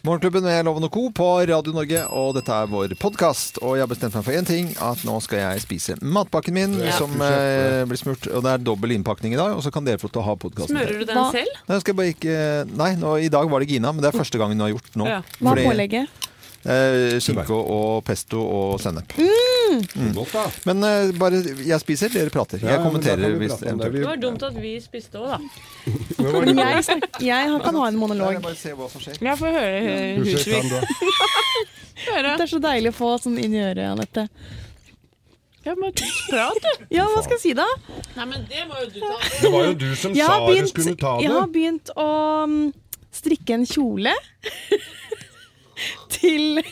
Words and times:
Morgenklubben 0.00 0.42
med 0.46 0.64
Loven 0.64 0.84
og 0.86 0.92
Co. 0.94 1.02
på 1.12 1.26
Radio 1.44 1.74
Norge, 1.76 2.00
og 2.16 2.30
dette 2.32 2.54
er 2.56 2.68
vår 2.72 2.94
podkast. 2.96 3.58
Og 3.60 3.74
jeg 3.76 3.84
har 3.84 3.90
bestemt 3.90 4.14
meg 4.16 4.24
for 4.24 4.32
én 4.38 4.46
ting, 4.48 4.70
at 4.80 5.02
nå 5.04 5.18
skal 5.20 5.42
jeg 5.42 5.60
spise 5.66 5.96
matpakken 6.00 6.56
min, 6.56 6.78
Ja. 6.80 6.94
som 6.96 7.12
eh, 7.20 7.84
blir 7.84 8.00
smurt. 8.00 8.24
Og 8.32 8.40
det 8.46 8.54
er 8.54 8.64
dobbel 8.64 8.94
innpakning 8.96 9.34
i 9.34 9.36
dag, 9.36 9.52
og 9.52 9.60
så 9.62 9.68
kan 9.70 9.84
dere 9.84 10.00
få 10.00 10.08
til 10.08 10.22
å 10.22 10.24
ha 10.24 10.36
podkasten. 10.40 10.72
Smører 10.72 11.02
du 11.02 11.04
den 11.04 11.20
selv? 11.36 11.52
Nei, 11.68 11.78
skal 11.84 11.94
bare 12.00 12.14
ikke 12.14 12.38
Nei, 12.80 12.94
nå, 12.96 13.12
i 13.20 13.28
dag 13.28 13.50
var 13.52 13.60
det 13.60 13.68
Gina, 13.68 13.92
men 13.92 14.00
det 14.00 14.08
er 14.14 14.16
første 14.18 14.40
gangen 14.40 14.56
hun 14.56 14.64
har 14.70 14.72
gjort 14.72 14.96
nå. 14.96 15.04
Ja. 15.10 15.20
Hva 15.36 15.52
er 15.52 15.64
pålegget? 15.68 16.08
Eh, 16.60 17.14
Skinke 17.24 17.54
og 17.56 18.02
pesto 18.04 18.36
og 18.44 18.74
sennep. 18.82 19.14
Mm. 19.16 20.10
Godt, 20.12 20.32
da. 20.34 20.42
Men 20.68 20.84
eh, 20.84 21.12
bare 21.16 21.38
jeg 21.64 21.78
spiser, 21.80 22.12
dere 22.12 22.28
prater. 22.34 22.60
Ja, 22.60 22.74
Jeg 22.74 22.80
men 22.80 22.84
da 22.84 22.90
kommenterer 22.90 23.22
kan 23.22 23.32
vi 23.32 23.38
hvis 23.46 23.54
prate 23.54 23.72
om 23.72 23.78
det. 23.80 23.86
eventuelt. 23.86 23.96
Det 24.02 24.10
var 24.10 24.20
dumt 24.26 24.42
at 24.50 24.58
vi 24.60 24.72
spiste 24.84 25.22
òg, 25.22 25.30
da. 25.30 25.38
Men 26.50 26.58
jeg, 26.60 26.84
snak- 26.84 27.20
jeg 27.24 27.54
kan 27.64 27.78
ha 27.80 27.86
en 27.88 27.96
monolog. 27.96 28.40
bare 28.44 28.58
se 28.60 28.74
hva 28.76 28.90
som 28.92 29.00
skjer. 29.00 29.16
Jeg 29.24 29.38
får 29.40 29.56
høre 29.56 29.78
eh, 29.80 30.18
Husvik. 30.20 30.72
Høre. 32.10 32.34
Det 32.36 32.44
er 32.46 32.48
så 32.48 32.60
deilig 32.64 32.92
å 32.92 32.96
få 32.96 33.08
sånn 33.20 33.34
inn 33.40 33.54
i 33.56 33.60
øret, 33.60 33.86
Anette. 33.94 34.26
Ja, 35.64 35.74
men 35.76 35.92
prat, 35.96 36.60
du. 36.64 36.84
Ja, 36.96 37.04
hva 37.12 37.20
skal 37.24 37.36
jeg 37.36 37.42
si 37.42 37.50
da? 37.56 37.66
Nei, 38.16 38.24
men 38.34 38.44
det 38.48 38.62
må 38.68 38.78
jo 38.84 38.86
du 38.94 39.00
ta. 39.00 39.16
Det 39.42 39.50
var 39.52 39.66
jo 39.68 39.74
du 39.80 39.88
som 40.00 40.14
Jeg 40.16 40.24
sa 40.28 40.36
har 40.36 40.46
du 40.46 40.52
begynt, 40.54 40.72
skulle 40.72 40.94
ta 41.00 41.16
jeg 41.24 41.32
har 41.34 41.44
det. 41.44 41.52
begynt 41.56 41.92
å 42.00 42.06
mm, 42.48 42.62
strikke 43.20 43.58
en 43.58 43.66
kjole 43.68 44.14
til 46.12 46.62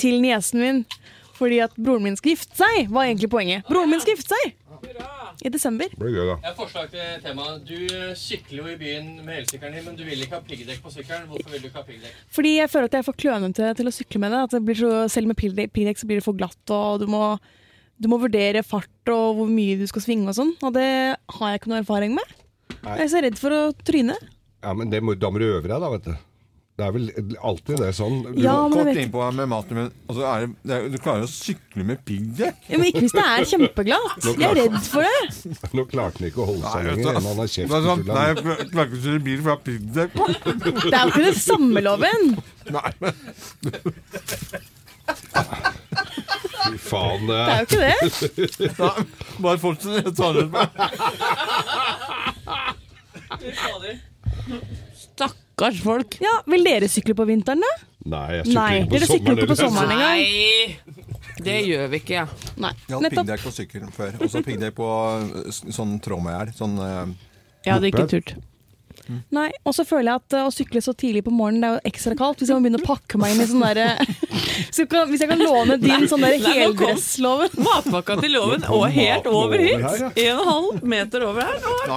Til 0.00 0.20
niesen 0.22 0.60
min. 0.62 0.82
Fordi 1.36 1.58
at 1.64 1.72
broren 1.76 2.04
min 2.06 2.16
skal 2.18 2.36
gifte 2.36 2.56
seg, 2.60 2.90
var 2.92 3.08
egentlig 3.08 3.30
poenget. 3.32 3.64
Broren 3.68 3.90
min 3.90 4.02
skal 4.02 4.14
gifte 4.16 4.36
seg! 4.36 4.58
I 5.42 5.50
desember. 5.50 5.88
Det 5.90 5.98
blir 5.98 6.12
gøy, 6.14 6.26
da. 6.28 6.34
Jeg 6.42 6.48
har 6.50 6.54
forslag 6.58 6.90
til 6.92 7.22
tema. 7.24 7.46
Du 7.66 7.78
sykler 8.18 8.60
jo 8.60 8.66
i 8.70 8.76
byen 8.78 9.08
med 9.24 9.40
elsykkelen 9.40 9.74
din, 9.78 9.86
men 9.88 9.96
du 9.98 10.02
vil 10.06 10.22
ikke 10.22 10.38
ha 10.38 10.42
piggdekk 10.46 10.82
på 10.84 10.92
sykkelen. 10.92 11.24
Hvorfor 11.30 11.54
vil 11.54 11.64
du 11.64 11.68
ikke 11.70 11.80
ha 11.80 11.86
piggdekk? 11.86 12.20
Fordi 12.36 12.52
jeg 12.58 12.70
føler 12.70 12.90
at 12.90 12.96
jeg 12.96 13.02
er 13.02 13.08
for 13.08 13.18
klønete 13.24 13.70
til 13.78 13.90
å 13.90 13.94
sykle 13.94 14.22
med 14.22 14.34
det. 14.34 14.42
At 14.46 14.54
det 14.54 14.62
blir 14.66 14.78
så, 14.78 14.92
selv 15.10 15.30
med 15.32 15.38
piggdekk 15.40 15.98
så 16.02 16.10
blir 16.10 16.20
det 16.20 16.26
for 16.26 16.38
glatt, 16.38 16.74
og 16.74 17.02
du 17.02 17.08
må, 17.10 17.24
du 17.98 18.10
må 18.12 18.20
vurdere 18.22 18.62
fart 18.66 19.14
og 19.14 19.40
hvor 19.40 19.50
mye 19.50 19.80
du 19.80 19.86
skal 19.90 20.04
svinge 20.04 20.30
og 20.30 20.38
sånn. 20.38 20.54
Og 20.62 20.76
det 20.76 20.90
har 21.38 21.54
jeg 21.54 21.62
ikke 21.62 21.72
noe 21.72 21.82
erfaring 21.82 22.14
med. 22.18 22.36
Nei. 22.82 23.00
Jeg 23.00 23.06
er 23.06 23.12
så 23.14 23.24
redd 23.26 23.40
for 23.40 23.56
å 23.56 23.62
tryne. 23.86 24.18
Ja, 24.62 24.72
men 24.78 24.90
det 24.92 25.00
må, 25.02 25.14
da 25.18 25.30
må 25.34 25.38
du 25.42 25.48
øve 25.52 25.66
deg, 25.66 25.78
da, 25.82 25.88
vet 25.96 26.04
du. 26.06 26.14
Det 26.80 26.86
er 26.86 26.92
vel 26.94 27.10
alltid 27.44 27.76
det 27.82 27.90
sånn. 27.94 28.14
Du, 28.24 28.38
Ja, 28.40 28.54
men 28.64 28.78
Kort 28.88 28.96
innpå 29.02 29.26
med 29.36 29.48
maten 29.50 29.76
min. 29.76 29.90
altså, 30.08 30.22
er 30.24 30.46
det, 30.46 30.48
det 30.64 30.72
er, 30.78 30.86
du 30.88 30.96
klarer 31.04 31.26
å 31.26 31.28
sykle 31.28 31.84
med 31.84 32.00
piggdekk. 32.08 32.62
ja, 32.70 32.78
men 32.80 32.86
ikke 32.88 33.02
hvis 33.04 33.12
det 33.18 33.24
er 33.28 33.44
kjempeglatt. 33.50 34.24
Jeg 34.24 34.46
er 34.48 34.54
redd 34.56 34.78
for 34.86 35.04
det. 35.04 35.20
Nå 35.76 35.84
klarte 35.90 36.16
han 36.22 36.28
ikke 36.30 36.40
å 36.40 36.46
holde 36.48 36.64
seg 36.72 36.88
lenger. 36.88 37.12
enn 37.12 37.28
Han 37.28 37.42
har 37.42 37.50
kjeft 37.52 37.68
er 37.68 37.76
i 37.76 37.84
sånn, 37.90 38.02
full 38.06 38.14
nei, 38.16 38.24
jeg 38.30 38.36
klarer 38.72 38.88
ikke 38.88 38.96
å 38.96 39.04
kjøre 39.04 39.22
bil 39.28 39.38
for 39.42 39.48
jeg 39.50 39.52
har 39.52 39.62
piggdekk 39.68 40.10
på. 40.16 40.24
Det 40.88 40.96
er 40.96 41.02
jo 41.02 41.10
ikke 41.12 41.26
det 41.28 41.36
samme 41.42 41.78
loven. 41.84 42.22
Nei, 42.72 42.90
men 43.04 43.12
Fy 46.62 46.76
faen. 46.78 47.26
Det 47.28 47.36
er 47.42 47.58
jo 47.58 47.66
ikke 47.66 47.82
det. 47.84 47.98
nei, 48.78 48.96
bare 49.44 49.58
fortsett. 49.60 49.96
Jeg 50.06 50.14
tar 50.16 50.32
det 50.38 50.46
på. 50.54 50.60
Stakkars 55.02 55.80
folk. 55.84 56.16
Ja, 56.22 56.38
Vil 56.50 56.64
dere 56.66 56.88
sykle 56.90 57.14
på 57.18 57.26
vinteren, 57.28 57.62
da? 57.62 57.72
Nei, 58.12 58.22
jeg 58.38 58.46
sykler 58.46 58.58
Nei, 58.58 58.78
ikke 58.80 58.88
på 58.88 58.94
dere 58.96 59.06
sykler 59.06 59.18
sommeren. 59.18 59.38
ikke 59.38 59.50
på 59.52 59.58
sommeren. 59.60 59.90
engang. 59.90 60.18
Nei, 60.18 61.42
det 61.46 61.58
gjør 61.68 61.88
vi 61.92 62.00
ikke. 62.02 62.14
Ja. 62.16 62.24
Nei, 62.56 62.72
Jeg 62.72 62.94
har 62.94 62.96
hatt 62.96 63.02
nettopp. 63.06 63.26
piggdekk 63.26 63.44
på 63.46 63.52
sykkelen 63.58 63.92
før. 63.94 64.16
Og 64.22 64.30
så 64.32 64.42
piggdekk 64.46 64.74
på 64.78 64.88
eh, 64.88 65.50
s- 65.52 65.62
sånn 65.76 65.94
trådmeier. 66.02 66.52
Sånn 66.56 66.74
eh, 66.82 67.14
Jeg 67.66 67.74
hadde 67.76 67.92
ikke 67.92 68.08
turt. 68.10 68.34
Nei, 69.30 69.48
Og 69.66 69.74
så 69.76 69.84
føler 69.88 70.12
jeg 70.12 70.20
at 70.22 70.36
uh, 70.38 70.46
å 70.48 70.52
sykle 70.54 70.82
så 70.84 70.94
tidlig 70.94 71.22
på 71.26 71.32
morgenen 71.34 71.60
Det 71.62 71.68
er 71.68 71.76
jo 71.78 71.92
ekstra 71.92 72.16
kaldt. 72.18 72.38
Hvis 72.42 72.48
jeg 72.52 72.56
må 72.58 72.64
begynne 72.66 72.80
å 72.82 72.86
pakke 72.86 73.18
meg 73.22 73.34
inn 73.34 73.42
i 73.44 73.48
sånn 73.50 73.62
derre 73.64 73.86
Hvis 74.72 74.78
jeg 74.82 74.88
kan- 74.92 75.08
hvis 75.10 75.20
jeg 75.24 75.28
kan 75.32 75.42
låne 75.42 75.76
din 75.82 76.06
sånn 76.08 76.22
derre 76.24 76.40
heldressloven 76.56 77.56
Matpakka 77.66 78.18
til 78.22 78.32
loven 78.36 78.64
og 78.72 78.84
helt 78.94 79.26
over 79.30 79.58
hit. 79.60 79.80
En 79.82 80.36
og 80.36 80.42
en 80.42 80.48
halv 80.52 80.84
meter 80.94 81.24
over 81.26 81.42
her. 81.46 81.58
Nå, 81.88 81.96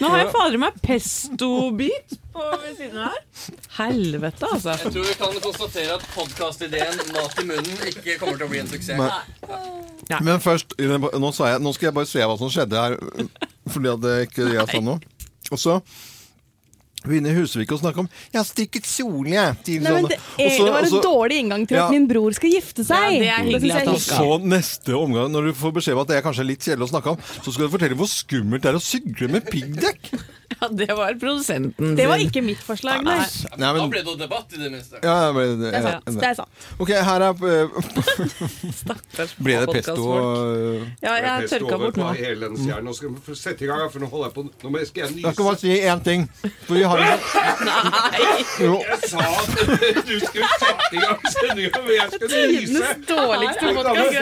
ja, 0.00 0.08
har 0.12 0.18
jeg 0.24 0.32
fader 0.34 0.58
meg 0.60 0.74
pestobit 0.84 2.16
på 2.36 2.46
ved 2.60 2.74
siden 2.76 2.98
her. 3.00 3.20
Helvete, 3.78 4.48
altså. 4.52 4.74
Jeg 4.82 4.92
tror 4.92 5.06
vi 5.06 5.14
kan 5.20 5.38
konstatere 5.44 5.94
at 5.96 6.04
podkastideen 6.14 7.00
Mat 7.14 7.38
i 7.40 7.46
munnen 7.48 7.86
ikke 7.92 8.18
kommer 8.20 8.36
til 8.40 8.46
å 8.48 8.50
bli 8.52 8.60
en 8.64 8.68
suksess. 8.72 8.98
Men- 8.98 10.24
Men 10.24 10.40
først 10.40 10.76
nå, 10.78 11.32
sa 11.34 11.48
jeg, 11.54 11.62
nå 11.64 11.72
skal 11.74 11.88
jeg 11.88 11.94
bare 11.96 12.06
se 12.10 12.20
hva 12.20 12.36
som 12.38 12.50
skjedde 12.52 12.76
her. 12.82 12.98
Fordi 13.72 13.88
at 13.94 14.00
det 14.04 14.16
ikke 14.28 14.52
jeg 14.54 14.68
sa 14.70 14.80
noe. 14.80 15.00
Og 15.50 15.58
så 15.58 15.80
begynner 17.06 17.34
Husvik 17.34 17.68
å 17.72 17.78
snakke 17.80 17.98
om 18.04 18.08
'Jeg 18.32 18.38
har 18.40 18.44
strikket 18.44 18.84
kjole', 18.84 19.30
jeg. 19.32 19.56
Til 19.64 19.80
Nei, 19.82 19.90
men 19.92 20.02
sånn. 20.04 20.08
det, 20.10 20.18
er, 20.38 20.50
så- 20.50 20.64
det 20.64 20.72
var 20.72 20.78
en 20.78 20.84
også, 20.90 21.02
dårlig 21.02 21.36
inngang 21.42 21.66
til 21.68 21.76
Ja. 21.76 21.84
at 21.86 21.90
min 21.92 22.06
bror 22.08 22.32
skal 22.34 22.50
gifte 22.50 22.84
seg. 22.84 23.12
Ja, 23.12 23.18
det 23.18 23.28
er 23.28 23.44
hyggelig 23.52 23.72
at 23.74 23.84
han 23.86 23.94
Og 23.94 24.00
skal. 24.00 24.18
så 24.18 24.42
neste 24.42 24.92
omgang, 24.94 25.30
når 25.32 25.42
du 25.46 25.52
får 25.54 25.72
beskjed 25.72 25.92
om 25.94 26.00
at 26.00 26.08
det 26.08 26.16
er 26.16 26.22
kanskje 26.30 26.46
litt 26.46 26.60
kjedelig 26.60 26.88
å 26.88 26.92
snakke 26.92 27.06
om, 27.10 27.16
så 27.42 27.52
skal 27.52 27.68
du 27.68 27.78
fortelle 27.78 27.96
hvor 27.96 28.06
skummelt 28.08 28.62
det 28.62 28.70
er 28.70 28.78
å 28.78 28.82
sykle 28.82 29.28
med 29.30 29.44
piggdekk. 29.50 30.20
Ja, 30.60 30.68
det 30.72 30.88
var 30.96 31.14
produsenten 31.20 31.96
Det 31.98 32.06
var 32.08 32.16
ikke 32.22 32.40
mitt 32.44 32.62
forslag, 32.64 33.02
nei. 33.04 33.16
Nei, 33.18 33.26
Da 33.60 33.72
men, 33.76 33.90
ble 33.92 34.00
det 34.00 34.06
noe 34.08 34.16
debatt, 34.20 34.52
i 34.56 34.60
det 34.62 34.70
minste. 34.72 35.00
ja, 35.04 35.32
men, 35.36 35.60
Det 35.60 35.72
er 35.74 35.82
sant. 35.84 36.04
Det 36.16 36.28
er 36.30 36.34
sant. 36.38 36.48
Ok, 36.80 36.90
her 37.08 37.20
er 37.26 37.32
eh, 37.50 37.68
Stakkars 38.80 39.34
Ble 39.42 39.58
det 39.64 39.68
pesto 39.76 40.02
og 40.06 40.24
Ja, 41.04 41.12
jeg 41.20 41.28
har 41.28 41.46
tørka 41.50 41.76
bort 41.82 41.96
nå. 42.00 42.06
Nå 42.86 42.92
skal 42.96 43.08
vi 43.12 43.36
sette 43.36 43.66
i 43.66 43.68
gang, 43.70 43.84
for 43.92 44.00
nå 44.00 44.08
holder 44.12 44.26
jeg 44.30 44.34
på 44.38 44.42
Nå 44.64 44.72
må- 44.72 44.84
skal 44.86 45.00
jeg 45.04 45.10
Jeg 45.26 45.32
skal 45.36 45.44
bare 45.50 45.60
si 45.60 45.70
én 45.76 46.00
ting. 46.06 46.20
For 46.66 46.74
vi 46.74 46.82
har 46.88 46.98
Nei! 47.66 48.44
Jo. 48.62 48.74
Jeg 48.86 48.98
sa 49.10 49.20
at 49.20 49.48
du 50.06 50.16
skulle 50.22 50.48
sette 50.60 50.92
i 50.92 50.98
gang 51.02 51.18
sendinga, 51.36 51.78
men 51.84 51.94
jeg 51.96 52.08
skal 52.16 52.28
nyse! 52.32 52.36
Tidenes 52.56 52.90
dårligste 53.08 53.64
podkast. 53.76 54.14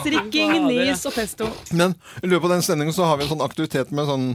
Strikking, 0.00 0.52
nys 0.68 1.04
og 1.08 1.14
pesto. 1.16 1.48
Men 1.72 1.94
i 2.22 2.26
løpet 2.30 2.44
av 2.48 2.54
den 2.56 2.64
sendingen 2.66 2.94
så 2.96 3.06
har 3.08 3.16
vi 3.20 3.26
en 3.26 3.32
sånn 3.34 3.44
aktivitet 3.44 3.92
med 3.94 4.08
sånn 4.10 4.26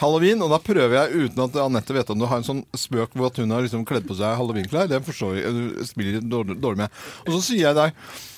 halloween, 0.00 0.40
og 0.42 0.50
da 0.50 0.58
prøver 0.58 0.96
jeg 0.96 1.26
uten 1.28 1.44
at 1.44 1.56
Anette 1.62 1.94
vet 1.94 2.08
om 2.10 2.18
du 2.18 2.26
har 2.26 2.40
en 2.40 2.46
sånn 2.46 2.62
spøk 2.74 3.12
hvor 3.14 3.28
at 3.28 3.36
hun 3.38 3.52
har 3.54 3.62
liksom 3.62 3.84
kledd 3.86 4.06
på 4.08 4.16
seg 4.18 4.34
halloweenklær. 4.40 4.88
Det 4.90 5.02
forstår 5.06 5.36
jeg, 5.38 5.52
du 5.54 5.84
spiller 5.86 6.20
dårlig, 6.24 6.56
dårlig 6.62 6.84
med. 6.84 7.00
Og 7.26 7.34
så 7.36 7.42
sier 7.52 7.68
jeg 7.68 7.78
deg 7.78 7.92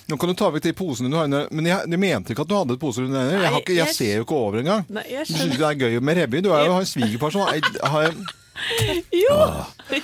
nå 0.04 0.18
kan 0.20 0.28
du 0.28 0.34
ta 0.36 0.50
vekk 0.52 0.66
de 0.66 0.72
posene 0.76 1.08
du 1.08 1.14
har 1.16 1.24
under 1.24 1.46
Men 1.48 1.64
jeg, 1.64 1.86
jeg 1.88 2.00
mente 2.02 2.34
ikke 2.34 2.44
at 2.44 2.50
du 2.50 2.56
hadde 2.58 2.74
poser 2.76 3.06
under 3.06 3.22
øynene. 3.24 3.38
Jeg, 3.46 3.62
jeg 3.70 3.76
jeg- 3.78 3.94
ser 3.96 4.16
jo 4.18 4.24
ikke 4.26 4.36
over 4.36 4.58
engang. 4.60 4.82
Du 4.90 5.00
syns 5.32 5.56
det 5.56 5.64
er 5.70 5.78
gøy 5.80 6.00
med 6.04 6.18
revy? 6.18 6.42
Du 6.44 6.50
er 6.52 6.66
jo 6.66 6.74
en 6.76 6.84
svigerperson. 6.90 7.48
Har 7.80 8.02
jeg 8.10 8.18
Jo, 9.14 9.36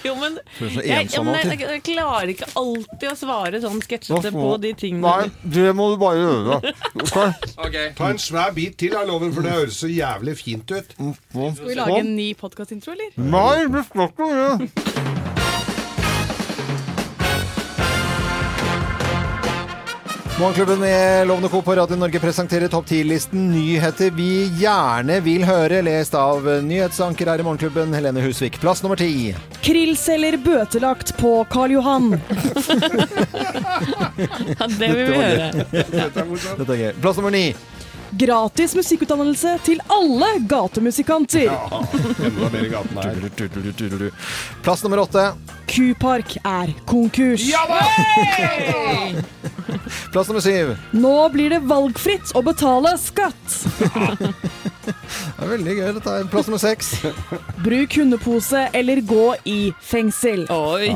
jo 0.05 0.15
men 0.19 0.39
jeg, 0.59 0.81
jeg, 0.85 1.11
jeg, 1.13 1.61
jeg 1.61 1.83
klarer 1.87 2.33
ikke 2.33 2.49
alltid 2.59 3.07
å 3.13 3.15
svare 3.19 3.61
sånn 3.63 3.79
sketsjete 3.85 4.33
på 4.35 4.49
de 4.63 4.73
tingene. 4.79 5.05
Nei, 5.07 5.31
det 5.55 5.71
må 5.79 5.91
du 5.93 5.97
bare 6.01 6.21
gjøre. 6.25 6.61
Ok? 7.01 7.17
Ok, 7.61 7.77
Ta 7.97 8.11
en 8.11 8.21
svær 8.21 8.53
bit 8.57 8.77
til 8.81 8.95
av 8.99 9.07
loven, 9.09 9.33
for 9.35 9.47
det 9.47 9.55
høres 9.55 9.79
så 9.81 9.91
jævlig 9.91 10.37
fint 10.41 10.75
ut. 10.75 10.95
Skal 10.99 11.71
vi 11.71 11.79
lage 11.79 12.01
en 12.03 12.15
ny 12.19 12.31
podkastintro, 12.39 12.97
eller? 12.97 13.15
Nei, 13.17 13.65
det 13.71 13.87
skal 13.89 14.11
ikke 14.11 14.31
det. 14.35 15.20
Morgenklubben 20.41 20.81
med 20.81 21.27
Lovende 21.29 21.49
Co. 21.49 21.63
på 21.63 21.75
Radio 21.77 21.97
Norge 21.97 22.21
presenterer 22.21 22.69
topp 22.69 22.87
10-listen 22.89 23.51
nyheter 23.53 24.11
vi 24.17 24.47
gjerne 24.57 25.19
vil 25.21 25.45
høre, 25.45 25.83
lest 25.85 26.15
av 26.17 26.47
nyhetsanker 26.65 27.29
her 27.29 27.43
i 27.43 27.45
Morgenklubben, 27.45 27.93
Helene 27.93 28.23
Husvik. 28.25 28.57
Plass 28.63 28.81
nummer 28.83 28.97
ti. 28.97 29.35
Krillceller 29.61 30.39
bøtelagt 30.41 31.13
på 31.21 31.35
Karl 31.53 31.77
Johan. 31.77 32.15
Ja, 34.21 34.67
det 34.69 34.89
vil 34.89 35.07
vi 35.09 35.17
høre. 35.17 35.65
Dette 35.73 36.73
er 36.73 36.81
gøy. 36.81 36.91
Plass 37.01 37.21
nummer 37.21 37.33
ni. 37.33 37.45
Gratis 38.19 38.75
musikkutdannelse 38.75 39.59
til 39.63 39.81
alle 39.93 40.31
gatemusikanter. 40.51 41.47
Ja, 41.47 41.83
enda 42.27 42.51
mer 42.51 42.67
i 42.67 42.71
gaten 42.73 42.99
her. 42.99 44.11
Plass 44.65 44.83
nummer 44.83 45.05
åtte. 45.05 45.29
Kupark 45.71 46.35
er 46.43 46.73
konkurs. 46.91 47.45
Ja 47.47 47.63
da! 47.71 47.81
Plass 50.13 50.29
nummer 50.29 50.43
syv. 50.43 50.75
Nå 50.93 51.15
blir 51.35 51.55
det 51.55 51.61
valgfritt 51.71 52.33
å 52.35 52.43
betale 52.43 52.97
skatt. 52.99 53.59
Det 54.91 55.47
er 55.47 55.51
veldig 55.53 55.75
gøy, 55.79 55.89
dette 56.01 56.15
her. 56.17 56.27
Plass 56.33 56.51
nummer 56.51 56.61
seks. 56.63 56.93
Bruk 57.63 57.95
hundepose 58.01 58.67
eller 58.77 59.03
gå 59.07 59.27
i 59.49 59.59
fengsel. 59.87 60.49
Oi, 60.51 60.91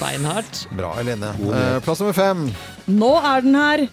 beinhardt. 0.00 0.66
Bra, 0.76 0.92
Helene. 1.00 1.32
Eh, 1.48 1.78
plass 1.86 2.04
nummer 2.04 2.16
fem. 2.16 2.50
Nå 2.88 3.10
er 3.20 3.42
den 3.44 3.56
her. 3.58 3.86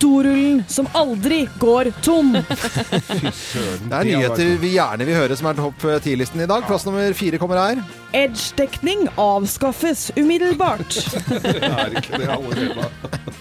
Dorullen 0.00 0.62
som 0.70 0.86
aldri 0.94 1.46
går 1.60 1.90
tom. 2.04 2.32
Det 3.88 3.96
er 3.96 4.06
nyheter 4.06 4.52
vi 4.62 4.74
gjerne 4.76 5.06
vil 5.08 5.16
høre 5.18 5.36
som 5.38 5.48
er 5.50 5.58
topp 5.58 5.86
ti-listen 6.04 6.44
i 6.44 6.48
dag. 6.48 6.64
Plass 6.68 6.86
nummer 6.86 7.16
fire 7.16 7.40
kommer 7.40 7.60
her. 7.60 7.82
Edge-dekning 8.16 9.08
avskaffes 9.20 10.10
umiddelbart. 10.20 10.98
Er 11.72 11.96
ikke 11.96 12.20
det 12.20 12.28
allerede? 12.28 12.88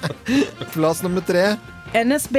Plass 0.74 1.04
nummer 1.04 1.24
tre. 1.28 1.52
NSB 1.92 2.38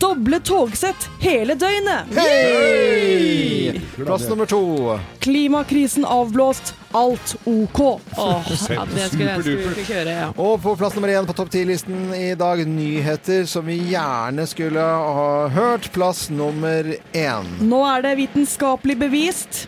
doble 0.00 0.40
togsett 0.40 1.08
hele 1.20 1.54
døgnet. 1.58 2.10
Hei! 2.16 3.80
Plass 3.96 4.28
nummer 4.28 4.46
to. 4.46 4.98
Klimakrisen 5.20 6.04
avblåst. 6.04 6.74
Alt 6.96 7.36
OK. 7.44 7.80
Åh, 8.16 8.46
ja, 8.70 8.84
det 8.94 9.08
skulle 9.10 9.30
jeg 9.30 9.42
skulle 9.42 9.74
fikk 9.76 9.90
høre, 9.92 10.12
ja. 10.16 10.28
Og 10.40 10.60
på 10.64 10.72
plass 10.80 10.94
nummer 10.96 11.12
én 11.12 11.26
på 11.28 11.34
topp 11.36 11.50
ti-listen 11.52 12.12
i 12.16 12.30
dag, 12.38 12.62
nyheter 12.68 13.44
som 13.50 13.66
vi 13.68 13.76
gjerne 13.90 14.46
skulle 14.48 14.80
ha 14.80 15.48
hørt. 15.52 15.90
Plass 15.92 16.28
nummer 16.32 16.94
én. 17.12 17.50
Nå 17.60 17.82
er 17.90 18.06
det 18.06 18.14
vitenskapelig 18.22 18.96
bevist. 19.04 19.66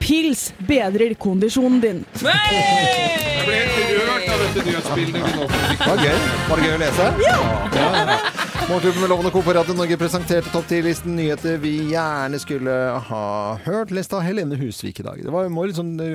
Pils 0.00 0.50
bedrer 0.68 1.14
kondisjonen 1.20 1.80
din. 1.80 2.04
Jeg 2.24 3.44
ble 3.46 3.58
helt 3.70 3.96
rørt 4.00 4.28
av 4.32 4.44
dette 4.46 4.64
nyhetsbildet. 4.68 5.40
Var 5.84 6.00
det 6.00 6.08
gøy? 6.08 6.30
Var 6.48 6.56
det 6.62 6.68
gøy 6.68 6.76
å 6.76 6.80
lese? 6.84 7.10
Ja! 7.28 8.39
Morgenklubben 8.70 9.00
med 9.00 9.10
Lovende 9.10 9.30
Co. 9.30 9.42
på 9.42 9.52
Radio 9.52 9.74
Norge 9.74 9.96
presenterte 9.96 10.50
topp 10.50 10.64
10-listen 10.70 11.16
nyheter 11.16 11.56
vi 11.58 11.72
gjerne 11.90 12.38
skulle 12.38 12.70
ha 13.08 13.56
hørt. 13.64 13.90
Lest 13.90 14.12
av 14.14 14.20
Helene 14.22 14.54
Husvik 14.54 15.00
i 15.00 15.02
dag. 15.02 15.18
Det 15.24 15.32
var 15.34 15.48
må 15.50 15.64
litt 15.66 15.74
sånn 15.80 15.96
eh, 15.98 16.14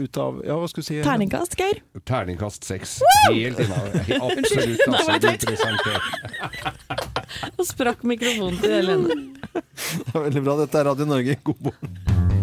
ut 0.00 0.16
av 0.16 0.40
Ja, 0.48 0.56
hva 0.56 0.70
skulle 0.72 0.86
du 0.86 0.88
si? 0.88 0.96
Terningkast, 1.04 1.58
Geir. 1.60 1.82
Terningkast 2.08 2.64
seks. 2.64 2.96
Helt 3.28 3.60
innafor. 3.60 4.00
Absolutt. 4.32 4.80
Altså. 4.88 5.98
Og 7.60 7.68
sprakk 7.68 8.08
mikrofonen 8.08 8.56
til 8.64 8.78
Helene. 8.80 9.20
Det 9.60 10.14
var 10.14 10.30
Veldig 10.30 10.48
bra. 10.48 10.60
Dette 10.64 10.80
er 10.80 10.88
Radio 10.94 11.12
Norge. 11.12 11.36
God 11.44 11.68
morgen. 11.68 12.39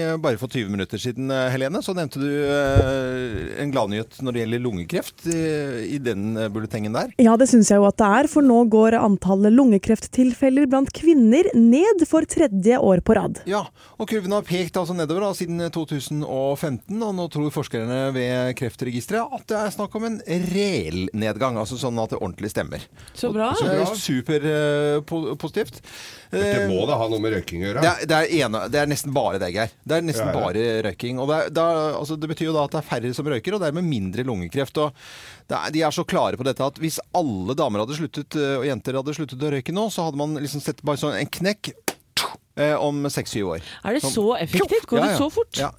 Eh, 0.00 0.16
bare 0.16 0.38
for 0.38 0.48
20 0.48 0.68
minutter 0.68 0.98
siden, 0.98 1.30
eh, 1.30 1.48
Helene, 1.52 1.82
så 1.82 1.94
nevnte 1.96 2.20
du 2.20 2.28
eh, 2.28 3.62
en 3.62 3.72
gladnyhet 3.72 4.20
når 4.24 4.34
det 4.34 4.42
gjelder 4.42 4.62
lungekreft 4.64 5.26
i 5.30 5.98
den 6.02 6.36
bulletengen 6.52 6.94
der. 6.96 7.12
Ja, 7.20 7.36
det 7.40 7.48
syns 7.50 7.70
jeg 7.72 7.80
jo 7.80 7.88
at 7.88 7.98
det 8.00 8.08
er, 8.20 8.28
for 8.30 8.46
nå 8.46 8.62
går 8.72 8.96
antallet 8.98 9.54
lungekrefttilfeller 9.54 10.68
blant 10.70 10.92
kvinner 10.96 11.48
ned 11.56 12.04
for 12.08 12.26
tredje 12.28 12.78
år 12.78 13.02
på 13.04 13.16
rad. 13.18 13.42
Ja, 13.50 13.64
og 13.98 14.08
kurven 14.10 14.34
har 14.34 14.46
pekt 14.46 14.78
altså 14.80 14.96
nedover 14.96 15.28
da, 15.28 15.32
siden 15.36 15.62
2015, 15.72 16.96
og 16.96 17.14
nå 17.18 17.28
tror 17.32 17.52
forskerne 17.54 18.00
ved 18.16 18.54
Kreftregisteret 18.58 19.36
at 19.36 19.46
det 19.50 19.58
er 19.60 19.74
snakk 19.74 19.94
om 19.98 20.08
en 20.08 20.20
reell 20.52 21.08
nedgang, 21.16 21.58
altså 21.60 21.78
sånn 21.80 21.98
at 22.02 22.14
det 22.14 22.20
ordentlig 22.20 22.52
stemmer. 22.52 22.84
Så 23.14 23.32
bra. 23.34 23.52
Det 23.58 23.76
er 23.76 23.94
superpositivt. 24.00 25.82
Det 26.30 26.68
må 26.70 26.84
da 26.86 26.96
ha 27.00 27.08
noe 27.10 27.22
med 27.22 27.34
røyking 27.34 27.64
å 27.64 27.68
gjøre. 27.68 27.82
Det 27.82 27.90
er, 27.90 28.06
det, 28.06 28.18
er 28.18 28.44
ene, 28.46 28.62
det 28.70 28.82
er 28.82 28.90
nesten 28.90 29.14
bare 29.14 29.40
det, 29.42 29.50
Geir. 29.54 29.72
Det 29.90 29.98
er 29.98 30.06
nesten 30.06 30.30
Ja, 30.30 30.32
ja. 30.32 30.40
bare 30.40 30.64
røyking. 30.86 31.18
Og 31.18 31.28
det, 31.30 31.36
er, 31.36 31.52
da, 31.58 31.66
altså, 31.98 32.16
det 32.20 32.30
betyr 32.30 32.50
jo 32.50 32.54
da 32.56 32.64
at 32.68 32.76
det 32.76 32.80
er 32.80 32.86
færre 32.86 33.12
som 33.16 33.28
røyker, 33.30 33.56
og 33.56 33.64
dermed 33.64 33.86
mindre 33.86 34.24
lungekreft. 34.26 34.78
Og 34.84 34.94
det 35.50 35.58
er, 35.58 35.74
de 35.74 35.84
er 35.88 35.94
så 35.96 36.06
klare 36.06 36.38
på 36.38 36.46
dette 36.46 36.64
at 36.64 36.78
hvis 36.82 37.00
alle 37.16 37.56
damer 37.58 37.82
hadde 37.84 37.98
sluttet, 37.98 38.38
øh, 38.38 38.60
og 38.62 38.68
jenter 38.70 39.00
hadde 39.00 39.16
sluttet 39.18 39.42
å 39.46 39.52
røyke 39.56 39.74
nå, 39.74 39.88
så 39.90 40.06
hadde 40.08 40.20
man 40.22 40.38
liksom 40.38 40.62
sett 40.64 40.84
bare 40.86 41.02
sånn 41.02 41.18
en 41.18 41.32
knekk 41.40 41.72
eh, 42.60 42.76
om 42.78 43.02
seks-syv 43.10 43.56
år. 43.56 43.70
Er 43.84 43.98
det 43.98 44.04
så 44.06 44.26
effektivt? 44.38 44.86
Går 44.90 45.06
det 45.08 45.14
så 45.18 45.30
fort? 45.34 45.58
Ja, 45.58 45.72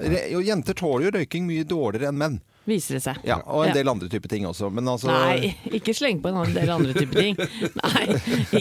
jenter 0.44 0.78
tåler 0.78 1.08
jo 1.08 1.16
røyking 1.20 1.48
mye 1.48 1.68
dårligere 1.68 2.12
enn 2.12 2.20
menn. 2.20 2.42
Viser 2.70 2.94
det 3.00 3.02
seg. 3.02 3.18
Ja, 3.26 3.40
og 3.50 3.64
en 3.66 3.70
Ja. 3.72 3.74
del 3.80 3.90
andre 3.90 4.08
typer 4.08 4.30
ting 4.30 4.44
også. 4.46 4.68
Men 4.72 4.86
altså 4.86 5.08
Nei, 5.10 5.56
ikke 5.66 5.96
sleng 5.98 6.20
på 6.22 6.30
en 6.30 6.54
del 6.54 6.70
andre 6.70 6.94
typer 6.94 7.18
ting. 7.24 7.36
Nei, 7.82 8.04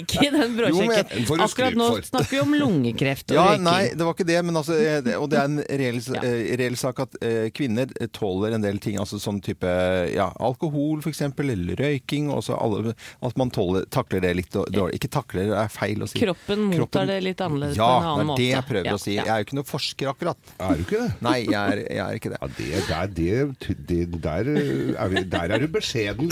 ikke 0.00 0.22
i 0.24 0.30
den 0.32 0.54
bråsjekken. 0.56 1.40
Akkurat 1.44 1.76
nå 1.76 1.88
snakker 2.08 2.30
vi 2.30 2.40
om 2.40 2.54
lungekreft 2.56 3.30
og 3.30 3.36
Ja, 3.36 3.44
røyking. 3.50 3.64
nei, 3.66 3.82
det 3.92 4.06
var 4.08 4.14
ikke 4.16 4.26
det, 4.30 4.38
men 4.48 4.56
altså, 4.56 4.72
eh, 4.80 5.10
og 5.20 5.28
det 5.28 5.38
er 5.38 5.44
en 5.50 5.58
reell, 5.68 6.00
Ja. 6.00 6.22
eh, 6.24 6.56
reell 6.56 6.76
sak 6.80 7.02
at 7.04 7.18
eh, 7.20 7.50
kvinner 7.52 7.92
tåler 8.16 8.54
en 8.56 8.64
del 8.64 8.78
ting, 8.80 8.96
altså 8.96 9.20
sånn 9.20 9.42
type 9.44 9.68
ja, 10.14 10.30
alkohol 10.40 11.02
eksempel, 11.04 11.50
eller 11.52 11.76
røyking, 11.76 12.30
alle, 12.32 12.94
at 13.22 13.36
man 13.36 13.50
tåler, 13.52 13.84
takler 13.92 14.20
det 14.24 14.32
litt 14.40 14.50
dårlig. 14.56 14.96
Ikke 14.96 15.10
takler, 15.12 15.50
det 15.52 15.58
er 15.60 15.68
feil 15.68 16.00
å 16.00 16.08
si. 16.08 16.18
Kroppen 16.24 16.64
mottar 16.70 16.80
Kroppen- 16.86 17.06
det 17.12 17.20
litt 17.28 17.40
annerledes 17.44 17.76
Ja, 17.76 17.84
på 17.84 18.00
en 18.00 18.08
annen 18.14 18.26
måte. 18.32 18.36
det 18.40 18.48
er 18.48 18.48
det 18.48 18.56
jeg 18.56 18.68
prøver 18.72 18.86
Ja, 18.86 18.94
å 18.96 19.00
si. 19.04 19.14
Jeg 19.20 19.28
er 19.28 19.36
jo 19.42 19.44
ikke 19.44 19.58
noen 19.60 19.68
forsker 19.68 20.12
akkurat. 20.14 20.36
Er 20.58 20.74
du 20.80 20.84
ikke 20.84 21.00
det? 21.04 21.12
Nei, 21.20 21.38
jeg 21.44 21.54
er, 21.54 21.84
jeg 21.84 22.00
er 22.06 22.14
ikke 22.16 22.30
det. 22.32 22.40
Ja, 22.40 23.06
det, 23.06 23.58
det, 23.60 23.76
det, 23.86 23.89
det, 23.90 24.20
der, 24.22 24.50
er 24.96 25.10
vi, 25.12 25.22
der 25.32 25.54
er 25.54 25.62
du 25.62 25.68
beskjeden. 25.72 26.30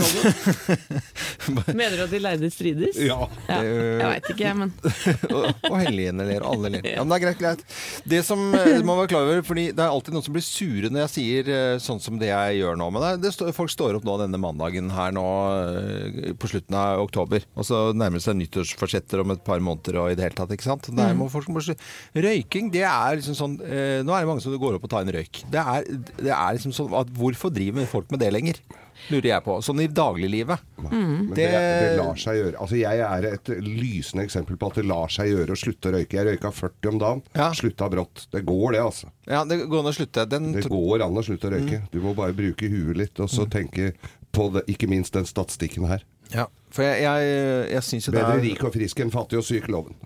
Mener 1.78 1.96
du 1.99 2.05
at 2.05 2.12
de 2.12 2.20
leide 2.22 2.50
strides? 2.52 2.99
Ja. 3.02 3.26
Ja, 3.49 3.58
jeg 3.62 4.05
veit 4.05 4.31
ikke, 4.32 4.44
jeg, 4.44 4.58
men 4.58 4.72
og, 5.34 5.49
og 5.70 5.76
Helene 5.82 6.26
ler, 6.28 6.46
alle 6.46 6.72
ler. 6.76 6.87
Ja, 6.99 7.05
men 7.05 7.12
det 7.12 7.19
er 7.19 7.25
greit, 7.26 7.40
greit. 7.43 7.64
Det 8.08 8.22
som 8.26 8.40
eh, 8.56 8.78
man 8.78 8.88
må 8.88 8.96
være 9.02 9.12
klar 9.12 9.26
over, 9.28 9.43
fordi 9.46 9.69
det 9.76 9.84
er 9.84 9.93
alltid 9.93 10.16
noen 10.16 10.25
som 10.26 10.34
blir 10.37 10.44
sure 10.46 10.90
når 10.93 11.05
jeg 11.05 11.12
sier 11.14 11.50
eh, 11.55 11.75
sånn 11.82 12.00
som 12.02 12.19
det 12.20 12.31
jeg 12.31 12.60
gjør 12.60 12.78
nå. 12.81 12.88
Men 12.94 13.20
det, 13.22 13.32
det 13.38 13.55
folk 13.56 13.72
står 13.72 13.99
opp 13.99 14.06
nå 14.08 14.16
denne 14.22 14.40
mandagen 14.40 14.90
her 14.94 15.14
nå 15.16 15.26
eh, 15.75 16.32
på 16.38 16.50
slutten 16.50 16.78
av 16.78 17.02
oktober. 17.04 17.44
Og 17.58 17.66
så 17.69 17.88
nærmer 17.96 18.20
det 18.20 18.26
seg 18.26 18.38
nyttårsforsetter 18.40 19.22
om 19.25 19.34
et 19.34 19.44
par 19.46 19.62
måneder 19.64 20.00
og 20.02 20.12
i 20.12 20.19
det 20.19 20.28
hele 20.28 20.38
tatt, 20.38 20.54
ikke 20.54 20.69
sant. 20.69 20.90
Der 20.99 21.16
må 21.19 21.28
folk 21.32 21.50
bare 21.52 21.76
Røyking, 22.19 22.70
det 22.72 22.84
er 22.88 23.19
liksom 23.19 23.37
sånn 23.37 23.56
eh, 23.64 24.00
Nå 24.06 24.14
er 24.14 24.25
det 24.25 24.28
mange 24.31 24.43
som 24.44 24.54
går 24.58 24.78
opp 24.78 24.87
og 24.88 24.93
tar 24.93 25.04
en 25.04 25.12
røyk. 25.14 25.43
Det 25.52 25.61
er, 25.61 25.87
det 26.19 26.32
er 26.34 26.56
liksom 26.56 26.75
sånn 26.76 26.94
at 26.99 27.11
Hvorfor 27.19 27.47
driver 27.54 27.86
folk 27.88 28.10
med 28.12 28.22
det 28.22 28.30
lenger? 28.34 28.60
Lurer 29.08 29.28
jeg 29.30 29.44
på. 29.44 29.54
Sånn 29.64 29.80
i 29.84 29.86
dagliglivet. 29.94 30.64
Mm. 30.82 31.30
det, 31.36 31.46
det 31.54 31.92
lar 31.98 32.18
seg 32.18 32.40
gjøre. 32.40 32.58
Altså, 32.58 32.76
jeg 32.80 33.02
er 33.06 33.28
et 33.30 33.50
lysende 33.62 34.24
eksempel 34.26 34.58
på 34.58 34.70
at 34.72 34.80
det 34.80 34.84
lar 34.90 35.12
seg 35.12 35.30
gjøre 35.30 35.54
å 35.54 35.60
slutte 35.60 35.90
å 35.90 35.94
røyke. 35.94 36.18
Jeg 36.18 36.26
røyka 36.28 36.52
40 36.54 36.92
om 36.92 37.00
dagen. 37.04 37.24
Ja. 37.38 37.48
Slutta 37.56 37.88
brått. 37.92 38.26
Det 38.34 38.42
går, 38.48 38.68
det, 38.74 38.82
altså. 38.84 39.12
Ja, 39.30 39.44
det 39.48 39.62
går 39.64 39.84
an 39.84 39.92
å 39.92 39.96
slutte. 39.96 40.26
Den 40.28 40.52
Det 40.56 40.66
går 40.68 41.06
an 41.06 41.22
å 41.22 41.24
slutte 41.24 41.50
å 41.50 41.54
røyke. 41.54 41.82
Du 41.94 42.00
må 42.04 42.14
bare 42.18 42.36
bruke 42.36 42.68
huet 42.68 42.98
litt, 42.98 43.22
og 43.22 43.30
så 43.32 43.46
tenke 43.48 43.92
på 44.34 44.50
det, 44.54 44.66
ikke 44.68 44.90
minst 44.90 45.16
den 45.16 45.28
statistikken 45.28 45.88
her. 45.88 46.04
Ja, 46.34 46.48
for 46.74 46.84
jeg, 46.84 47.00
jeg, 47.06 47.32
jeg 47.72 47.86
syns 47.86 48.10
jo 48.10 48.12
det 48.12 48.20
Bedre 48.20 48.36
er 48.36 48.44
rik 48.44 48.64
og 48.66 48.74
frisk 48.74 49.00
enn 49.00 49.12
fattig 49.14 49.40
og 49.40 49.46
syk, 49.46 49.70
loven. 49.72 49.96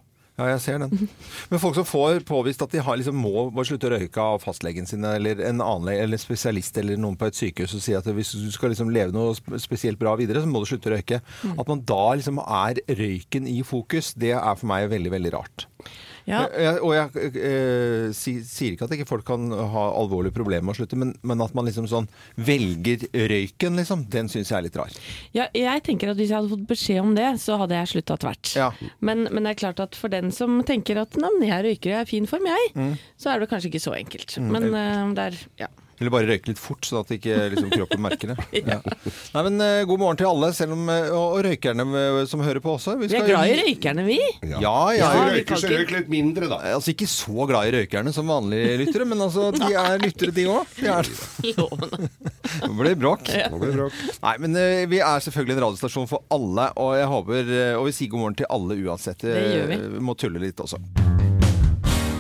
Ja, 0.41 0.47
jeg 0.49 0.61
ser 0.65 0.79
den. 0.81 1.09
Men 1.51 1.61
folk 1.61 1.77
som 1.77 1.85
får 1.85 2.23
påvist 2.29 2.63
at 2.65 2.73
de 2.73 2.81
har, 2.81 2.97
liksom, 2.97 3.19
må 3.21 3.65
slutte 3.69 3.91
å 3.91 3.93
røyke 3.93 4.23
av 4.23 4.41
fastlegen 4.41 4.89
sin, 4.89 5.05
eller 5.05 5.43
en 5.45 5.61
annen 5.61 5.91
eller 5.93 6.17
en 6.17 6.23
spesialist 6.23 6.79
eller 6.81 6.97
noen 7.01 7.19
på 7.21 7.29
et 7.29 7.37
sykehus 7.37 7.75
og 7.77 7.85
sier 7.85 8.01
at 8.01 8.09
hvis 8.09 8.33
du 8.41 8.49
skal 8.55 8.73
liksom 8.73 8.93
leve 8.95 9.13
noe 9.13 9.37
spesielt 9.61 10.01
bra 10.01 10.15
videre, 10.17 10.41
så 10.41 10.49
må 10.49 10.63
du 10.63 10.71
slutte 10.71 10.89
å 10.89 10.95
røyke. 10.95 11.21
At 11.53 11.69
man 11.69 11.85
da 11.89 12.05
liksom 12.17 12.41
er 12.43 12.81
røyken 12.89 13.51
i 13.51 13.61
fokus, 13.67 14.15
det 14.17 14.33
er 14.39 14.57
for 14.57 14.71
meg 14.73 14.89
veldig, 14.95 15.13
veldig 15.19 15.35
rart. 15.37 15.69
Ja. 16.29 16.45
Jeg, 16.55 16.79
og 16.85 16.93
jeg 16.95 17.33
eh, 17.43 18.13
si, 18.17 18.37
sier 18.47 18.77
ikke 18.77 18.87
at 18.89 18.95
ikke 18.97 19.09
folk 19.09 19.25
kan 19.27 19.49
ha 19.51 19.85
alvorlige 19.99 20.35
problemer 20.37 20.67
med 20.69 20.77
å 20.77 20.79
slutte, 20.81 20.99
men, 21.01 21.15
men 21.27 21.43
at 21.45 21.55
man 21.59 21.67
liksom 21.69 21.89
sånn 21.91 22.09
velger 22.37 23.07
røyken, 23.33 23.77
liksom, 23.81 24.05
den 24.13 24.31
syns 24.33 24.53
jeg 24.53 24.59
er 24.61 24.67
litt 24.69 24.79
rar. 24.79 24.95
Ja, 25.37 25.49
jeg 25.57 25.83
tenker 25.89 26.13
at 26.13 26.21
Hvis 26.21 26.31
jeg 26.31 26.39
hadde 26.39 26.53
fått 26.55 26.67
beskjed 26.71 27.01
om 27.03 27.15
det, 27.19 27.29
så 27.43 27.57
hadde 27.61 27.79
jeg 27.81 27.91
slutta 27.95 28.17
tvert. 28.23 28.53
Ja. 28.59 28.71
Men, 29.01 29.27
men 29.33 29.43
det 29.47 29.55
er 29.57 29.61
klart 29.65 29.83
at 29.83 29.99
for 29.99 30.13
den 30.13 30.31
som 30.35 30.61
tenker 30.69 31.01
at 31.03 31.17
nei, 31.21 31.33
jeg 31.49 31.67
røyker, 31.67 31.95
jeg 31.97 32.01
er 32.07 32.11
fin 32.11 32.29
form, 32.31 32.47
jeg, 32.51 32.69
Mm. 32.73 32.95
så 33.21 33.33
er 33.33 33.41
det 33.43 33.49
kanskje 33.51 33.69
ikke 33.73 33.83
så 33.83 33.93
enkelt. 33.99 34.37
Men 34.43 34.69
eh, 34.75 35.01
det 35.17 35.25
er 35.31 35.37
ja. 35.65 35.69
Eller 36.03 36.11
bare 36.11 36.27
røyke 36.27 36.51
litt 36.51 36.59
fort, 36.59 36.83
sånn 36.83 37.05
at 37.05 37.13
ikke 37.15 37.37
liksom, 37.53 37.69
kroppen 37.71 38.01
merker 38.03 38.33
det. 38.33 38.47
ja. 38.73 38.81
Nei, 38.83 39.43
men 39.47 39.63
uh, 39.63 39.83
God 39.87 40.01
morgen 40.03 40.19
til 40.19 40.27
alle, 40.33 40.49
selv 40.57 40.75
om, 40.75 40.89
uh, 40.91 41.13
og, 41.15 41.37
røykerne 41.47 41.87
uh, 41.87 42.19
som 42.27 42.43
hører 42.43 42.59
på 42.65 42.75
også. 42.75 42.97
Vi 42.99 43.11
skal 43.13 43.23
er 43.23 43.31
glad 43.31 43.53
i 43.53 43.59
røykerne, 43.61 44.07
vi. 44.09 44.19
Ja, 44.51 44.59
ja. 44.59 44.73
ja. 44.99 45.13
Ja, 45.13 45.23
vi 45.29 45.37
røyker, 45.37 45.61
så 45.63 45.71
røyk 45.71 45.95
litt 45.95 46.11
mindre, 46.11 46.51
da. 46.51 46.59
Altså 46.73 46.91
Ikke 46.95 47.07
så 47.11 47.47
glad 47.47 47.71
i 47.71 47.77
røykerne 47.77 48.15
som 48.17 48.33
vanlige 48.33 48.81
lyttere, 48.83 49.07
men 49.13 49.23
altså, 49.29 49.53
de 49.55 49.71
er 49.85 50.03
lyttere, 50.03 50.35
de 50.35 50.49
òg. 50.51 50.75
Nå 52.67 52.75
blir 52.75 52.91
det 52.91 52.99
bråk. 52.99 53.31
Nei, 53.31 54.35
men 54.43 54.59
vi 54.91 54.99
er 54.99 55.23
selvfølgelig 55.23 55.57
en 55.57 55.65
radiostasjon 55.69 56.11
for 56.11 56.27
alle, 56.35 56.67
og 56.83 56.97
jeg 56.99 57.09
håper 57.15 57.55
Og 57.79 57.87
vi 57.87 57.97
sier 57.97 58.11
god 58.13 58.25
morgen 58.27 58.43
til 58.43 58.51
alle 58.51 58.83
uansett. 58.83 59.23
Det 59.23 59.39
gjør 59.39 59.75
vi. 59.77 59.83
Må 60.03 60.19
tulle 60.19 60.43
litt 60.43 60.67
også. 60.67 60.83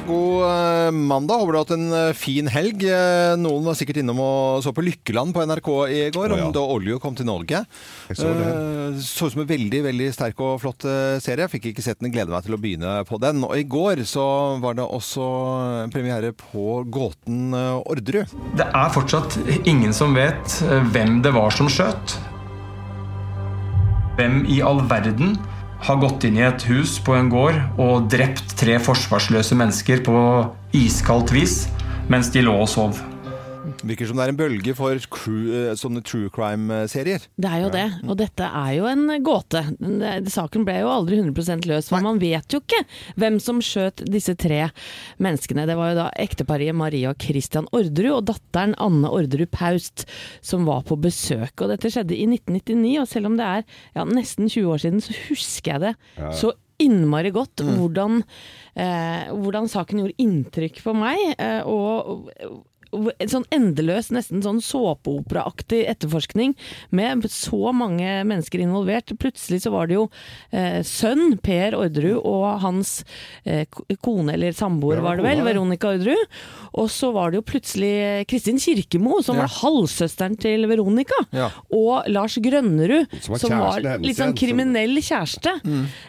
God 0.06 0.44
eh, 0.44 0.90
mandag. 0.90 1.40
Håper 1.40 1.52
du 1.52 1.58
har 1.58 1.64
hatt 1.64 1.74
en 1.76 1.92
eh, 1.96 2.16
fin 2.16 2.48
helg. 2.50 2.82
Eh, 2.88 3.34
Noen 3.40 3.66
var 3.66 3.76
sikkert 3.78 4.00
innom 4.02 4.18
og 4.22 4.62
så 4.64 4.72
på 4.74 4.84
Lykkeland 4.84 5.34
på 5.34 5.44
NRK 5.46 5.68
i 5.92 6.00
går, 6.14 6.34
oh, 6.34 6.38
ja. 6.40 6.46
om 6.46 6.54
da 6.54 6.64
Oljo 6.74 6.98
kom 7.02 7.16
til 7.18 7.28
Norge. 7.28 7.62
Jeg 8.10 8.18
så 8.18 8.32
det. 8.36 8.50
Så 9.06 9.28
ut 9.28 9.36
som 9.36 9.44
en 9.44 9.50
veldig 9.50 9.82
veldig 9.86 10.08
sterk 10.14 10.42
og 10.44 10.58
flott 10.62 10.86
serie. 11.22 11.46
Jeg 11.46 11.52
fikk 11.54 11.70
ikke 11.70 11.84
sett 11.84 12.02
den, 12.02 12.12
gleder 12.14 12.34
meg 12.34 12.46
til 12.46 12.56
å 12.56 12.60
begynne 12.60 12.96
på 13.08 13.20
den. 13.22 13.44
Og 13.46 13.54
i 13.58 13.66
går 13.68 14.02
så 14.08 14.26
var 14.62 14.76
det 14.78 14.86
også 14.86 15.28
premiere 15.94 16.34
på 16.36 16.82
Gåten 16.92 17.54
Orderud. 17.54 18.34
Det 18.58 18.66
er 18.66 18.92
fortsatt 18.94 19.38
ingen 19.68 19.94
som 19.96 20.16
vet 20.18 20.58
hvem 20.92 21.20
det 21.24 21.32
var 21.36 21.54
som 21.54 21.70
skjøt. 21.72 22.18
Hvem 24.18 24.42
i 24.50 24.60
all 24.66 24.82
verden 24.90 25.38
har 25.82 26.02
gått 26.02 26.26
inn 26.28 26.38
i 26.38 26.44
et 26.46 26.66
hus 26.70 26.98
på 27.02 27.16
en 27.18 27.30
gård 27.32 27.58
og 27.82 28.10
drept 28.12 28.54
tre 28.60 28.78
forsvarsløse 28.82 29.58
mennesker 29.58 30.04
på 30.06 30.18
iskaldt 30.78 31.34
vis 31.34 31.64
mens 32.12 32.30
de 32.34 32.44
lå 32.44 32.54
og 32.64 32.70
sov? 32.70 33.11
Virker 33.82 34.06
som 34.06 34.18
det 34.18 34.24
er 34.24 34.32
en 34.32 34.38
bølge 34.38 34.74
for 34.78 35.06
crew, 35.12 35.50
eh, 35.50 35.72
sånne 35.78 36.02
true 36.06 36.30
crime-serier. 36.32 37.24
Det 37.40 37.50
er 37.50 37.64
jo 37.64 37.70
det, 37.74 37.86
og 38.06 38.18
dette 38.20 38.46
er 38.46 38.70
jo 38.76 38.86
en 38.90 39.10
gåte. 39.26 39.64
Saken 40.30 40.66
ble 40.68 40.78
jo 40.82 40.92
aldri 40.92 41.18
100 41.18 41.66
løs, 41.70 41.90
for 41.90 42.04
man 42.04 42.20
vet 42.22 42.54
jo 42.54 42.62
ikke 42.62 42.84
hvem 43.18 43.40
som 43.42 43.60
skjøt 43.64 44.04
disse 44.06 44.36
tre 44.38 44.68
menneskene. 45.22 45.66
Det 45.66 45.78
var 45.78 45.92
jo 45.92 46.00
da 46.02 46.08
ekteparet 46.22 46.76
Maria 46.78 47.10
og 47.12 47.20
Christian 47.22 47.68
Orderud 47.74 48.20
og 48.20 48.26
datteren 48.30 48.76
Anne 48.82 49.10
Orderud 49.10 49.50
Paust 49.52 50.06
som 50.44 50.66
var 50.68 50.86
på 50.86 50.98
besøk. 51.02 51.56
Og 51.58 51.72
dette 51.72 51.90
skjedde 51.92 52.16
i 52.16 52.26
1999, 52.30 52.98
og 53.02 53.08
selv 53.10 53.32
om 53.32 53.38
det 53.40 53.48
er 53.48 53.64
ja, 53.96 54.06
nesten 54.06 54.50
20 54.50 54.74
år 54.74 54.84
siden, 54.86 55.02
så 55.02 55.16
husker 55.28 55.74
jeg 55.74 55.88
det 55.88 55.94
så 56.38 56.54
innmari 56.82 57.30
godt 57.34 57.62
hvordan, 57.62 58.22
eh, 58.74 59.30
hvordan 59.30 59.70
saken 59.70 60.02
gjorde 60.02 60.18
inntrykk 60.22 60.82
på 60.84 60.94
meg. 60.96 61.20
Eh, 61.38 61.62
og 61.68 62.32
en 62.92 63.28
sånn 63.32 63.46
endeløs, 63.54 64.10
nesten 64.12 64.42
sånn 64.44 64.60
såpeoperaaktig 64.64 65.82
etterforskning 65.88 66.54
med 66.92 67.24
så 67.32 67.72
mange 67.74 68.20
mennesker 68.28 68.60
involvert. 68.64 69.12
Plutselig 69.22 69.62
så 69.64 69.72
var 69.74 69.88
det 69.88 69.96
jo 69.96 70.06
eh, 70.52 70.80
sønn 70.86 71.38
Per 71.42 71.76
Orderud 71.78 72.20
og 72.20 72.60
hans 72.64 73.02
eh, 73.44 73.64
kone, 74.04 74.34
eller 74.36 74.52
samboer 74.56 75.00
var 75.04 75.16
det 75.20 75.26
vel. 75.26 75.42
Veronica 75.46 75.92
Orderud. 75.94 76.36
Og 76.78 76.90
så 76.92 77.10
var 77.14 77.32
det 77.32 77.40
jo 77.40 77.46
plutselig 77.48 77.92
Kristin 78.30 78.60
Kirkemo, 78.62 79.22
som 79.24 79.36
Ja. 79.36 79.46
var 79.46 79.54
halvsøsteren 79.62 80.36
til 80.40 80.66
Veronica. 80.70 81.16
Ja. 81.32 81.50
Og 81.72 82.08
Lars 82.12 82.36
Grønnerud, 82.42 83.08
Som 83.22 83.32
var 83.34 83.38
som 83.42 83.56
var 83.58 83.80
litt 84.02 84.16
sånn 84.20 84.36
kriminell 84.38 84.96
kjæreste. 85.02 85.56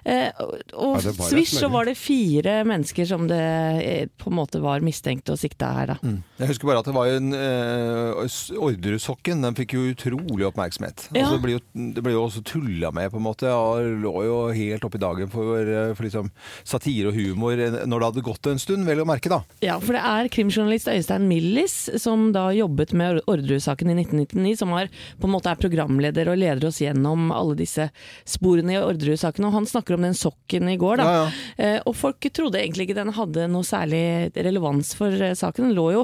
Eh, 0.06 0.30
og 0.76 1.00
Ja, 1.04 1.12
svisj 1.30 1.58
så 1.64 1.70
var 1.72 1.86
det 1.90 1.96
fire 2.00 2.60
mennesker 2.68 3.08
som 3.08 3.28
det 3.28 3.40
eh, 3.84 4.06
på 4.20 4.30
en 4.32 4.38
måte 4.38 4.62
var 4.64 4.80
mistenkt 4.84 5.30
og 5.34 5.40
sikta 5.40 5.72
her, 5.78 5.94
da. 5.94 5.98
Jeg 6.40 6.48
husker 6.54 6.68
bare 6.70 6.73
at 6.80 6.88
det 6.90 6.96
var 6.96 7.10
jo 7.10 7.20
en 7.20 7.34
uh, 7.36 8.64
Orderud-sokken. 8.68 9.44
Den 9.46 9.58
fikk 9.58 9.76
jo 9.78 9.86
utrolig 9.92 10.48
oppmerksomhet. 10.50 11.08
Ja. 11.12 11.24
Altså, 11.24 11.38
det, 11.38 11.44
ble 11.44 11.56
jo, 11.56 11.62
det 11.96 12.04
ble 12.06 12.16
jo 12.16 12.24
også 12.26 12.44
tulla 12.48 12.92
med, 12.96 13.12
på 13.14 13.22
en 13.22 13.26
måte. 13.28 13.52
Og 13.52 14.02
lå 14.04 14.14
jo 14.28 14.38
helt 14.56 14.88
oppe 14.88 15.00
i 15.00 15.04
dagen 15.04 15.32
for, 15.34 15.62
eh, 15.62 15.94
for 15.98 16.08
liksom, 16.08 16.32
satire 16.68 17.12
og 17.12 17.18
humor 17.18 17.60
eh, 17.60 17.80
når 17.88 18.04
det 18.04 18.10
hadde 18.10 18.26
gått 18.30 18.52
en 18.52 18.62
stund, 18.62 18.88
vel 18.88 19.04
å 19.04 19.08
merke, 19.08 19.32
da. 19.32 19.42
Ja, 19.64 19.78
for 19.84 19.98
det 19.98 20.04
er 20.08 20.32
krimjournalist 20.34 20.92
Øystein 20.92 21.28
Millis 21.30 21.78
som 22.02 22.30
da 22.36 22.48
jobbet 22.56 22.96
med 22.98 23.22
Orderud-saken 23.28 23.94
i 23.94 23.98
1999, 24.02 24.58
som 24.64 24.74
har, 24.76 24.92
på 25.20 25.30
en 25.30 25.36
måte 25.36 25.52
er 25.52 25.62
programleder 25.62 26.32
og 26.32 26.40
leder 26.42 26.70
oss 26.70 26.82
gjennom 26.84 27.32
alle 27.36 27.58
disse 27.60 27.90
sporene 28.30 28.78
i 28.78 28.82
Orderud-saken. 28.82 29.50
Og 29.50 29.58
han 29.60 29.70
snakker 29.70 29.98
om 29.98 30.08
den 30.08 30.18
sokken 30.18 30.72
i 30.72 30.80
går, 30.82 31.02
da. 31.04 31.10
Ja, 31.14 31.26
Eh, 31.64 31.80
og 31.88 31.96
folk 31.98 32.24
trodde 32.34 32.60
egentlig 32.62 32.88
ikke 32.88 32.98
den 32.98 33.14
hadde 33.16 33.48
noe 33.52 33.66
særlig 33.68 34.34
relevans 34.36 34.94
for 34.98 35.14
eh, 35.14 35.36
saken. 35.38 35.70
Den 35.70 35.78
lå 35.78 35.86
jo 35.96 36.04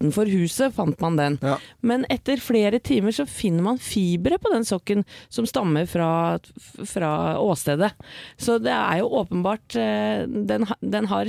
utenfor 0.00 0.26
huset, 0.32 0.74
fant 0.74 1.00
man 1.00 1.16
den. 1.16 1.38
Ja. 1.44 1.58
Men 1.84 2.06
etter 2.08 2.40
flere 2.40 2.80
timer 2.80 3.12
så 3.12 3.26
finner 3.28 3.62
man 3.62 3.78
fibre 3.78 4.38
på 4.40 4.52
den 4.52 4.64
sokken 4.64 5.04
som 5.28 5.46
stammer 5.46 5.86
fra, 5.86 6.40
fra 6.88 7.12
åstedet. 7.40 7.92
Så 8.40 8.58
det 8.58 8.72
er 8.72 9.02
jo 9.02 9.10
åpenbart 9.20 9.76
eh, 9.76 10.24
Den, 10.26 10.66
den 10.80 11.08
har 11.10 11.28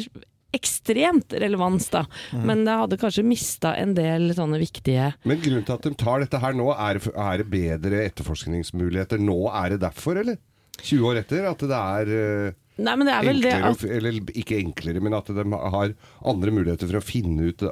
ekstremt 0.52 1.34
relevans, 1.40 1.90
da. 1.92 2.06
Men 2.36 2.66
det 2.68 2.76
hadde 2.76 3.00
kanskje 3.00 3.24
mista 3.24 3.72
en 3.80 3.94
del 3.96 4.34
sånne 4.36 4.60
viktige 4.60 5.14
Men 5.24 5.40
grunnen 5.40 5.64
til 5.64 5.78
at 5.78 5.86
de 5.86 5.94
tar 5.96 6.26
dette 6.26 6.42
her 6.44 6.58
nå, 6.58 6.66
er, 6.76 7.00
er 7.00 7.40
det 7.40 7.48
bedre 7.52 8.02
etterforskningsmuligheter 8.10 9.22
nå? 9.24 9.38
Er 9.48 9.76
det 9.76 9.82
derfor, 9.86 10.20
eller? 10.20 10.40
20 10.82 11.08
år 11.08 11.22
etter? 11.22 11.48
At 11.48 11.64
det 11.72 11.80
er 11.80 12.14
eh, 12.18 12.60
Nei, 12.82 12.96
det 13.06 13.14
er 13.14 13.30
enklere, 13.30 13.70
å 13.70 13.76
at 13.76 13.84
eller 13.86 14.32
ikke 14.42 14.58
enklere, 14.58 15.02
men 15.04 15.14
at 15.14 15.28
de 15.30 15.44
har 15.46 15.92
andre 16.32 16.54
muligheter 16.56 16.90
for 16.90 17.00
å 17.00 17.04
finne 17.06 17.52
ut 17.52 17.64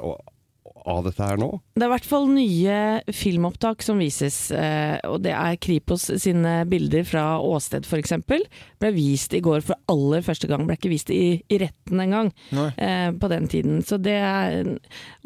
av 0.88 1.04
dette 1.06 1.24
her 1.24 1.38
nå? 1.40 1.48
Det 1.76 1.84
er 1.84 1.90
i 1.90 1.92
hvert 1.94 2.08
fall 2.08 2.26
nye 2.32 2.78
filmopptak 3.14 3.84
som 3.84 4.00
vises, 4.02 4.38
eh, 4.54 4.96
og 5.08 5.20
det 5.24 5.34
er 5.36 5.58
Kripos 5.60 6.08
sine 6.22 6.60
bilder 6.70 7.06
fra 7.08 7.24
åsted 7.44 7.88
f.eks. 7.88 8.16
Ble 8.80 8.92
vist 8.96 9.34
i 9.36 9.42
går 9.44 9.62
for 9.66 9.78
aller 9.92 10.24
første 10.26 10.48
gang, 10.50 10.66
ble 10.68 10.78
ikke 10.78 10.92
vist 10.92 11.12
i, 11.14 11.38
i 11.50 11.60
retten 11.62 12.02
engang 12.04 12.32
Nei. 12.56 12.68
eh, 12.76 13.08
på 13.20 13.30
den 13.32 13.48
tiden. 13.52 13.80
Så 13.86 14.00
det 14.00 14.16
er 14.16 14.74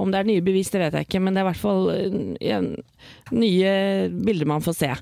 Om 0.00 0.10
det 0.12 0.20
er 0.20 0.30
nye 0.30 0.44
bevis, 0.44 0.70
det 0.74 0.82
vet 0.82 0.98
jeg 0.98 1.08
ikke, 1.08 1.22
men 1.24 1.34
det 1.34 1.42
er 1.42 1.48
i 1.48 1.50
hvert 1.52 1.64
fall 1.64 1.90
eh, 1.94 2.20
ja, 2.44 2.62
nye 3.34 3.74
bilder 4.14 4.50
man 4.54 4.64
får 4.64 4.80
se. 4.82 4.94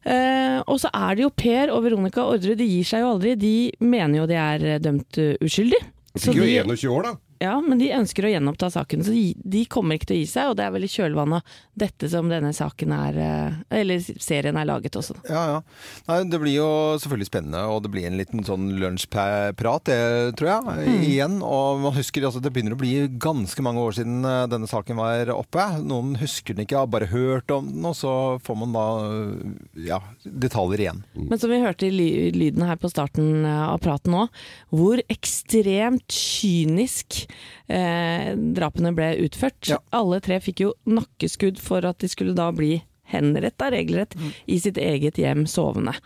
Eh, 0.00 0.58
og 0.64 0.78
så 0.80 0.88
er 0.96 1.16
det 1.18 1.26
jo 1.26 1.32
Per 1.36 1.72
og 1.74 1.82
Veronica 1.84 2.24
Ordre, 2.24 2.54
de 2.56 2.68
gir 2.68 2.86
seg 2.88 3.02
jo 3.04 3.14
aldri. 3.14 3.34
De 3.40 3.54
mener 3.84 4.22
jo 4.22 4.28
de 4.30 4.38
er 4.40 4.64
eh, 4.74 4.78
dømt 4.82 5.20
eh, 5.20 5.34
uskyldig. 5.44 5.80
Så 6.14 6.30
Fikk 6.32 6.40
jo 6.40 6.48
21 6.48 6.94
år, 6.94 7.10
da. 7.10 7.12
Ja, 7.40 7.54
men 7.64 7.78
de 7.80 7.86
ønsker 7.96 8.26
å 8.26 8.30
gjenoppta 8.34 8.68
saken, 8.68 9.00
så 9.00 9.14
de, 9.14 9.30
de 9.40 9.62
kommer 9.72 9.96
ikke 9.96 10.10
til 10.10 10.18
å 10.18 10.20
gi 10.20 10.26
seg. 10.28 10.50
Og 10.50 10.58
det 10.58 10.66
er 10.66 10.74
vel 10.74 10.84
i 10.84 10.90
kjølvannet 10.92 11.40
av 11.40 11.54
dette 11.80 12.10
som 12.12 12.28
denne 12.28 12.50
saken 12.52 12.92
er 12.92 13.16
eh, 13.16 13.54
Eller 13.80 14.02
serien 14.20 14.58
er 14.60 14.68
laget 14.68 14.98
også. 15.00 15.16
Ja, 15.24 15.44
ja. 15.48 15.62
Nei, 16.10 16.18
det 16.28 16.40
blir 16.42 16.58
jo 16.58 16.68
selvfølgelig 17.00 17.30
spennende, 17.30 17.62
og 17.72 17.80
det 17.86 17.92
blir 17.94 18.08
en 18.10 18.18
liten 18.20 18.44
sånn 18.44 18.66
lunsjprat, 18.82 19.88
det 19.88 20.36
tror 20.36 20.50
jeg, 20.52 20.98
igjen. 21.08 21.38
Og 21.40 21.80
man 21.86 21.96
husker 21.96 22.28
altså, 22.28 22.42
det 22.44 22.52
begynner 22.52 22.76
å 22.76 22.80
bli 22.82 22.92
ganske 23.24 23.64
mange 23.64 23.86
år 23.88 23.96
siden 23.96 24.20
eh, 24.20 24.44
denne 24.52 24.68
saken 24.68 25.00
var 25.00 25.32
oppe. 25.32 25.64
Noen 25.80 26.12
husker 26.20 26.58
den 26.58 26.66
ikke, 26.66 26.82
har 26.84 26.92
bare 26.92 27.08
hørt 27.08 27.48
om 27.56 27.72
den, 27.72 27.88
og 27.88 27.96
så 27.96 28.14
får 28.44 28.60
man 28.66 28.76
da 28.76 28.86
eh, 29.06 29.56
ja, 29.88 30.02
detaljer 30.28 30.84
igjen. 30.84 31.02
Men 31.16 31.40
som 31.40 31.48
vi 31.48 31.62
hørte 31.64 31.88
i 31.88 32.28
lyden 32.36 32.68
her 32.68 32.76
på 32.76 32.92
starten 32.92 33.48
av 33.48 33.80
praten 33.80 34.12
nå, 34.12 34.28
hvor 34.76 35.00
ekstremt 35.08 36.04
kynisk 36.12 37.24
eh, 37.68 38.30
drapene 38.36 38.94
ble 38.96 39.12
utført. 39.26 39.60
Ja. 39.70 39.80
Alle 39.96 40.20
tre 40.24 40.40
fikk 40.42 40.64
jo 40.66 40.72
nakkeskudd 40.90 41.60
for 41.62 41.86
at 41.88 42.00
de 42.02 42.10
skulle 42.10 42.36
da 42.38 42.50
bli 42.54 42.78
henretta 43.10 43.70
regelrett 43.74 44.14
i 44.46 44.60
sitt 44.62 44.78
eget 44.78 45.18
hjem 45.18 45.46
sovende. 45.50 45.96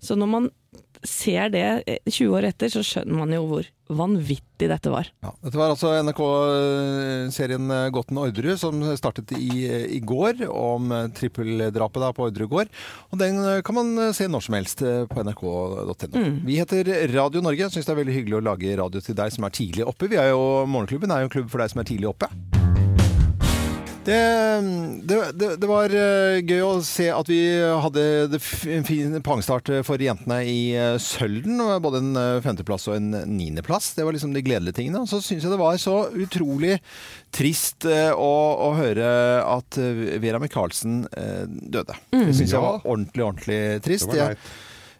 Så 0.00 0.16
når 0.16 0.30
man 0.30 0.50
ser 1.04 1.50
det 1.52 1.66
eh, 1.86 2.00
20 2.08 2.38
år 2.38 2.50
etter, 2.50 2.72
så 2.72 2.84
skjønner 2.84 3.20
man 3.20 3.34
jo 3.36 3.44
hvor 3.50 3.68
vanvittig 3.92 4.68
dette 4.70 4.90
var. 4.92 5.08
Ja, 5.24 5.32
dette 5.44 5.58
var 5.60 5.74
altså 5.74 5.92
NRK-serien 6.04 7.72
Gåten 7.92 8.20
Orderud 8.20 8.58
som 8.60 8.80
startet 8.96 9.34
i, 9.36 9.66
i 9.68 10.00
går 10.00 10.46
om 10.48 10.92
eh, 10.94 11.08
trippeldrapet 11.16 12.16
på 12.16 12.28
Orderud 12.28 12.52
gård. 12.52 12.72
Og 13.12 13.20
den 13.20 13.40
eh, 13.42 13.60
kan 13.66 13.78
man 13.78 13.94
se 14.16 14.28
når 14.30 14.46
som 14.48 14.58
helst 14.58 14.84
eh, 14.86 15.04
på 15.10 15.24
nrk.no. 15.26 16.26
Vi 16.48 16.60
heter 16.60 16.94
Radio 17.14 17.44
Norge. 17.44 17.70
Syns 17.74 17.88
det 17.88 17.96
er 17.96 18.02
veldig 18.02 18.18
hyggelig 18.18 18.40
å 18.40 18.44
lage 18.52 18.76
radio 18.80 19.04
til 19.04 19.18
deg 19.18 19.34
som 19.36 19.48
er 19.48 19.56
tidlig 19.56 19.88
oppe. 19.88 20.10
Vi 20.10 20.20
er 20.20 20.32
jo, 20.32 20.44
Morgenklubben 20.64 21.12
er 21.12 21.24
jo 21.24 21.30
en 21.30 21.36
klubb 21.38 21.50
for 21.52 21.64
deg 21.64 21.74
som 21.74 21.84
er 21.84 21.92
tidlig 21.92 22.14
oppe. 22.14 22.32
Det, 24.04 24.20
det, 25.32 25.56
det, 25.56 25.68
var 25.68 25.92
eh, 25.96 26.42
gøy 26.44 26.60
å 26.60 26.72
se 26.84 27.06
at 27.08 27.28
vi 27.30 27.38
hadde 27.56 28.02
en 28.68 28.84
fin 28.84 29.14
pangstart 29.24 29.70
for 29.86 30.02
jentene 30.02 30.42
i 30.44 30.74
eh, 30.76 30.96
Sølden. 31.00 31.62
Både 31.80 32.02
en 32.02 32.10
eh, 32.20 32.42
femteplass 32.44 32.84
og 32.90 32.98
en 32.98 33.14
niendeplass. 33.32 33.94
Det 33.96 34.04
var 34.04 34.12
liksom 34.12 34.36
de 34.36 34.44
gledelige 34.44 34.76
tingene. 34.76 35.00
Og 35.00 35.08
så 35.08 35.22
syns 35.24 35.46
jeg 35.46 35.54
det 35.54 35.60
var 35.62 35.80
så 35.80 35.96
utrolig 36.12 36.76
trist 37.34 37.88
eh, 37.88 38.12
å, 38.12 38.34
å 38.68 38.70
høre 38.76 39.08
at 39.40 39.80
eh, 39.80 40.18
Vera 40.20 40.42
Michaelsen 40.42 41.06
eh, 41.08 41.48
døde. 41.48 41.96
Det 42.12 42.36
syns 42.36 42.52
jeg 42.52 42.60
var 42.60 42.84
ordentlig, 42.84 43.24
ordentlig 43.24 43.60
trist. 43.88 44.12
Det 44.12 44.20
var 44.20 44.36
leit. 44.36 44.54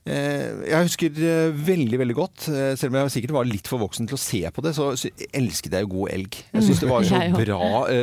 Eh, 0.05 0.69
Jeg 0.69 0.85
husker 0.85 1.17
eh, 1.17 1.55
veldig 1.65 1.97
veldig 1.97 2.15
godt, 2.19 2.49
eh, 2.53 2.75
selv 2.77 2.93
om 2.93 2.99
jeg 3.01 3.13
sikkert 3.15 3.33
var 3.39 3.47
litt 3.49 3.69
for 3.71 3.81
voksen 3.81 4.05
til 4.11 4.19
å 4.19 4.21
se 4.21 4.43
på 4.53 4.65
det, 4.65 4.75
så 4.77 4.91
elsket 5.33 5.73
jeg 5.73 5.87
jo 5.87 5.93
God 5.95 6.11
elg. 6.13 6.37
Jeg 6.53 6.67
syns 6.67 6.83
det 6.83 6.91
var 6.91 7.07
så 7.09 7.21
bra 7.33 7.61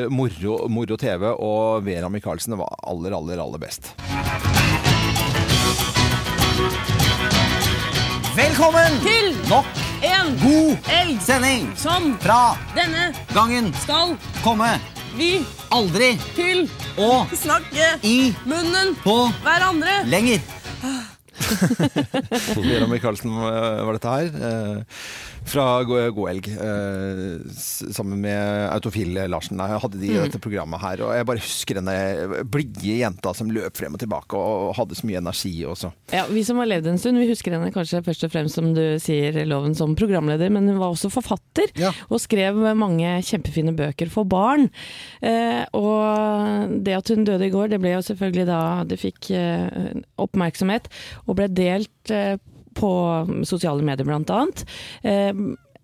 moro, 0.09 0.55
moro 0.67 0.97
TV, 0.97 1.27
og 1.37 1.85
Vera 1.85 2.09
Michaelsen 2.09 2.57
var 2.57 2.73
aller, 2.89 3.13
aller, 3.13 3.43
aller 3.43 3.61
best. 3.61 3.91
Velkommen 8.31 8.97
Til 9.03 9.33
nok 9.51 9.67
en 10.07 10.33
god 10.41 10.89
elg 10.97 11.21
sending 11.21 11.69
som 11.77 12.15
fra 12.23 12.55
denne 12.73 13.11
gangen 13.35 13.69
skal 13.83 14.15
komme 14.41 14.71
vi 15.19 15.43
aldri 15.69 16.15
til 16.33 16.63
å 16.97 17.27
snakke 17.35 17.93
i 18.07 18.31
munnen 18.47 18.95
på 19.03 19.19
hverandre. 19.45 20.01
lenger. 20.09 20.39
Vera 21.41 22.87
Michaelsen 22.89 23.31
eh, 23.31 23.85
var 23.85 23.97
dette 23.97 24.15
her. 24.15 24.85
Eh, 25.41 25.47
fra 25.51 25.83
God 25.83 26.47
eh, 26.47 27.39
sammen 27.91 28.21
med 28.21 28.69
Autofil 28.71 29.13
Larsen. 29.27 29.57
Jeg 29.57 29.81
hadde 29.81 29.99
de 29.99 30.07
i 30.07 30.15
Mm. 30.17 30.23
dette 30.23 30.39
programmet 30.39 30.79
her. 30.79 31.01
Og 31.01 31.13
jeg 31.15 31.25
bare 31.25 31.37
husker 31.39 31.75
denne 31.75 32.43
blide 32.45 32.99
jenta 32.99 33.33
som 33.35 33.49
løp 33.49 33.75
frem 33.75 33.93
og 33.93 33.99
tilbake 33.99 34.33
og 34.33 34.75
hadde 34.75 34.95
så 34.95 35.05
mye 35.05 35.17
energi 35.17 35.63
også. 35.65 35.91
Ja, 36.11 36.25
Vi 36.27 36.43
som 36.43 36.57
har 36.57 36.65
levd 36.67 36.87
en 36.87 36.97
stund, 36.97 37.17
vi 37.17 37.27
husker 37.27 37.51
henne 37.51 37.71
kanskje 37.73 38.03
først 38.03 38.23
og 38.23 38.31
fremst 38.31 38.55
som 38.55 38.73
du 38.73 38.97
sier, 38.99 39.45
Loven 39.45 39.75
som 39.75 39.95
programleder, 39.95 40.49
men 40.49 40.67
hun 40.67 40.77
var 40.79 40.91
også 40.93 41.11
forfatter. 41.11 41.67
Ja. 41.75 41.91
Og 42.09 42.19
skrev 42.19 42.55
mange 42.75 43.21
kjempefine 43.21 43.75
bøker 43.75 44.09
for 44.09 44.23
barn. 44.23 44.69
Eh, 45.21 45.65
og 45.73 46.83
det 46.83 46.93
at 46.95 47.07
hun 47.09 47.25
døde 47.25 47.45
i 47.47 47.49
går, 47.51 47.69
det 47.69 47.81
ble 47.81 47.95
jo 47.95 48.01
selvfølgelig 48.01 48.45
da 48.47 48.83
det 48.83 48.99
fikk 48.99 49.31
eh, 49.31 49.93
oppmerksomhet, 50.17 50.87
og 51.27 51.35
ble 51.35 51.47
delt 51.47 52.11
eh, 52.11 52.37
på 52.77 52.91
sosiale 53.47 53.83
medier 53.85 54.05
blant 54.07 54.29
annet. 54.33 54.63
Eh, 55.03 55.33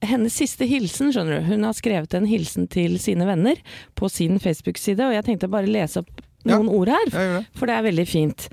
hennes 0.08 0.34
siste 0.38 0.65
hilsen, 0.70 1.10
skjønner 1.12 1.39
du. 1.41 1.48
Hun 1.50 1.63
har 1.65 1.74
skrevet 1.74 2.13
en 2.13 2.27
hilsen 2.29 2.67
til 2.70 3.00
sine 3.01 3.25
venner 3.25 3.58
på 3.98 4.10
sin 4.13 4.38
Facebook-side, 4.39 5.01
og 5.08 5.15
jeg 5.17 5.25
tenkte 5.25 5.50
bare 5.50 5.65
lese 5.70 6.03
opp 6.03 6.22
Ja. 6.46 6.56
noen 6.58 6.70
ord 6.70 6.88
her, 6.88 7.10
for 7.58 7.65
det 7.67 7.74
er 7.75 7.84
veldig 7.84 8.08
fint. 8.08 8.48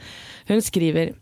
Hun 0.48 0.60
skriver 0.64 1.12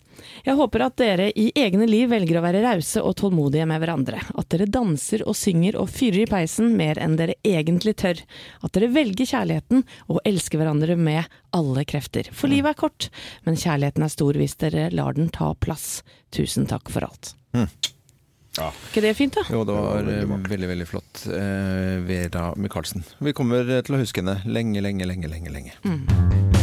jeg 0.46 0.58
håper 0.58 0.86
at 0.86 0.96
dere 1.00 1.28
i 1.38 1.48
egne 1.58 1.86
liv 1.88 2.10
velger 2.12 2.38
å 2.38 2.44
være 2.44 2.62
rause 2.64 3.02
og 3.02 3.16
tålmodige 3.20 3.66
med 3.68 3.82
hverandre. 3.82 4.20
At 4.38 4.50
dere 4.52 4.68
danser 4.70 5.24
og 5.26 5.36
synger 5.38 5.78
og 5.80 5.90
fyrer 5.92 6.24
i 6.24 6.30
peisen 6.30 6.74
mer 6.78 7.00
enn 7.02 7.16
dere 7.20 7.38
egentlig 7.46 7.96
tør. 8.02 8.20
At 8.62 8.74
dere 8.76 8.90
velger 8.94 9.28
kjærligheten 9.28 9.84
og 10.08 10.20
elsker 10.28 10.60
hverandre 10.60 10.96
med 10.98 11.38
alle 11.56 11.86
krefter. 11.88 12.28
For 12.32 12.52
livet 12.52 12.74
er 12.74 12.80
kort, 12.84 13.08
men 13.46 13.58
kjærligheten 13.60 14.06
er 14.06 14.12
stor 14.12 14.38
hvis 14.40 14.58
dere 14.60 14.90
lar 14.94 15.18
den 15.18 15.32
ta 15.32 15.52
plass. 15.54 16.02
Tusen 16.32 16.68
takk 16.70 16.92
for 16.92 17.08
alt. 17.08 17.34
Ja. 17.52 18.68
ikke 18.90 19.04
det 19.04 19.14
fint, 19.16 19.36
da? 19.36 19.44
Jo, 19.48 19.62
det 19.68 19.76
var 19.76 20.00
veldig 20.00 20.16
eh, 20.22 20.48
veldig, 20.48 20.72
veldig 20.72 20.88
flott. 20.88 21.26
Eh, 21.28 22.00
Vera 22.08 22.50
Michaelsen. 22.56 23.04
Vi 23.20 23.36
kommer 23.36 23.68
til 23.80 23.96
å 23.96 24.02
huske 24.02 24.24
henne 24.24 24.40
lenge, 24.48 24.84
lenge, 24.84 25.08
lenge, 25.08 25.32
lenge. 25.32 25.54
lenge. 25.54 26.61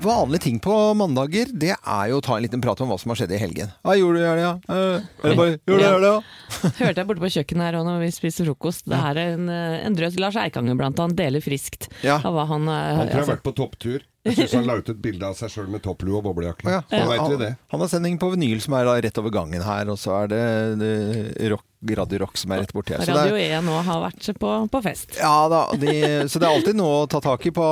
Vanlige 0.00 0.42
ting 0.42 0.58
på 0.64 0.72
mandager, 0.96 1.50
det 1.52 1.74
er 1.76 2.04
jo 2.08 2.20
å 2.20 2.22
ta 2.24 2.38
en 2.38 2.44
liten 2.44 2.62
prat 2.64 2.80
om 2.80 2.88
hva 2.88 2.96
som 3.00 3.12
har 3.12 3.18
skjedd 3.20 3.34
i 3.36 3.40
helgen. 3.40 3.72
Hva 3.84 3.96
gjorde 3.98 4.16
du 4.16 4.24
i 4.24 4.28
helga? 4.30 4.52
Eh, 4.72 5.58
du 5.66 5.74
i 5.76 5.82
helga? 5.82 6.12
Hørte 6.80 7.02
jeg 7.02 7.08
borte 7.10 7.20
på 7.20 7.30
kjøkkenet 7.34 7.66
her 7.66 7.78
òg 7.82 7.84
når 7.84 7.98
vi 8.06 8.08
spiser 8.16 8.48
frokost. 8.48 8.86
Det 8.88 8.96
er 8.96 9.20
en, 9.26 9.50
eh, 9.52 9.76
en 9.84 9.98
drøs 9.98 10.16
Lars 10.22 10.38
Eikanger 10.40 10.78
blant 10.80 11.02
annet 11.04 11.18
deler 11.20 11.44
friskt 11.44 11.90
Ja. 12.06 12.16
av 12.16 12.32
hva 12.32 12.46
han, 12.48 12.64
eh, 12.64 12.72
Han 12.72 12.96
tror 12.96 13.04
jeg 13.04 13.12
har 13.12 13.20
altså, 13.26 13.34
vært 13.36 13.46
på 13.50 13.56
topptur. 13.60 14.06
Jeg 14.24 14.36
syns 14.36 14.56
han 14.58 14.66
la 14.68 14.78
ut 14.80 14.88
et 14.92 15.00
bilde 15.00 15.24
av 15.24 15.36
seg 15.36 15.52
sjøl 15.52 15.68
med 15.72 15.84
topplue 15.84 16.16
og 16.16 16.24
boblejakke. 16.28 16.68
Ja. 16.68 16.80
Så 16.88 17.04
vet 17.08 17.28
vi 17.32 17.40
det. 17.44 17.52
Han, 17.56 17.68
han 17.76 17.84
har 17.84 17.92
sending 17.92 18.18
på 18.20 18.32
vinyl 18.34 18.60
som 18.64 18.76
er 18.76 18.88
da 18.88 18.96
rett 19.00 19.20
over 19.20 19.32
gangen 19.36 19.64
her, 19.64 19.88
og 19.92 20.00
så 20.00 20.22
er 20.24 20.32
det, 20.32 20.42
det 20.80 21.52
rock, 21.52 21.64
Radio 21.88 22.18
Rock 22.18 22.36
som 22.36 22.52
er 22.52 22.60
rett 22.60 22.72
borti 22.76 22.92
her. 22.92 23.06
Radio 23.08 23.38
E 23.40 23.46
1 23.56 23.64
nå 23.64 23.76
har 23.86 24.00
vært 24.02 24.26
på, 24.38 24.50
på 24.68 24.80
fest. 24.84 25.14
ja, 25.16 25.48
da, 25.48 25.62
de, 25.80 25.94
så 26.28 26.38
det 26.42 26.48
er 26.48 26.56
alltid 26.58 26.76
noe 26.76 27.02
å 27.02 27.06
ta 27.08 27.22
tak 27.24 27.46
i 27.48 27.52
på 27.56 27.64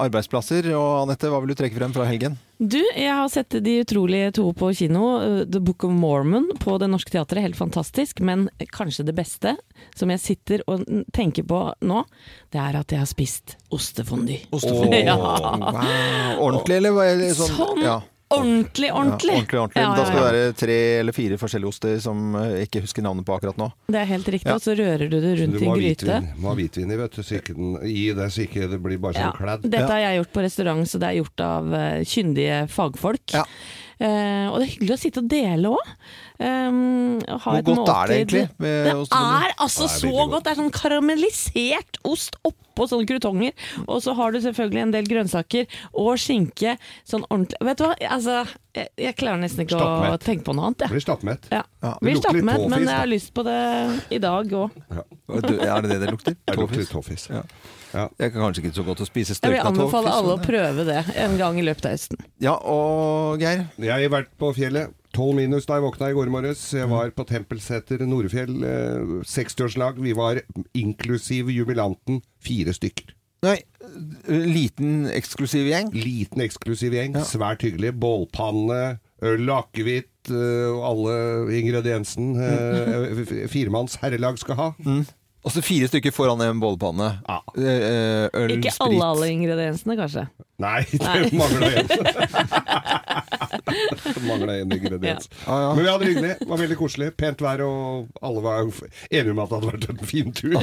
arbeidsplasser. 0.00 0.70
Og 0.72 1.02
Anette, 1.02 1.28
hva 1.28 1.40
vil 1.42 1.52
du 1.52 1.58
trekke 1.58 1.76
frem 1.76 1.92
fra 1.92 2.06
helgen? 2.08 2.38
Du, 2.60 2.80
jeg 2.80 3.08
har 3.16 3.28
sett 3.32 3.54
De 3.64 3.78
utrolige 3.80 4.34
to 4.36 4.46
på 4.52 4.68
kino. 4.76 5.04
uh, 5.20 5.44
The 5.48 5.60
Book 5.64 5.84
of 5.84 5.92
Mormon 5.96 6.50
på 6.60 6.76
Det 6.80 6.88
Norske 6.92 7.12
Teatret. 7.12 7.44
Helt 7.44 7.56
fantastisk. 7.56 8.20
Men 8.24 8.48
kanskje 8.72 9.04
det 9.08 9.16
beste 9.16 9.56
som 9.96 10.12
jeg 10.12 10.20
sitter 10.20 10.64
og 10.68 10.84
tenker 11.16 11.44
på 11.48 11.60
nå, 11.84 12.04
det 12.52 12.60
er 12.60 12.80
at 12.80 12.92
jeg 12.92 13.00
har 13.00 13.08
spist 13.08 13.56
ostefondy. 13.72 14.40
Ostefondy. 14.52 15.04
Ja. 15.10 15.16
Wow, 15.16 16.40
ordentlig, 16.44 16.76
eller? 16.80 16.96
er 17.04 17.34
Sånn, 17.34 17.54
Sånn 17.56 17.80
ja. 17.82 17.96
Ordentlig, 18.30 18.88
Ja, 18.88 18.94
ordentlig. 18.94 19.34
ordentlig, 19.36 19.76
Ja, 19.76 19.82
Ja, 19.82 19.94
Da 19.96 20.04
skal 20.06 20.18
det 20.20 20.26
være 20.30 20.54
tre 20.56 20.76
eller 21.00 21.12
fire 21.16 21.38
forskjellige 21.40 21.68
oster 21.72 21.98
som 22.00 22.34
jeg 22.38 22.68
ikke 22.68 22.82
husker 22.84 23.02
navnet 23.02 23.26
på 23.26 23.34
akkurat 23.36 23.56
nå. 23.58 23.70
Det 23.90 24.00
er 24.00 24.04
helt 24.06 24.26
riktig. 24.28 24.46
Ja. 24.46 24.54
Og 24.54 24.60
så 24.64 24.76
rører 24.78 25.10
du 25.10 25.16
det 25.20 25.34
Du 25.36 25.42
rundt 25.42 25.60
i 25.60 25.66
en 25.66 25.74
gryte. 25.80 26.20
Du 26.36 26.40
må 26.42 26.48
ha 26.48 26.54
hvitvin 26.54 26.92
i, 26.92 26.96
vet 26.96 27.10
du, 27.18 27.22
så 27.22 27.40
ikke 27.40 27.54
den, 27.58 27.76
i 27.90 28.06
det, 28.14 28.30
så 28.32 28.46
ikke 28.46 28.70
det 28.70 28.80
blir 28.82 28.98
bare 29.02 29.14
Ja, 29.18 29.30
sånn 29.32 29.38
kledd. 29.40 29.68
dette 29.70 29.90
har 29.90 30.00
jeg 30.06 30.20
gjort 30.22 30.32
på 30.32 30.42
restaurant, 30.46 30.86
så 30.88 30.98
det 31.02 31.08
er 31.10 31.18
gjort 31.22 31.40
av 31.40 31.74
eh, 31.74 32.00
kyndige 32.04 32.68
fagfolk. 32.70 33.34
Ja. 33.34 33.44
Eh, 34.00 34.46
og 34.48 34.58
det 34.60 34.64
er 34.66 34.72
hyggelig 34.76 34.94
å 34.96 35.00
sitte 35.02 35.18
og 35.20 35.28
dele 35.28 35.68
òg. 35.76 35.94
Hvor 36.40 37.60
godt 37.66 37.90
er 37.92 38.06
det 38.10 38.16
egentlig 38.20 38.42
med 38.58 38.84
Det 38.86 38.94
er 39.12 39.52
altså 39.60 39.84
Det 39.84 39.90
er 39.90 39.98
så 40.00 40.10
godt. 40.10 40.30
godt. 40.32 40.44
Det 40.44 40.52
er 40.52 40.58
sånn 40.62 40.72
karamellisert 40.72 41.98
ost 42.08 42.36
oppå 42.48 42.86
sånne 42.88 43.04
krutonger. 43.10 43.52
Og 43.86 44.00
så 44.00 44.14
har 44.16 44.32
du 44.32 44.38
selvfølgelig 44.40 44.82
en 44.86 44.94
del 44.94 45.08
grønnsaker 45.10 45.66
og 46.00 46.14
skinke. 46.22 46.76
Sånn 47.04 47.26
ordentlig 47.28 47.60
Vet 47.68 47.82
du 47.82 47.84
hva, 47.84 47.94
altså 48.16 48.38
Jeg, 48.74 48.88
jeg 48.96 49.16
klarer 49.18 49.42
nesten 49.42 49.66
ikke 49.66 49.80
å 49.82 50.16
tenke 50.22 50.46
på 50.46 50.54
noe 50.56 50.70
annet, 50.70 50.86
jeg. 50.86 50.94
Blir 50.94 51.04
stappmett. 51.04 51.48
Ja. 51.52 51.64
Blir 52.00 52.16
stappmett, 52.22 52.64
men 52.70 52.86
jeg 52.86 52.94
har 52.94 53.10
lyst 53.10 53.34
på 53.36 53.44
det 53.44 53.58
i 54.14 54.20
dag 54.22 54.46
òg. 54.54 54.70
Ja. 54.94 55.04
Er 55.34 55.82
det 55.82 55.90
det 55.90 56.00
det 56.06 56.10
lukter? 56.14 56.36
Tåfis? 56.54 56.88
tåfis. 56.94 57.26
Ja. 57.34 57.42
Ja. 57.90 58.04
Det 58.16 58.28
er 58.28 58.30
kanskje 58.30 58.62
ikke 58.62 58.76
så 58.76 58.84
godt 58.86 59.00
å 59.02 59.06
spise 59.08 59.34
Jeg 59.34 59.42
vil 59.50 59.58
støkna 59.58 59.72
tåfis. 59.74 59.82
anbefale 59.82 60.12
alle 60.14 60.36
å 60.36 60.40
prøve 60.44 60.84
det 60.86 61.00
en 61.18 61.36
gang 61.40 61.58
i 61.58 61.64
løpet 61.66 61.88
av 61.90 61.96
høsten. 61.96 62.22
Ja, 62.38 62.54
og 62.54 63.42
Geir? 63.42 63.66
Jeg 63.82 63.90
har 63.90 64.12
vært 64.14 64.30
på 64.38 64.52
fjellet. 64.54 64.94
12 65.16 65.36
minus 65.38 65.66
da 65.66 65.78
jeg 65.78 65.86
våkna 65.86 66.10
i 66.10 66.16
går 66.16 66.30
morges. 66.32 66.62
Jeg 66.76 66.90
var 66.90 67.10
på 67.16 67.26
Tempelseter 67.28 68.04
Nordfjell. 68.06 68.60
Eh, 68.62 69.14
60-årslag. 69.26 69.98
Vi 70.02 70.14
var 70.16 70.42
inklusiv 70.78 71.50
jubilanten 71.50 72.20
fire 72.44 72.74
stykker. 72.76 73.16
Nei, 73.40 73.56
liten 74.28 75.06
eksklusiv 75.08 75.70
gjeng. 75.70 75.88
Liten 75.96 76.42
eksklusiv 76.44 76.92
gjeng. 76.92 77.16
Ja. 77.16 77.24
Svært 77.24 77.64
hyggelig. 77.64 77.94
Bålpanne, 78.00 78.98
øl, 79.24 79.48
akevitt 79.56 80.28
eh, 80.28 80.68
og 80.68 80.84
alle 80.90 81.16
ingrediensene 81.58 82.50
eh, 82.50 83.24
firemanns 83.50 83.96
herrelag 84.02 84.38
skal 84.42 84.60
ha. 84.60 84.68
Og 84.84 85.08
så 85.48 85.62
fire 85.64 85.88
stykker 85.88 86.12
foran 86.12 86.40
en 86.44 86.60
bålpanne. 86.60 87.06
Ja. 87.24 87.38
Eh, 87.56 88.28
Øl, 88.36 88.58
Ikke 88.58 88.74
sprit. 88.74 88.84
alle 88.84 89.06
alle 89.08 89.30
ingrediensene, 89.32 89.96
kanskje. 89.96 90.26
Nei, 90.60 90.82
det 90.92 91.00
Nei. 91.00 91.30
mangla 91.40 91.70
en. 91.72 91.86
det 94.50 94.56
en 94.60 94.72
ingrediens. 94.76 95.30
Ja, 95.46 95.56
ja. 95.62 95.70
Men 95.74 95.84
vi 95.84 95.88
hadde 95.90 96.04
det 96.04 96.10
hyggelig. 96.10 96.34
Det 96.42 96.48
var 96.50 96.60
veldig 96.60 96.76
koselig. 96.76 97.08
Pent 97.16 97.40
vær, 97.40 97.62
og 97.64 98.10
alle 98.20 98.42
var 98.44 98.68
enige 98.68 99.32
om 99.32 99.40
at 99.40 99.48
det 99.48 99.56
hadde 99.62 99.70
vært 99.72 99.88
en 99.94 100.04
fin 100.12 100.28
tur. 100.36 100.52
ja, 100.58 100.60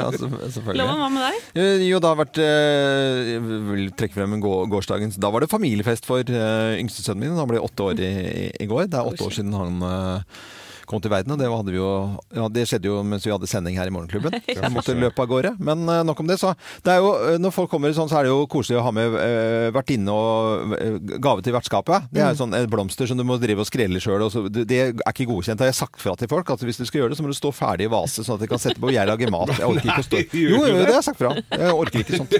ja, 0.00 0.10
selvfølgelig. 0.18 0.82
Loven, 0.82 0.98
hva 1.04 1.08
med 1.14 1.22
deg? 1.28 1.48
Eh, 1.62 1.86
Jo, 1.86 2.02
det 2.02 2.10
har 2.10 2.18
vært 2.18 2.42
eh, 2.42 3.32
Jeg 3.36 3.46
vil 3.70 3.86
trekke 4.02 4.18
frem 4.18 4.38
gårsdagens. 4.42 5.20
Da 5.22 5.30
var 5.30 5.46
det 5.46 5.52
familiefest 5.54 6.08
for 6.08 6.24
yngste 6.26 6.82
yngstesønnen 6.82 7.22
min. 7.28 7.38
Han 7.38 7.50
ble 7.50 7.62
åtte 7.62 7.92
år 7.92 8.02
i, 8.02 8.50
i, 8.50 8.66
går. 8.66 8.90
Det 8.90 8.98
er 8.98 9.12
åtte 9.12 9.26
år 9.28 9.38
siden 9.38 9.54
han 9.54 9.78
eh, 9.86 10.38
kom 10.88 11.02
til 11.04 11.12
verden, 11.12 11.34
og 11.34 11.40
det, 11.40 11.74
jo, 11.76 11.88
ja, 12.34 12.48
det 12.52 12.64
skjedde 12.68 12.88
jo 12.90 13.00
mens 13.06 13.26
vi 13.26 13.32
hadde 13.32 13.48
sending 13.50 13.76
her 13.78 13.90
i 13.90 13.92
Morgenklubben. 13.94 14.38
Jeg 14.48 14.72
måtte 14.72 14.96
løpe 14.96 15.24
av 15.24 15.30
gårde. 15.30 15.54
Men 15.62 15.84
eh, 15.88 16.02
nok 16.06 16.22
om 16.22 16.30
det. 16.30 16.38
Så 16.40 16.54
det 16.84 16.94
er 16.94 17.02
jo, 17.02 17.12
eh, 17.28 17.38
når 17.40 17.54
folk 17.54 17.70
kommer 17.72 17.92
sånn, 17.96 18.10
så 18.10 18.20
er 18.20 18.28
det 18.28 18.32
jo 18.32 18.46
koselig 18.50 18.80
å 18.80 18.84
ha 18.86 18.92
med 18.94 19.14
uh, 19.14 19.68
vertinne 19.74 20.14
og 20.14 20.74
uh, 20.74 20.98
gave 21.20 21.44
til 21.44 21.54
vertskapet. 21.56 22.08
Det 22.14 22.22
er 22.24 22.32
jo 22.32 22.40
sånn 22.42 22.56
eh, 22.56 22.68
blomster 22.70 23.10
som 23.10 23.20
du 23.20 23.26
må 23.28 23.38
drive 23.42 23.64
og 23.64 23.68
skrelle 23.68 24.02
sjøl. 24.02 24.26
Det, 24.48 24.64
det 24.68 24.80
er 24.86 24.94
ikke 25.12 25.28
godkjent. 25.30 25.60
Det 25.60 25.68
har 25.68 25.72
jeg 25.72 25.80
sagt 25.82 26.02
fra 26.02 26.16
til 26.18 26.30
folk. 26.30 26.54
At 26.54 26.64
hvis 26.64 26.80
du 26.80 26.86
skal 26.88 27.02
gjøre 27.02 27.14
det, 27.14 27.20
så 27.20 27.26
må 27.26 27.32
du 27.32 27.38
stå 27.38 27.52
ferdig 27.54 27.88
i 27.88 27.92
vase, 27.92 28.24
sånn 28.24 28.38
at 28.38 28.44
de 28.46 28.50
kan 28.50 28.62
sette 28.62 28.80
på. 28.80 28.92
Jeg 28.94 29.08
lager 29.08 29.32
mat. 29.34 29.54
Jeg 29.58 29.68
orker 29.68 29.92
ikke 29.92 30.04
å 30.04 30.08
stå 30.08 30.24
Jo, 30.24 30.62
jo, 30.62 30.62
det? 30.64 30.84
det 30.84 30.92
har 30.92 31.00
jeg 31.00 31.08
sagt 31.10 31.22
fra. 31.22 31.34
Jeg 31.36 31.78
orker 31.84 32.04
ikke 32.04 32.22
sånt. 32.22 32.38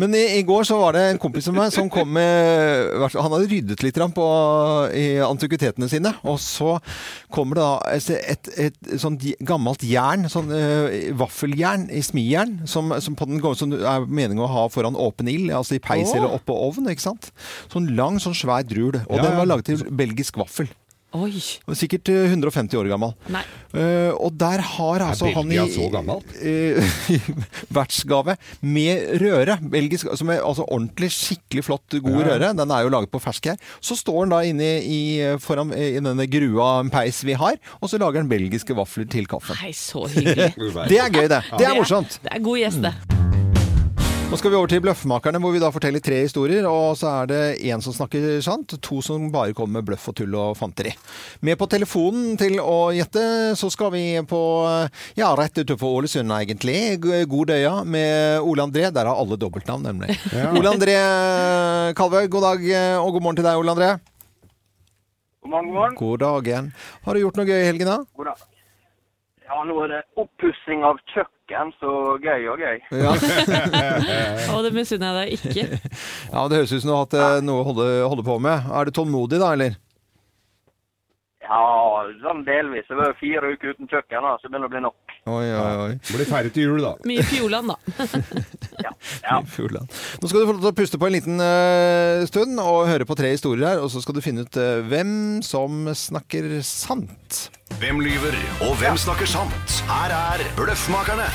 Men 0.00 0.14
i, 0.16 0.24
i 0.38 0.44
går 0.46 0.66
så 0.68 0.78
var 0.80 0.96
det 0.96 1.04
en 1.12 1.20
kompis 1.22 1.48
av 1.50 1.56
meg 1.56 1.72
som 1.74 1.90
kom 1.92 2.10
med 2.14 3.04
Han 3.14 3.34
hadde 3.34 3.48
ryddet 3.50 3.84
litt 3.84 4.00
på, 4.14 4.26
i 4.94 5.06
antikvitetene 5.24 5.88
sine. 5.90 6.12
Og 6.28 6.38
så 6.42 6.76
kommer 7.34 7.58
det 7.58 7.64
da 7.66 7.96
et, 7.96 8.10
et, 8.34 8.50
et, 8.68 8.92
sånn 9.00 9.18
gammelt 9.46 9.82
jern, 9.86 10.28
sånn 10.30 10.52
uh, 10.52 10.88
vaffeljern 11.18 11.88
i 11.90 12.02
smijern, 12.04 12.60
som, 12.70 12.92
som, 13.04 13.16
på 13.18 13.28
den, 13.28 13.42
som 13.58 13.74
er 13.74 14.06
meningen 14.06 14.44
å 14.46 14.50
ha 14.52 14.66
foran 14.72 14.98
åpen 14.98 15.30
ild, 15.30 15.50
altså 15.54 15.78
i 15.78 15.82
peis 15.82 16.12
oh. 16.12 16.18
eller 16.18 16.36
oppå 16.38 16.56
ovn. 16.68 16.90
ikke 16.92 17.08
sant? 17.10 17.32
Sånn 17.72 17.90
lang, 17.98 18.20
sånn 18.22 18.36
svær 18.38 18.66
drul. 18.66 19.00
Og 19.06 19.16
Ja, 19.18 19.28
den 19.28 19.40
var 19.40 19.50
laget 19.50 19.72
til 19.72 19.88
belgisk 19.98 20.38
vaffel. 20.40 20.70
Oi. 21.16 21.32
Sikkert 21.72 22.10
eh, 22.12 22.26
150 22.28 22.76
år 22.76 22.88
gammel. 22.90 23.14
Nei. 23.32 23.40
Eh, 23.72 24.10
og 24.12 24.34
der 24.36 24.60
har 24.74 25.04
altså 25.06 25.30
han 25.32 25.48
i 25.48 25.56
eh, 25.56 26.90
vertsgave 27.78 28.34
med 28.60 29.14
røre. 29.22 29.56
Belgisk, 29.72 30.10
som 30.20 30.28
er 30.34 30.42
altså 30.44 30.66
ordentlig 30.68 31.08
skikkelig 31.16 31.64
flott, 31.64 31.96
god 32.04 32.20
Ja. 32.20 32.26
røre. 32.28 32.52
Den 32.60 32.70
er 32.76 32.84
jo 32.84 32.92
laget 32.92 33.10
på 33.14 33.22
fersk 33.24 33.48
her. 33.54 33.56
Så 33.80 33.96
står 33.96 34.26
den 34.26 34.34
da 34.36 34.42
inne 34.44 34.70
i, 34.84 35.00
foran, 35.40 35.72
i 35.72 35.96
denne 35.96 36.28
grua 36.28 36.84
peis 36.92 37.22
vi 37.24 37.32
har, 37.40 37.56
og 37.80 37.88
så 37.88 37.96
lager 38.00 38.20
den 38.20 38.28
belgiske 38.28 38.76
vafler 38.76 39.08
til 39.08 39.24
kaffen. 39.26 39.56
Nei, 39.62 39.72
så 39.72 40.04
hyggelig. 40.12 40.52
Det 40.92 41.00
er 41.00 41.08
gøy, 41.08 41.24
det. 41.28 41.40
Det 41.56 41.66
er 41.72 41.74
morsomt. 41.78 42.20
Det 42.22 42.36
er 42.36 42.44
god 42.44 42.58
gjest, 42.60 42.84
det. 42.84 43.27
Nå 44.28 44.36
skal 44.36 44.52
vi 44.52 44.56
over 44.58 44.68
til 44.68 44.82
Bløffmakerne, 44.84 45.38
hvor 45.40 45.54
vi 45.54 45.60
da 45.62 45.70
forteller 45.72 46.02
tre 46.04 46.18
historier. 46.20 46.66
Og 46.68 46.98
så 47.00 47.08
er 47.22 47.28
det 47.30 47.38
én 47.64 47.80
som 47.80 47.94
snakker 47.96 48.42
sant, 48.44 48.74
to 48.84 48.98
som 49.00 49.30
bare 49.32 49.54
kommer 49.56 49.78
med 49.78 49.86
bløff 49.88 50.04
og 50.10 50.18
tull 50.18 50.34
og 50.36 50.50
fanteri. 50.58 50.92
Med 51.48 51.56
på 51.56 51.64
telefonen 51.72 52.36
til 52.36 52.58
å 52.60 52.90
gjette, 52.92 53.22
så 53.56 53.70
skal 53.72 53.88
vi 53.94 54.02
på 54.28 54.40
ja, 55.16 55.30
rett 55.38 55.56
utenfor 55.62 56.02
Ålesund, 56.02 56.34
egentlig. 56.36 56.98
Godøya 57.00 57.72
med 57.88 58.44
Ole 58.44 58.66
André. 58.68 58.90
Der 58.92 59.08
har 59.08 59.16
alle 59.16 59.40
dobbeltnavn, 59.40 59.88
nemlig. 59.88 60.18
Ole 60.52 60.74
André 60.76 60.98
Kalvøy, 61.96 62.28
god 62.28 62.46
dag 62.50 62.68
og 63.00 63.10
god 63.16 63.24
morgen 63.30 63.40
til 63.40 63.48
deg, 63.48 63.62
Ole 63.64 63.76
André. 63.78 63.90
God 65.40 65.54
morgen, 65.56 65.72
god 65.72 65.80
morgen. 65.80 65.98
God 66.04 66.22
dagen. 66.26 66.70
Har 67.08 67.16
du 67.16 67.24
gjort 67.24 67.40
noe 67.40 67.48
gøy 67.48 67.62
i 67.62 67.66
helgen, 67.70 67.88
da? 67.94 67.98
God 68.12 68.28
dag. 68.34 68.44
Ja, 69.48 69.64
nå 69.64 69.80
er 69.86 69.96
det 69.96 70.04
oppussing 70.20 70.84
av 70.84 71.00
kjøkken, 71.14 71.32
så 71.80 71.92
gøy 72.22 72.48
og 72.52 72.58
gøy. 72.58 72.78
Ja. 73.02 73.12
Og 74.54 74.64
det 74.64 74.72
misunner 74.74 75.14
jeg 75.14 75.18
deg 75.18 75.32
ikke. 75.36 75.80
ja, 76.34 76.48
det 76.48 76.58
høres 76.58 76.72
ut 76.72 76.82
som 76.82 76.90
du 76.90 76.94
har 76.94 77.04
hatt 77.06 77.18
eh, 77.18 77.44
noe 77.44 77.62
å 77.62 77.68
holde, 77.70 77.86
holde 78.04 78.24
på 78.26 78.38
med. 78.42 78.68
Er 78.72 78.84
du 78.84 78.90
tålmodig 78.96 79.40
da, 79.40 79.52
eller? 79.56 79.78
Ja, 81.48 81.64
sånn 82.20 82.44
delvis. 82.44 82.88
Det 82.88 82.98
var 82.98 83.16
fire 83.20 83.54
uker 83.54 83.72
uten 83.72 83.88
kjøkken, 83.88 84.24
da, 84.24 84.36
så 84.36 84.46
det 84.46 84.52
begynner 84.52 84.68
å 84.68 84.74
bli 84.74 84.84
nok. 84.84 85.07
Oi, 85.28 85.48
oi, 85.52 85.74
oi. 85.84 85.92
Blir 86.08 86.28
ferdig 86.28 86.54
til 86.56 86.68
jul, 86.68 86.84
da. 86.84 86.94
Mye 87.08 87.26
Fjordland, 87.28 87.74
da. 87.74 87.78
Ja. 88.78 89.40
Fjordland. 89.50 89.90
Nå 90.22 90.28
skal 90.30 90.40
du 90.40 90.46
få 90.46 90.54
lov 90.54 90.62
til 90.62 90.70
å 90.70 90.76
puste 90.78 91.00
på 91.02 91.08
en 91.08 91.16
liten 91.16 91.42
uh, 91.42 92.22
stund 92.30 92.60
og 92.62 92.86
høre 92.88 93.08
på 93.08 93.16
tre 93.18 93.32
historier 93.34 93.72
her, 93.72 93.82
og 93.82 93.90
så 93.92 94.02
skal 94.04 94.16
du 94.16 94.22
finne 94.24 94.46
ut 94.46 94.60
uh, 94.60 94.78
hvem 94.86 95.42
som 95.44 95.90
snakker 95.98 96.60
sant. 96.66 97.48
Hvem 97.82 98.00
lyver, 98.06 98.38
og 98.64 98.78
hvem 98.80 98.98
snakker 99.00 99.28
sant? 99.28 99.80
Her 99.90 100.14
er 100.14 100.46
Bløffmakerne. 100.56 101.28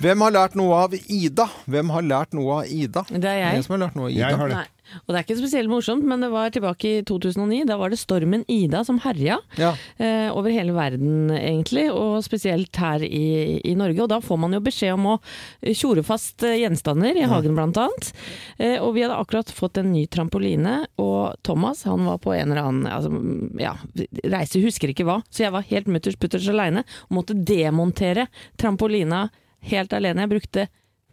Hvem 0.00 0.22
har 0.24 0.32
lært 0.32 0.54
noe 0.56 0.76
av 0.86 0.94
Ida? 0.96 1.44
Hvem 1.68 1.90
har 1.92 2.04
lært 2.08 2.36
noe 2.36 2.62
av 2.62 2.68
Ida? 2.72 3.02
Det 3.12 3.20
er 3.28 3.40
jeg. 3.42 3.56
Hvem 3.58 3.64
som 3.66 3.74
har 3.76 3.82
lært 3.86 3.96
noe 3.98 4.06
av 4.08 4.14
Ida? 4.14 4.28
Jeg 4.30 4.38
har 4.40 4.54
Nei. 4.54 4.68
Og 5.06 5.12
det 5.12 5.18
er 5.20 5.22
ikke 5.22 5.36
spesielt 5.38 5.70
morsomt, 5.70 6.02
men 6.08 6.24
det 6.24 6.30
var 6.32 6.50
tilbake 6.50 6.88
i 6.98 7.02
2009. 7.06 7.60
Da 7.68 7.76
var 7.78 7.92
det 7.92 7.98
stormen 8.00 8.42
Ida 8.50 8.80
som 8.82 8.96
herja 9.04 9.36
Ja. 9.60 9.74
eh, 10.02 10.30
over 10.34 10.50
hele 10.50 10.72
verden, 10.74 11.28
egentlig, 11.30 11.84
og 11.94 12.24
spesielt 12.26 12.74
her 12.80 13.04
i, 13.06 13.60
i 13.62 13.74
Norge. 13.78 14.00
Og 14.02 14.08
da 14.10 14.18
får 14.24 14.40
man 14.42 14.56
jo 14.56 14.60
beskjed 14.64 14.96
om 14.96 15.06
å 15.12 15.20
tjore 15.62 16.02
fast 16.02 16.42
eh, 16.42 16.56
gjenstander 16.64 17.14
i 17.20 17.22
hagen, 17.30 17.54
blant 17.54 17.78
annet. 17.78 18.10
Eh, 18.58 18.78
og 18.82 18.96
vi 18.96 19.04
hadde 19.04 19.20
akkurat 19.20 19.52
fått 19.54 19.78
en 19.78 19.92
ny 19.92 20.06
trampoline, 20.10 20.86
og 20.98 21.36
Thomas 21.46 21.84
han 21.86 22.08
var 22.08 22.18
på 22.24 22.34
en 22.34 22.50
eller 22.50 22.64
annen 22.64 22.88
altså, 22.90 23.12
ja, 23.62 23.76
reise, 24.32 24.64
husker 24.64 24.90
ikke 24.90 25.06
hva, 25.06 25.20
så 25.30 25.44
jeg 25.44 25.54
var 25.54 25.68
helt 25.70 25.86
mutters 25.92 26.18
putters 26.18 26.48
aleine 26.50 26.82
og 27.10 27.20
måtte 27.20 27.36
demontere 27.38 28.26
trampolina 28.58 29.28
helt 29.62 29.92
alene. 29.92 30.20
Jeg 30.26 30.30
brukte 30.30 30.68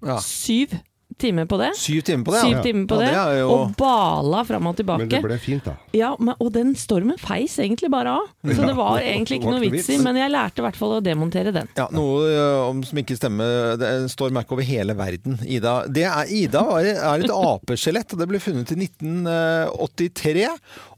Ja. 0.06 0.18
syv 0.20 0.78
timer 1.18 1.48
på 1.50 1.58
det. 1.58 1.72
Syv 1.76 2.04
timer 2.06 2.24
på 2.28 2.32
det. 2.36 2.42
Syv 2.44 2.52
Ja. 2.52 2.62
timer 2.62 2.86
på 2.86 2.98
Ja, 3.02 3.26
det, 3.26 3.34
det 3.34 3.40
jo- 3.42 3.50
og 3.56 3.72
bala 3.78 4.44
fram 4.46 4.68
og 4.68 4.76
tilbake. 4.78 5.00
Men 5.00 5.10
det 5.10 5.22
ble 5.24 5.38
fint, 5.40 5.64
da. 5.66 5.74
Ja, 5.94 6.16
men, 6.20 6.36
og 6.40 6.52
den 6.54 6.76
stormen 6.76 7.18
feis 7.18 7.58
egentlig 7.58 7.90
bare 7.90 8.08
av. 8.20 8.28
Så 8.46 8.60
Ja. 8.62 8.68
det 8.68 8.76
var 8.76 9.00
egentlig 9.00 9.40
ikke 9.42 9.50
noe 9.50 9.60
vits 9.62 9.90
i, 9.90 9.98
men 9.98 10.16
jeg 10.16 10.30
lærte 10.30 10.60
i 10.60 10.62
hvert 10.62 10.76
fall 10.76 11.00
å 11.00 11.02
demontere 11.02 11.52
den. 11.52 11.68
Ja, 11.76 11.88
Noe 11.92 12.70
om 12.70 12.84
som 12.84 13.00
ikke 13.00 13.18
stemmer. 13.18 13.78
Det 13.80 13.88
er 13.88 14.02
en 14.04 14.10
storm 14.10 14.38
er 14.38 14.44
ikke 14.44 14.52
over 14.52 14.62
hele 14.64 14.94
verden. 14.94 15.40
Ida, 15.48 15.88
det 15.88 16.04
er, 16.06 16.26
Ida 16.30 16.62
var, 16.64 16.82
er 16.86 17.24
et 17.24 17.32
apeskjelett, 17.32 18.14
og 18.14 18.20
det 18.20 18.28
ble 18.30 18.38
funnet 18.40 18.72
i 18.72 18.76
1983. 18.76 20.48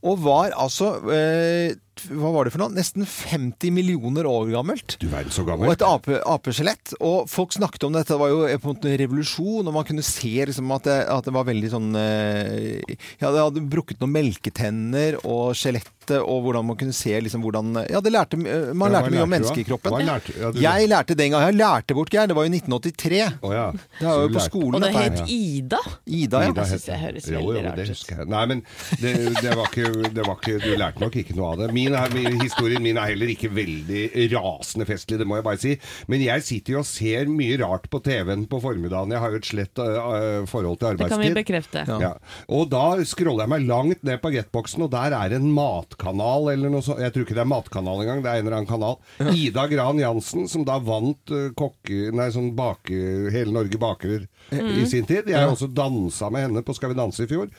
Og 0.04 0.20
var 0.20 0.52
altså 0.58 0.94
eh, 1.12 1.76
hva 2.08 2.32
var 2.34 2.46
det 2.48 2.54
for 2.54 2.64
noe? 2.64 2.74
Nesten 2.76 3.06
50 3.06 3.72
millioner 3.76 4.26
år 4.30 4.50
gammelt. 4.54 4.98
Du 5.02 5.08
verden 5.12 5.32
så 5.32 5.42
Og 5.44 5.48
gammel. 5.52 5.72
et 5.72 5.82
ape, 5.86 6.20
apeskjelett. 6.26 6.94
Og 7.02 7.28
folk 7.30 7.52
snakket 7.54 7.84
om 7.88 7.94
dette. 7.94 8.08
Det 8.14 8.20
var 8.20 8.30
jo 8.30 8.42
på 8.60 8.70
en 8.70 8.76
måte 8.76 8.90
en 8.92 8.98
revolusjon, 9.02 9.68
og 9.68 9.74
man 9.74 9.84
kunne 9.88 10.04
se 10.06 10.32
liksom 10.46 10.72
at, 10.76 10.84
det, 10.88 10.98
at 11.10 11.24
det 11.30 11.34
var 11.36 11.46
veldig 11.50 11.70
sånn 11.74 11.90
eh, 11.96 12.98
Ja, 13.22 13.32
det 13.32 13.44
hadde 13.44 13.66
brukket 13.70 14.00
noen 14.02 14.14
melketenner 14.16 15.20
og 15.26 15.54
skjelettet, 15.58 16.16
og 16.24 16.42
hvordan 16.48 16.66
man 16.66 16.78
kunne 16.80 16.94
se 16.98 17.14
liksom 17.22 17.44
hvordan 17.46 17.84
Ja, 17.92 18.00
det 18.02 18.12
lærte, 18.16 18.40
eh, 18.42 18.72
man 18.74 18.90
Ja, 18.92 19.02
hva 19.02 19.06
lærte 19.06 19.14
mye 19.14 19.22
om 19.22 19.30
lærte 19.30 19.34
menneskekroppen. 19.36 20.06
Lærte- 20.08 20.38
ja, 20.40 20.52
du- 20.52 20.60
Jeg 20.62 20.90
lærte 20.90 21.16
den 21.16 21.32
gang. 21.32 21.42
Jeg 21.50 21.56
lærte 21.60 21.94
bort, 21.94 22.10
Geir. 22.10 22.28
Det 22.28 22.36
var 22.36 22.44
jo 22.48 22.50
1983. 22.50 23.22
Oh, 23.44 23.54
ja. 23.54 23.72
Det 24.00 24.08
var 24.08 24.22
jo 24.24 24.30
på 24.34 24.42
skolen. 24.48 24.76
Og 24.76 24.82
det 24.82 24.94
het 24.96 25.20
Ida. 25.30 25.78
Ida, 26.08 26.42
ja. 26.42 26.50
Ida 26.50 26.50
Jeg 26.50 26.56
het 26.56 26.68
synes 26.68 26.86
det 26.86 26.98
høres 27.00 27.30
veldig 27.30 27.64
rart 27.66 27.80
ut. 28.24 28.28
Nei, 28.30 28.46
men 28.46 28.64
det, 29.02 29.14
det, 29.42 29.56
var 29.56 29.66
ikke, 29.70 30.14
det 30.14 30.26
var 30.26 30.36
ikke 30.40 30.60
Du 30.64 30.76
lærte 30.78 31.00
nok 31.00 31.16
ikke 31.16 31.36
noe 31.36 31.52
av 31.54 31.58
det. 31.60 31.74
Min, 31.74 31.89
er, 31.98 32.14
min, 32.14 32.40
historien 32.42 32.84
min 32.84 32.98
er 33.00 33.12
heller 33.14 33.32
ikke 33.34 33.50
veldig 33.54 34.04
rasende 34.34 34.88
festlig, 34.90 35.20
det 35.22 35.28
må 35.30 35.40
jeg 35.40 35.46
bare 35.48 35.62
si. 35.62 35.76
Men 36.12 36.24
jeg 36.24 36.46
sitter 36.46 36.76
jo 36.76 36.82
og 36.84 36.88
ser 36.90 37.30
mye 37.32 37.58
rart 37.62 37.90
på 37.92 38.02
TV-en 38.06 38.46
på 38.50 38.62
formiddagen. 38.64 39.14
Jeg 39.16 39.24
har 39.24 39.34
jo 39.36 39.42
et 39.42 39.50
slett 39.50 39.82
uh, 39.82 40.46
forhold 40.50 40.80
til 40.82 40.92
arbeidstid. 40.92 41.16
Det 41.16 41.20
kan 41.20 41.24
vi 41.26 41.40
bekrefte. 41.40 41.86
Ja. 42.04 42.14
Og 42.56 42.70
da 42.72 42.86
scroller 43.08 43.46
jeg 43.46 43.54
meg 43.56 43.68
langt 43.70 44.04
ned 44.08 44.22
på 44.24 44.34
getboxen, 44.36 44.86
og 44.88 44.94
der 44.94 45.16
er 45.18 45.38
en 45.38 45.50
matkanal 45.56 46.52
eller 46.54 46.74
noe 46.74 46.86
sånt. 46.86 47.02
Jeg 47.04 47.16
tror 47.16 47.28
ikke 47.28 47.38
det 47.38 47.46
er 47.46 47.52
matkanal 47.54 48.04
engang, 48.04 48.24
det 48.26 48.32
er 48.34 48.42
en 48.42 48.48
eller 48.48 48.60
annen 48.62 48.70
kanal. 48.70 49.00
Ida 49.34 49.68
Gran 49.72 50.02
Jansen, 50.02 50.50
som 50.52 50.66
da 50.68 50.80
vant 50.84 51.36
uh, 51.36 51.50
kokke... 51.58 52.10
Nei, 52.16 52.30
sånn 52.36 52.54
bake... 52.58 52.98
Hele 53.30 53.54
Norge 53.54 53.78
baker 53.80 54.28
Mm. 54.50 54.80
i 54.82 54.86
sin 54.90 55.06
tid. 55.06 55.28
Jeg 55.30 55.38
har 55.38 55.52
også 55.52 55.68
dansa 55.70 56.30
med 56.34 56.48
henne 56.48 56.64
på 56.66 56.74
Skal 56.74 56.90
vi 56.94 56.98
danse 56.98 57.22
i 57.26 57.30
fjor. 57.30 57.50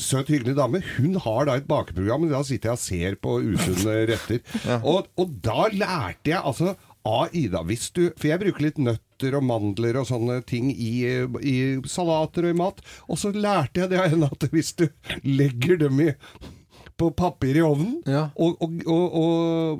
Søt, 0.00 0.30
hyggelig 0.32 0.54
dame. 0.56 0.80
Hun 0.96 1.18
har 1.20 1.48
da 1.48 1.58
et 1.60 1.68
bakeprogram, 1.68 2.24
og 2.24 2.32
da 2.32 2.42
sitter 2.46 2.70
jeg 2.72 2.78
og 2.78 2.82
ser 2.82 3.18
på 3.20 3.34
usunne 3.68 4.06
retter. 4.10 4.40
og, 4.82 5.06
og 5.18 5.36
da 5.44 5.68
lærte 5.72 6.32
jeg 6.34 6.40
altså 6.42 6.74
av 7.04 7.32
Ida, 7.34 7.64
hvis 7.66 7.88
du 7.90 8.04
For 8.14 8.28
jeg 8.30 8.38
bruker 8.38 8.62
litt 8.62 8.76
nøtter 8.78 9.34
og 9.34 9.42
mandler 9.42 9.96
og 9.98 10.06
sånne 10.06 10.36
ting 10.46 10.68
i, 10.70 10.92
i 11.42 11.54
salater 11.90 12.46
og 12.46 12.54
i 12.54 12.58
mat. 12.60 12.78
Og 13.10 13.18
så 13.18 13.32
lærte 13.34 13.82
jeg 13.82 13.90
det 13.90 13.98
av 13.98 14.10
henne 14.12 14.28
at 14.30 14.46
hvis 14.54 14.70
du 14.78 14.86
legger 15.26 15.80
dem 15.82 15.98
i 16.06 16.12
på 17.00 17.08
papir 17.16 17.56
i 17.58 17.62
ovnen 17.64 17.96
og, 18.36 18.60
og, 18.62 18.82
og, 18.86 19.14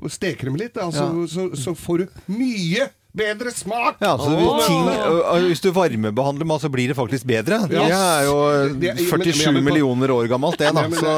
og 0.02 0.10
steker 0.10 0.48
dem 0.48 0.56
litt, 0.58 0.78
altså, 0.80 1.04
Ja. 1.12 1.26
så, 1.30 1.44
så 1.54 1.74
får 1.78 1.98
du 2.02 2.06
mye 2.34 2.88
bedre 3.16 3.50
smak! 3.52 3.98
Ja, 4.00 4.16
så 4.16 4.30
ting, 4.66 4.88
ø, 4.88 5.18
ø, 5.20 5.40
Hvis 5.48 5.60
du 5.64 5.70
varmebehandler 5.76 6.48
mat, 6.48 6.62
så 6.64 6.70
blir 6.72 6.88
det 6.92 6.96
faktisk 6.96 7.26
bedre. 7.28 7.58
Det 7.68 7.76
Ja. 7.76 7.98
er 8.20 8.24
jo 8.24 8.36
ø, 8.48 8.68
Det- 8.68 8.94
men- 8.94 9.04
47 9.04 9.46
men- 9.46 9.54
men- 9.54 9.64
millioner 9.64 10.08
år 10.10 10.28
gammelt, 10.28 10.58
det, 10.58 10.72
da. 10.74 10.82
Så 10.88 11.12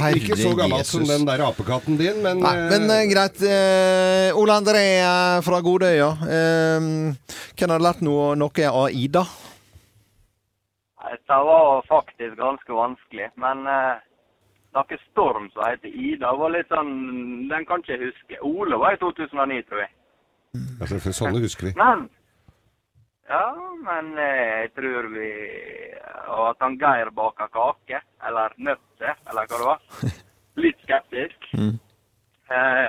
herre 0.00 0.14
Ikke 0.16 0.36
så 0.36 0.54
gammelt 0.56 0.86
som 0.86 1.04
den 1.04 1.24
der 1.26 1.44
apekatten 1.46 1.96
din, 1.98 2.22
men 2.22 2.40
Nei, 2.40 2.54
men 2.70 2.90
eh, 2.90 3.06
greit. 3.12 3.40
Uh, 3.40 4.38
Ole 4.40 4.52
André 4.52 5.42
fra 5.42 5.60
Godøya. 5.60 6.10
Uh, 6.22 7.14
hvem 7.56 7.70
har 7.70 7.78
lært 7.80 8.02
noe, 8.02 8.34
noe 8.36 8.68
av 8.68 8.90
Ida? 8.90 9.24
Dette 11.10 11.28
var 11.44 11.82
faktisk 11.88 12.36
ganske 12.36 12.68
vanskelig, 12.68 13.30
men 13.36 13.66
uh 13.66 13.98
noe 14.74 14.98
storm 15.10 15.48
som 15.54 15.64
heter 15.66 15.90
Ida, 15.90 16.32
var 16.38 16.52
litt 16.54 16.68
sånn 16.70 17.48
Den 17.50 17.64
kan 17.66 17.82
ikke 17.82 17.96
jeg 17.96 18.10
huske. 18.10 18.38
Ole 18.46 18.78
var 18.78 18.94
i 18.94 19.00
2009, 19.02 19.62
tror 19.68 19.82
jeg. 19.84 19.90
Altså, 20.80 20.98
for 21.00 21.16
Sånne 21.16 21.42
husker 21.44 21.70
vi. 21.70 21.74
Men 21.78 22.08
Ja, 23.30 23.44
men 23.86 24.12
eh, 24.18 24.64
jeg 24.64 24.72
tror 24.74 25.06
vi 25.12 25.28
Og 26.34 26.48
at 26.48 26.64
han 26.64 26.78
Geir 26.80 27.10
baker 27.14 27.50
kake, 27.54 28.00
eller 28.26 28.54
nøtter, 28.58 29.14
eller 29.30 29.46
hva 29.46 29.60
det 29.60 29.68
var. 29.68 30.16
Litt 30.64 30.82
skeptisk. 30.84 31.50
Eh, 32.50 32.88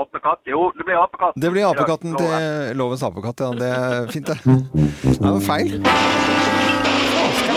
apekatt? 0.00 0.42
Jo, 0.46 0.68
det 0.78 0.86
blir 0.86 0.98
apekatt. 1.02 1.38
Det 1.38 1.50
blir 1.54 1.66
apekatten 1.68 2.16
til 2.18 2.76
Lovens 2.78 3.02
apekatt. 3.06 3.44
Ja, 3.44 3.50
det 3.58 3.70
er 3.74 4.12
fint, 4.14 4.30
det. 4.30 4.38
Nei, 4.46 4.88
det 5.18 5.34
var 5.34 5.44
feil. 5.44 5.78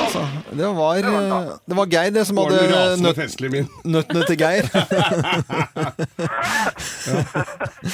Altså. 0.08 0.21
Det 0.58 0.67
var, 0.76 0.95
eh, 0.95 1.50
det 1.69 1.76
var 1.78 1.86
Geir 1.91 2.12
det 2.15 2.28
som 2.28 2.38
hadde 2.38 2.58
nøtt, 3.04 3.17
nøttene 3.86 4.23
til 4.26 4.38
Geir. 4.39 4.69
Ja, 7.08 7.21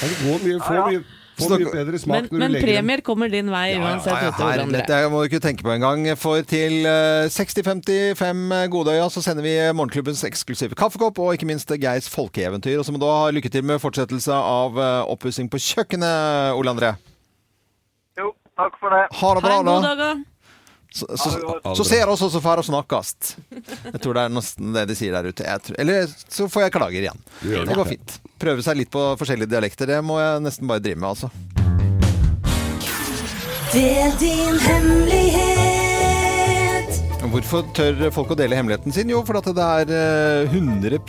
det 0.00 0.16
går 0.22 0.40
mye, 0.42 0.58
får 0.62 0.78
mye, 0.88 1.02
får 1.38 1.54
mye 1.60 1.72
bedre 1.74 1.98
smak 2.02 2.14
Men, 2.14 2.28
når 2.30 2.38
men 2.38 2.50
du 2.50 2.54
legger 2.56 2.66
dem. 2.66 2.74
premier 2.76 3.02
kommer 3.06 3.32
din 3.32 3.50
vei 3.52 3.64
uansett. 3.78 4.12
Ja, 4.12 4.32
ja, 4.38 4.50
ja, 4.60 4.66
dette 4.74 4.98
må 5.12 5.22
du 5.22 5.28
ikke 5.30 5.40
tenke 5.44 5.66
på 5.66 5.72
engang. 5.74 6.04
For 6.20 6.42
til 6.48 6.86
eh, 6.86 7.28
6055 7.34 8.44
Godøya 8.74 9.08
så 9.12 9.22
sender 9.24 9.46
vi 9.46 9.54
Morgenklubbens 9.76 10.24
eksklusive 10.28 10.76
kaffekopp 10.78 11.18
og 11.24 11.34
ikke 11.34 11.48
minst 11.48 11.70
Geirs 11.80 12.08
folkeeventyr. 12.12 12.78
Og 12.78 12.86
så 12.86 12.94
må 12.94 13.00
du 13.02 13.08
ha 13.08 13.30
lykke 13.34 13.50
til 13.50 13.64
med 13.66 13.82
fortsettelse 13.82 14.32
av 14.34 14.78
oppussing 15.10 15.50
på 15.52 15.58
kjøkkenet, 15.62 16.54
Ole 16.58 16.74
André. 16.76 16.94
Jo, 18.20 18.30
takk 18.58 18.78
for 18.80 18.94
det. 18.94 19.04
Ha 19.18 19.34
det 19.34 19.42
bra, 19.44 19.58
Ha 19.58 19.60
en 19.64 19.72
god 19.72 19.88
dag, 19.90 19.98
da. 20.04 20.12
Så, 20.94 21.08
så, 21.18 21.30
så 21.74 21.84
ser 21.84 22.06
oss 22.12 22.22
også 22.22 22.38
far 22.42 22.60
og 22.62 22.66
snakkast. 22.68 23.32
Jeg 23.50 23.98
tror 23.98 24.14
det 24.14 24.22
er 24.28 24.34
nesten 24.36 24.70
det 24.76 24.84
de 24.92 24.94
sier 24.94 25.16
der 25.16 25.26
ute. 25.26 25.42
Jeg 25.42 25.64
tror, 25.66 25.78
eller 25.82 26.06
så 26.30 26.46
får 26.46 26.68
jeg 26.68 26.74
klager 26.76 27.08
igjen. 27.08 27.24
Det 27.42 27.74
går 27.74 27.88
fint. 27.88 28.14
Prøve 28.38 28.62
seg 28.62 28.78
litt 28.78 28.92
på 28.94 29.02
forskjellige 29.18 29.50
dialekter. 29.50 29.90
Det 29.90 29.98
må 30.06 30.20
jeg 30.22 30.44
nesten 30.46 30.70
bare 30.70 30.84
drive 30.84 31.02
med, 31.02 31.10
altså. 31.16 31.32
Del 33.74 34.14
din 34.22 34.60
hemmelighet. 34.68 35.83
Hvorfor 37.34 37.64
tør 37.74 37.96
folk 38.14 38.30
å 38.30 38.36
dele 38.38 38.54
hemmeligheten 38.54 38.92
sin? 38.94 39.08
Jo, 39.10 39.18
fordi 39.26 39.50
det 39.56 39.64
er 39.64 39.88
eh, 39.90 40.52
100 40.54 41.00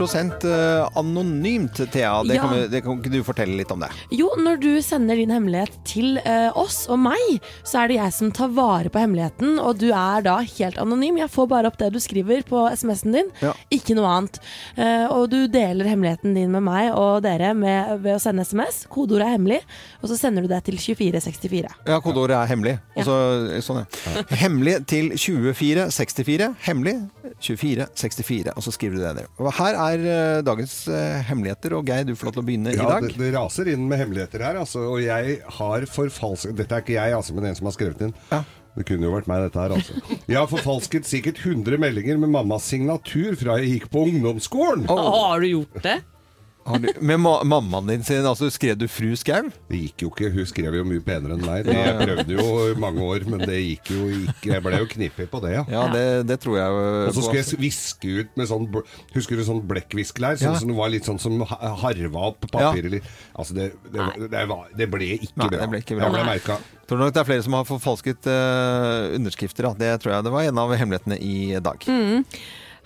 eh, 0.49 0.87
anonymt, 0.97 1.77
Thea. 1.93 2.23
Det, 2.25 2.33
Ja. 2.33 2.41
kan, 2.41 2.53
vi- 2.55 2.67
det 2.71 2.79
kan 2.81 2.97
ikke 2.97 3.11
du 3.13 3.19
fortelle 3.21 3.53
litt 3.59 3.69
om 3.69 3.79
det? 3.83 3.89
Jo, 4.09 4.31
når 4.41 4.57
du 4.59 4.81
sender 4.81 5.15
din 5.21 5.29
hemmelighet 5.29 5.75
til 5.85 6.17
uh, 6.25 6.49
oss 6.57 6.87
og 6.89 6.97
meg, 6.97 7.37
så 7.63 7.83
er 7.83 7.87
det 7.91 7.97
jeg 7.99 8.13
som 8.15 8.31
tar 8.33 8.49
vare 8.57 8.89
på 8.89 8.97
hemmeligheten, 9.03 9.59
og 9.61 9.77
du 9.77 9.91
er 9.93 10.23
da 10.25 10.39
helt 10.41 10.79
anonym. 10.81 11.19
Jeg 11.21 11.29
får 11.29 11.47
bare 11.51 11.67
opp 11.69 11.77
det 11.77 11.91
du 11.93 11.99
skriver 12.01 12.41
på 12.49 12.63
SMS-en 12.73 13.13
din, 13.19 13.29
Ja. 13.45 13.53
ikke 13.69 13.93
noe 13.93 14.09
annet. 14.09 14.41
Uh, 14.79 15.05
og 15.13 15.29
du 15.29 15.45
deler 15.47 15.85
hemmeligheten 15.85 16.33
din 16.33 16.49
med 16.49 16.65
meg 16.65 16.89
og 16.97 17.21
dere 17.21 17.53
med, 17.53 18.01
ved 18.01 18.15
å 18.17 18.23
sende 18.25 18.41
SMS. 18.49 18.87
Kodeordet 18.89 19.27
er 19.29 19.35
hemmelig, 19.37 19.61
og 20.01 20.09
så 20.09 20.17
sender 20.17 20.41
du 20.41 20.49
det 20.49 20.63
til 20.71 20.81
2464. 20.81 21.69
Ja, 21.85 22.01
kodeordet 22.01 22.41
er 22.41 22.49
hemmelig. 22.49 22.79
Og 22.97 23.05
så- 23.05 23.61
sånn, 23.61 23.85
ja. 23.85 24.25
Hemmelig 24.41 24.79
til 24.89 25.13
2464. 25.13 25.85
Hemmelig 26.15 26.95
2464, 27.43 28.53
og 28.55 28.63
så 28.63 28.71
skriver 28.73 28.95
du 28.97 29.03
det 29.03 29.13
ned. 29.19 29.29
Og 29.41 29.49
her 29.57 29.75
er 29.75 30.05
eh, 30.15 30.41
dagens 30.47 30.75
eh, 30.87 31.21
hemmeligheter, 31.27 31.75
og 31.77 31.87
Geir, 31.89 32.05
du 32.07 32.13
får 32.15 32.29
lov 32.29 32.35
til 32.37 32.43
å 32.43 32.47
begynne 32.47 32.73
i 32.73 32.77
Ja, 32.79 32.87
dag. 32.95 33.07
det, 33.09 33.17
det 33.19 33.33
raser 33.35 33.67
inn 33.73 33.87
med 33.89 33.99
hemmeligheter 33.99 34.43
her, 34.45 34.59
altså. 34.61 34.85
Og 34.93 35.01
jeg 35.03 35.39
har 35.59 35.87
forfalsket 35.91 36.55
Dette 36.61 36.77
er 36.79 36.85
ikke 36.85 36.95
jeg, 36.97 37.15
altså, 37.17 37.35
men 37.35 37.49
en 37.51 37.57
som 37.59 37.67
har 37.69 37.75
skrevet 37.75 38.05
inn. 38.07 38.15
Det 38.75 38.83
kunne 38.89 39.07
jo 39.07 39.13
vært 39.13 39.27
meg, 39.31 39.43
dette 39.45 39.59
her, 39.61 39.71
altså. 39.77 39.99
Jeg 40.27 40.35
har 40.39 40.49
forfalsket 40.51 41.07
sikkert 41.07 41.37
100 41.43 41.79
meldinger 41.79 42.17
med 42.19 42.31
mammas 42.33 42.65
signatur 42.67 43.37
fra 43.39 43.55
jeg 43.61 43.77
gikk 43.77 43.85
på 43.93 44.03
ungdomsskolen. 44.09 44.83
Har 44.89 45.39
du 45.43 45.47
gjort 45.51 45.79
det? 45.83 45.99
Har 46.65 46.79
du, 46.81 46.87
med 47.05 47.19
ma 47.21 47.43
mammaen 47.45 47.85
din 47.91 48.03
sin, 48.03 48.25
altså 48.25 48.47
skrev 48.49 48.73
du 48.81 48.87
fru 48.89 49.11
Skau? 49.19 49.51
Det 49.69 49.77
gikk 49.83 50.01
jo 50.01 50.07
ikke. 50.09 50.31
Hun 50.33 50.47
skrev 50.49 50.73
jo 50.79 50.85
mye 50.89 51.03
penere 51.05 51.35
enn 51.37 51.43
meg. 51.45 51.67
Jeg 51.69 51.93
prøvde 51.99 52.33
jo 52.39 52.45
i 52.71 52.77
mange 52.81 53.05
år, 53.05 53.25
men 53.29 53.43
det 53.45 53.59
gikk 53.61 53.91
jo 53.93 54.07
ikke. 54.23 54.49
Jeg 54.49 54.63
ble 54.65 54.79
jo 54.81 54.87
knippet 54.89 55.29
på 55.29 55.41
det, 55.43 55.51
ja. 55.59 55.61
Ja, 55.69 55.83
det, 55.93 56.03
det 56.31 56.39
tror 56.41 56.57
jeg 56.57 56.79
Og 57.11 57.13
så 57.13 57.21
skulle 57.27 57.43
jeg 57.43 57.59
viske 57.61 58.15
ut 58.23 58.33
med 58.41 58.49
sånn 58.49 58.65
Husker 59.13 59.37
du 59.37 59.45
sånn 59.45 59.61
blekkviskelær? 59.69 60.41
Sånn 60.41 60.55
Ja. 60.55 60.63
som 60.63 60.73
det 60.73 60.79
var 60.81 60.89
litt 60.95 61.05
sånn 61.05 61.21
som 61.21 61.37
ha- 61.45 61.73
harva 61.85 62.25
opp 62.31 62.49
papiret 62.49 62.97
ja. 62.97 63.13
Altså, 63.37 63.53
det, 63.61 63.69
det, 63.93 64.09
det, 64.33 64.43
var, 64.49 64.65
det 64.73 64.89
ble 64.89 65.13
ikke 65.19 65.37
Nei, 65.37 65.51
bra. 65.53 65.61
det 65.61 65.69
ble 65.69 65.83
ikke 65.85 65.99
bra. 66.01 66.09
Jeg 66.09 66.17
ble 66.17 66.27
merka. 66.33 66.57
Tror 66.89 67.01
nok 67.01 67.13
det 67.13 67.21
er 67.21 67.29
flere 67.29 67.45
som 67.45 67.55
har 67.57 67.65
forfalsket 67.69 68.27
uh, 68.29 69.13
underskrifter. 69.17 69.69
Da. 69.69 69.73
Det 69.85 69.93
tror 70.03 70.17
jeg 70.17 70.25
det 70.27 70.33
var 70.33 70.49
en 70.49 70.61
av 70.65 70.73
hemmelighetene 70.77 71.17
i 71.21 71.37
dag. 71.65 71.85
Mm. 71.89 72.25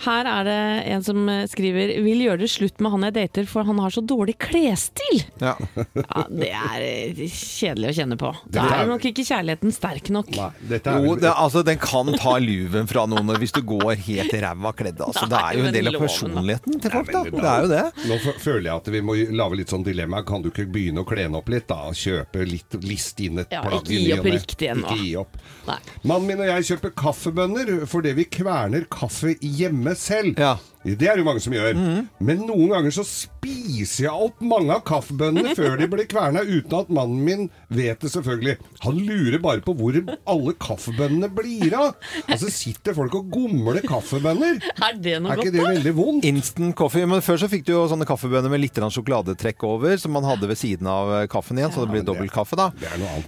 Her 0.06 0.28
er 0.32 0.46
det 0.48 0.58
en 0.94 1.04
som 1.04 1.26
eh, 1.32 1.42
skriver 1.52 1.92
Vil 2.06 2.22
gjøre 2.24 2.40
det 2.44 2.48
slutt 2.54 2.80
med 2.80 2.94
han 2.94 3.04
jeg 3.10 3.16
dater, 3.18 3.48
for 3.50 3.68
han 3.68 3.80
har 3.84 3.92
så 3.92 4.00
dårlig 4.06 4.38
klesstil. 4.40 5.24
Ja. 5.42 5.56
Ja, 6.10 6.24
det 6.32 6.48
er 6.56 6.84
eh, 6.86 7.20
kjedelig 7.30 7.90
å 7.92 7.96
kjenne 8.00 8.16
på. 8.20 8.30
Da 8.52 8.64
er- 8.80 8.88
nok 8.90 9.04
ikke 9.10 9.24
kjærligheten 9.28 9.74
sterk 9.76 10.10
nok. 10.16 10.30
Jo, 10.34 11.16
det, 11.20 11.30
altså, 11.34 11.62
den 11.68 11.78
kan 11.82 12.10
ta 12.20 12.38
luven 12.42 12.88
fra 12.90 13.04
noen 13.10 13.30
hvis 13.42 13.54
du 13.56 13.60
går 13.68 14.00
helt 14.08 14.34
ræva 14.42 14.72
kledd. 14.78 15.02
Altså, 15.06 15.28
det 15.30 15.40
er 15.40 15.58
jo 15.60 15.66
en 15.70 15.76
del 15.76 15.92
av 15.92 15.98
personligheten 16.02 16.80
til 16.84 16.94
folk, 16.94 17.12
da. 17.14 17.24
Det 17.30 17.44
er 17.52 17.66
jo 17.66 17.70
det. 17.74 17.84
Nå 18.10 18.18
føler 18.42 18.70
jeg 18.70 18.76
at 18.80 18.90
vi 18.96 19.02
må 19.06 19.16
lage 19.36 19.60
litt 19.60 19.74
sånn 19.74 19.84
dilemma. 19.86 20.24
Kan 20.28 20.44
du 20.46 20.50
ikke 20.52 20.66
begynne 20.72 21.04
å 21.04 21.08
klene 21.10 21.40
opp 21.42 21.52
litt, 21.54 21.68
da? 21.70 21.82
Kjøpe 21.96 22.46
litt 22.48 22.80
list 22.88 23.20
inn 23.26 23.44
et 23.44 23.54
Ja, 23.54 23.62
plagg 23.66 23.84
ikke 23.84 23.94
i 23.96 24.00
gi 24.00 24.08
ny 24.08 24.16
opp 24.18 24.24
og 24.26 24.32
ne. 24.32 24.40
riktig 24.40 24.72
ennå. 24.74 24.88
Ikke 24.96 25.04
gi 25.04 25.14
opp. 25.22 25.38
Nei. 25.70 25.80
Mannen 26.10 26.30
min 26.32 26.44
og 26.46 26.50
jeg 26.54 26.68
kjøper 26.72 26.96
kaffebønner 27.04 27.74
fordi 27.90 28.16
vi 28.18 28.28
kverner 28.40 28.88
kaffe 28.92 29.36
hjemme 29.44 29.89
selv. 29.98 30.36
Det 30.84 31.08
er 31.08 31.16
det 31.16 31.24
jo 31.24 31.28
mange 31.28 31.42
som 31.44 31.54
gjør. 31.54 31.74
Mm. 31.76 32.08
Men 32.20 32.44
noen 32.48 32.70
ganger 32.72 32.94
så 32.96 33.04
spiser 33.40 34.06
jeg 34.10 34.26
opp 34.28 34.42
mange 34.44 34.74
av 34.76 34.84
kaffebønnene 34.88 35.54
før 35.58 35.78
de 35.80 35.88
blir 35.92 36.08
kverna, 36.10 36.42
uten 36.44 36.76
at 36.82 36.90
mannen 36.94 37.22
min 37.24 37.46
vet 37.72 38.02
det, 38.04 38.12
selvfølgelig. 38.14 38.56
Han 38.84 39.00
lurer 39.06 39.40
bare 39.44 39.64
på 39.64 39.76
hvor 39.80 39.96
alle 40.30 40.54
kaffebønnene 40.60 41.30
blir 41.34 41.74
av. 41.78 41.96
Altså 42.28 42.52
sitter 42.54 42.96
folk 42.98 43.16
og 43.20 43.30
gomler 43.32 43.80
kaffebønner. 43.88 44.60
Er 44.84 45.00
det 45.00 45.16
noe 45.24 45.34
Er 45.34 45.44
ikke 45.44 45.56
det 45.56 45.64
veldig 45.66 45.94
vondt? 45.98 46.28
Instant 46.30 46.76
coffee. 46.80 47.08
Men 47.10 47.24
før 47.26 47.40
så 47.42 47.50
fikk 47.52 47.66
du 47.68 47.74
jo 47.74 47.86
sånne 47.92 48.08
kaffebønner 48.10 48.52
med 48.52 48.64
litt 48.64 48.80
sjokoladetrekk 48.80 49.64
over, 49.68 49.96
som 50.02 50.14
man 50.16 50.26
hadde 50.28 50.48
ved 50.50 50.60
siden 50.60 50.88
av 50.90 51.12
eh, 51.18 51.26
kaffen 51.32 51.60
igjen, 51.60 51.72
så 51.74 51.84
det 51.86 51.94
blir 51.94 52.06
dobbeltkaffe 52.08 52.58
da. 52.60 52.70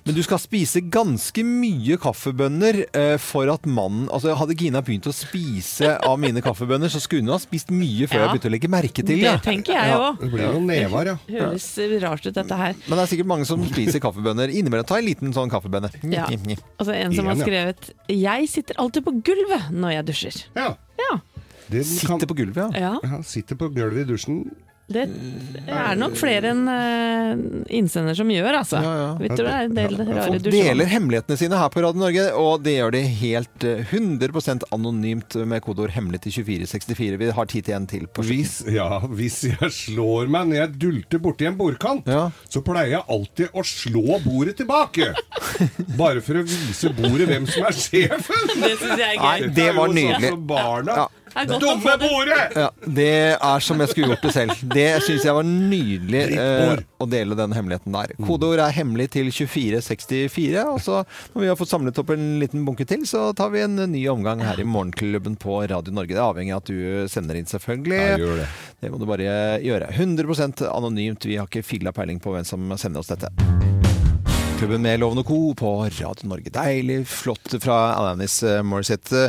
Men 0.06 0.16
du 0.18 0.22
skal 0.26 0.42
spise 0.42 0.84
ganske 0.92 1.44
mye 1.46 1.98
kaffebønner 2.02 2.84
eh, 2.92 3.16
for 3.22 3.50
at 3.52 3.68
mannen 3.70 4.08
Altså 4.12 4.34
hadde 4.38 4.56
Gina 4.58 4.82
begynt 4.86 5.08
å 5.10 5.14
spise 5.16 5.94
av 6.04 6.18
mine 6.22 6.42
kaffebønner, 6.44 6.92
så 6.92 7.00
skulle 7.04 7.24
hun 7.26 7.34
ha 7.36 7.40
spist 7.42 7.72
mye 7.74 8.08
før 8.10 8.22
Ja. 8.22 8.26
jeg 8.26 8.34
begynte 8.36 8.50
å 8.50 8.54
legge 8.56 8.72
merke 8.72 9.06
til 9.06 9.22
Det 9.22 9.36
tenker 9.46 9.76
jeg 9.78 9.96
òg. 9.96 10.01
Det 10.20 10.30
blir 10.34 10.48
noen 10.56 10.68
never, 10.70 11.12
ja. 11.12 11.16
Høres 11.30 11.68
rart 12.04 12.26
ut, 12.26 12.34
dette 12.38 12.58
her. 12.62 12.78
Men 12.88 13.00
det 13.00 13.04
er 13.06 13.12
sikkert 13.14 13.30
mange 13.32 13.48
som 13.50 13.64
spiser 13.70 14.04
kaffebønner. 14.04 14.54
Innimellom 14.54 14.88
ta 14.90 15.00
en 15.00 15.08
liten 15.08 15.36
sånn 15.36 15.52
kaffebønne. 15.54 15.92
Ja. 16.12 16.28
Altså 16.82 16.94
En 16.96 17.14
som 17.14 17.28
har 17.30 17.38
skrevet 17.40 17.92
'Jeg 18.10 18.50
sitter 18.50 18.80
alltid 18.82 19.06
på 19.06 19.14
gulvet 19.26 19.70
når 19.72 19.96
jeg 19.98 20.06
dusjer'. 20.10 20.40
Ja. 20.58 20.70
Ja. 21.02 21.14
Sitter 21.72 22.28
på 22.28 22.36
gulvet, 22.36 22.76
ja. 22.76 22.98
Sitter 23.24 23.56
på 23.56 23.70
gulvet 23.72 24.04
i 24.04 24.10
dusjen. 24.10 24.44
Det 24.96 25.06
er 25.72 26.00
nok 26.00 26.16
flere 26.20 26.52
enn 26.52 26.64
uh, 26.68 27.66
innsender 27.72 28.18
som 28.18 28.30
gjør, 28.32 28.58
altså. 28.62 28.82
Vet 29.22 29.36
du, 29.38 29.44
det 29.44 29.54
er 29.54 29.70
en 29.70 29.78
del 29.78 29.98
rare 30.02 30.26
Folk 30.32 30.48
deler 30.52 30.90
hemmelighetene 30.92 31.40
sine 31.40 31.60
her 31.60 31.72
på 31.74 31.84
Radio 31.86 32.02
Norge, 32.04 32.26
og 32.38 32.66
det 32.66 32.76
gjør 32.78 32.96
de 32.96 33.04
helt 33.22 33.68
eh, 33.68 33.94
100% 33.94 34.66
anonymt 34.76 35.38
med 35.48 35.64
kodeord 35.66 35.94
'hemmelig' 35.96 36.24
til 36.26 36.36
2464. 36.42 37.20
Vi 37.22 37.32
har 37.38 37.50
tid 37.52 37.68
til 37.68 37.78
en 37.78 37.88
til 37.90 38.08
på 38.08 38.26
Hvis, 38.28 38.62
ja, 38.72 39.02
hvis 39.08 39.42
jeg 39.50 39.72
slår 39.76 40.32
meg 40.32 40.52
når 40.52 40.62
jeg 40.62 40.76
dulter 40.82 41.24
borti 41.24 41.48
en 41.50 41.58
bordkant, 41.60 42.10
så 42.50 42.64
pleier 42.66 42.98
jeg 42.98 43.08
alltid 43.16 43.58
å 43.58 43.66
slå 43.66 44.20
bordet 44.26 44.58
tilbake. 44.62 45.12
Bare 46.02 46.22
for 46.26 46.42
å 46.42 46.46
vise 46.48 46.92
bordet 46.98 47.30
hvem 47.32 47.48
som 47.50 47.68
er 47.70 47.78
sjefen. 47.78 48.54
Det 48.62 48.76
syns 48.78 49.00
jeg 49.00 49.08
er 49.08 49.18
gøy. 49.18 49.26
Nei, 49.26 49.56
det 49.56 49.72
var 49.72 49.72
er 49.72 49.76
jo 49.76 49.88
sånn 49.88 50.00
nydelig. 50.02 50.36
som 50.36 50.48
barna. 50.52 51.00
Ja. 51.04 51.10
Dumme 51.32 51.94
bordet! 52.02 52.56
Ja, 52.56 52.68
det 52.84 53.12
er 53.38 53.64
som 53.64 53.80
jeg 53.82 53.92
skulle 53.92 54.12
gjort 54.14 54.26
det 54.26 54.34
selv. 54.36 54.64
Det 54.74 54.88
syns 55.06 55.26
jeg 55.28 55.36
var 55.38 55.48
nydelig 55.48 56.24
eh, 56.36 56.82
å 57.02 57.08
dele 57.10 57.38
den 57.40 57.56
hemmeligheten 57.56 57.96
der. 57.96 58.14
Kodeord 58.20 58.62
er 58.64 58.76
hemmelig 58.76 59.10
til 59.16 59.32
2464. 59.32 60.66
Og 60.74 60.82
så 60.84 61.02
når 61.34 61.46
vi 61.46 61.52
har 61.52 61.60
fått 61.60 61.72
samlet 61.72 62.02
opp 62.02 62.12
en 62.16 62.28
liten 62.42 62.66
bunke 62.68 62.88
til, 62.90 63.06
så 63.10 63.30
tar 63.38 63.54
vi 63.56 63.64
en 63.66 63.80
ny 63.94 64.04
omgang 64.12 64.44
her 64.46 64.60
i 64.62 64.68
Morgenklubben 64.68 65.38
på 65.42 65.62
Radio 65.72 65.96
Norge. 65.96 66.14
Det 66.16 66.20
er 66.20 66.28
avhengig 66.28 66.56
av 66.56 66.64
at 66.66 66.74
du 66.74 67.12
sender 67.12 67.40
inn, 67.40 67.50
selvfølgelig. 67.50 68.02
Ja, 68.02 68.20
gjør 68.22 68.44
det. 68.44 68.50
Det 68.82 68.92
må 68.92 69.00
du 69.02 69.08
bare 69.10 69.32
gjøre. 69.64 69.92
100% 69.96 70.66
anonymt. 70.68 71.30
Vi 71.30 71.40
har 71.40 71.48
ikke 71.50 71.66
filla 71.66 71.96
peiling 71.96 72.20
på 72.24 72.36
hvem 72.36 72.48
som 72.48 72.76
sender 72.76 73.04
oss 73.04 73.14
dette. 73.14 73.91
Klubben 74.62 74.82
med 74.82 75.00
Lovende 75.00 75.24
Co. 75.24 75.56
på 75.58 75.70
Radio 75.90 76.28
Norge. 76.30 76.52
Deilig, 76.54 77.00
flott 77.10 77.56
fra 77.64 77.78
Alanis 77.96 78.36
Morissette. 78.62 79.24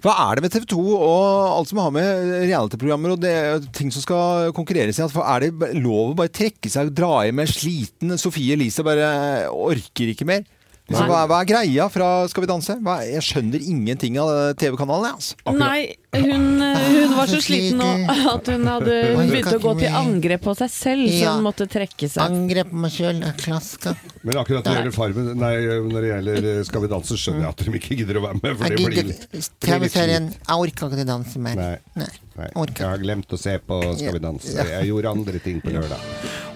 Hva 0.00 0.14
er 0.22 0.38
det 0.38 0.44
med 0.46 0.54
TV 0.54 0.64
2 0.72 0.78
og 0.96 1.26
alt 1.58 1.68
som 1.68 1.80
har 1.82 1.92
med 1.92 2.22
reality-programmer 2.46 3.12
og 3.12 3.20
det, 3.20 3.34
ting 3.76 3.92
som 3.92 4.00
skal 4.00 4.54
konkurreres 4.56 4.96
i? 4.96 5.02
Altså, 5.04 5.20
Er 5.20 5.44
det 5.44 5.74
lov 5.76 6.14
å 6.14 6.16
bare 6.16 6.32
trekke 6.32 6.72
seg 6.72 6.88
og 6.88 6.96
dra 6.96 7.10
hjem 7.26 7.36
med 7.42 7.52
sliten 7.52 8.16
Sofie 8.16 8.56
Elise 8.56 8.86
bare 8.86 9.10
orker 9.52 10.14
ikke 10.14 10.30
mer? 10.32 10.48
Så 10.88 11.04
hva, 11.04 11.24
hva 11.28 11.42
er 11.42 11.48
greia 11.50 11.86
fra 11.92 12.06
Skal 12.32 12.44
vi 12.44 12.48
danse? 12.48 12.78
Hva, 12.80 13.00
jeg 13.04 13.20
skjønner 13.26 13.60
ingenting 13.60 14.16
av 14.22 14.30
TV-kanalen. 14.58 15.18
Altså. 15.18 15.36
Nei, 15.52 15.98
hun, 16.16 16.46
hun 16.64 17.16
var 17.18 17.28
så 17.28 17.40
sliten 17.44 17.76
nå 17.82 17.88
at 18.32 18.48
hun 18.48 18.64
hadde 18.70 18.94
hun 19.18 19.28
begynte 19.28 19.58
å 19.58 19.62
gå 19.66 19.74
til 19.82 19.98
angrep 20.00 20.46
på 20.46 20.54
seg 20.56 20.72
selv, 20.72 21.10
så 21.12 21.34
hun 21.34 21.44
måtte 21.44 21.68
trekke 21.68 22.08
seg. 22.08 22.22
Angrep 22.24 22.72
på 22.72 22.80
meg 22.86 22.94
sjøl, 22.94 23.20
klaska. 23.42 23.92
Men 24.22 24.40
akkurat 24.40 24.64
når 24.64 24.70
det 24.70 24.78
gjelder 24.78 24.96
Farmen 24.96 25.28
Nei, 25.38 25.52
når 25.88 26.00
det 26.00 26.08
gjelder 26.08 26.46
eh, 26.50 26.62
Skal 26.66 26.82
vi 26.82 26.88
danse, 26.90 27.18
skjønner 27.20 27.44
jeg 27.46 27.52
at 27.52 27.60
de 27.66 27.74
ikke 27.78 27.98
gidder 28.00 28.18
å 28.18 28.24
være 28.24 28.40
med. 28.40 28.56
For 28.58 28.72
det 28.72 28.88
blir 28.88 29.10
litt, 29.12 29.28
blir 29.34 29.84
litt 29.84 29.98
Jeg 30.00 30.56
orker 30.56 30.88
ikke 30.88 31.04
å 31.04 31.10
danse 31.12 31.44
mer. 31.44 31.60
Nei. 31.60 31.76
Nei. 32.00 32.10
Nei. 32.38 32.48
Jeg 32.70 32.86
har 32.86 33.00
glemt 33.02 33.32
å 33.34 33.38
se 33.40 33.56
på 33.58 33.78
Skal 33.98 34.14
vi 34.14 34.20
danse. 34.22 34.52
Ja. 34.54 34.66
Jeg 34.78 34.90
gjorde 34.92 35.10
andre 35.10 35.40
ting 35.42 35.58
på 35.64 35.72
lørdag. 35.74 36.04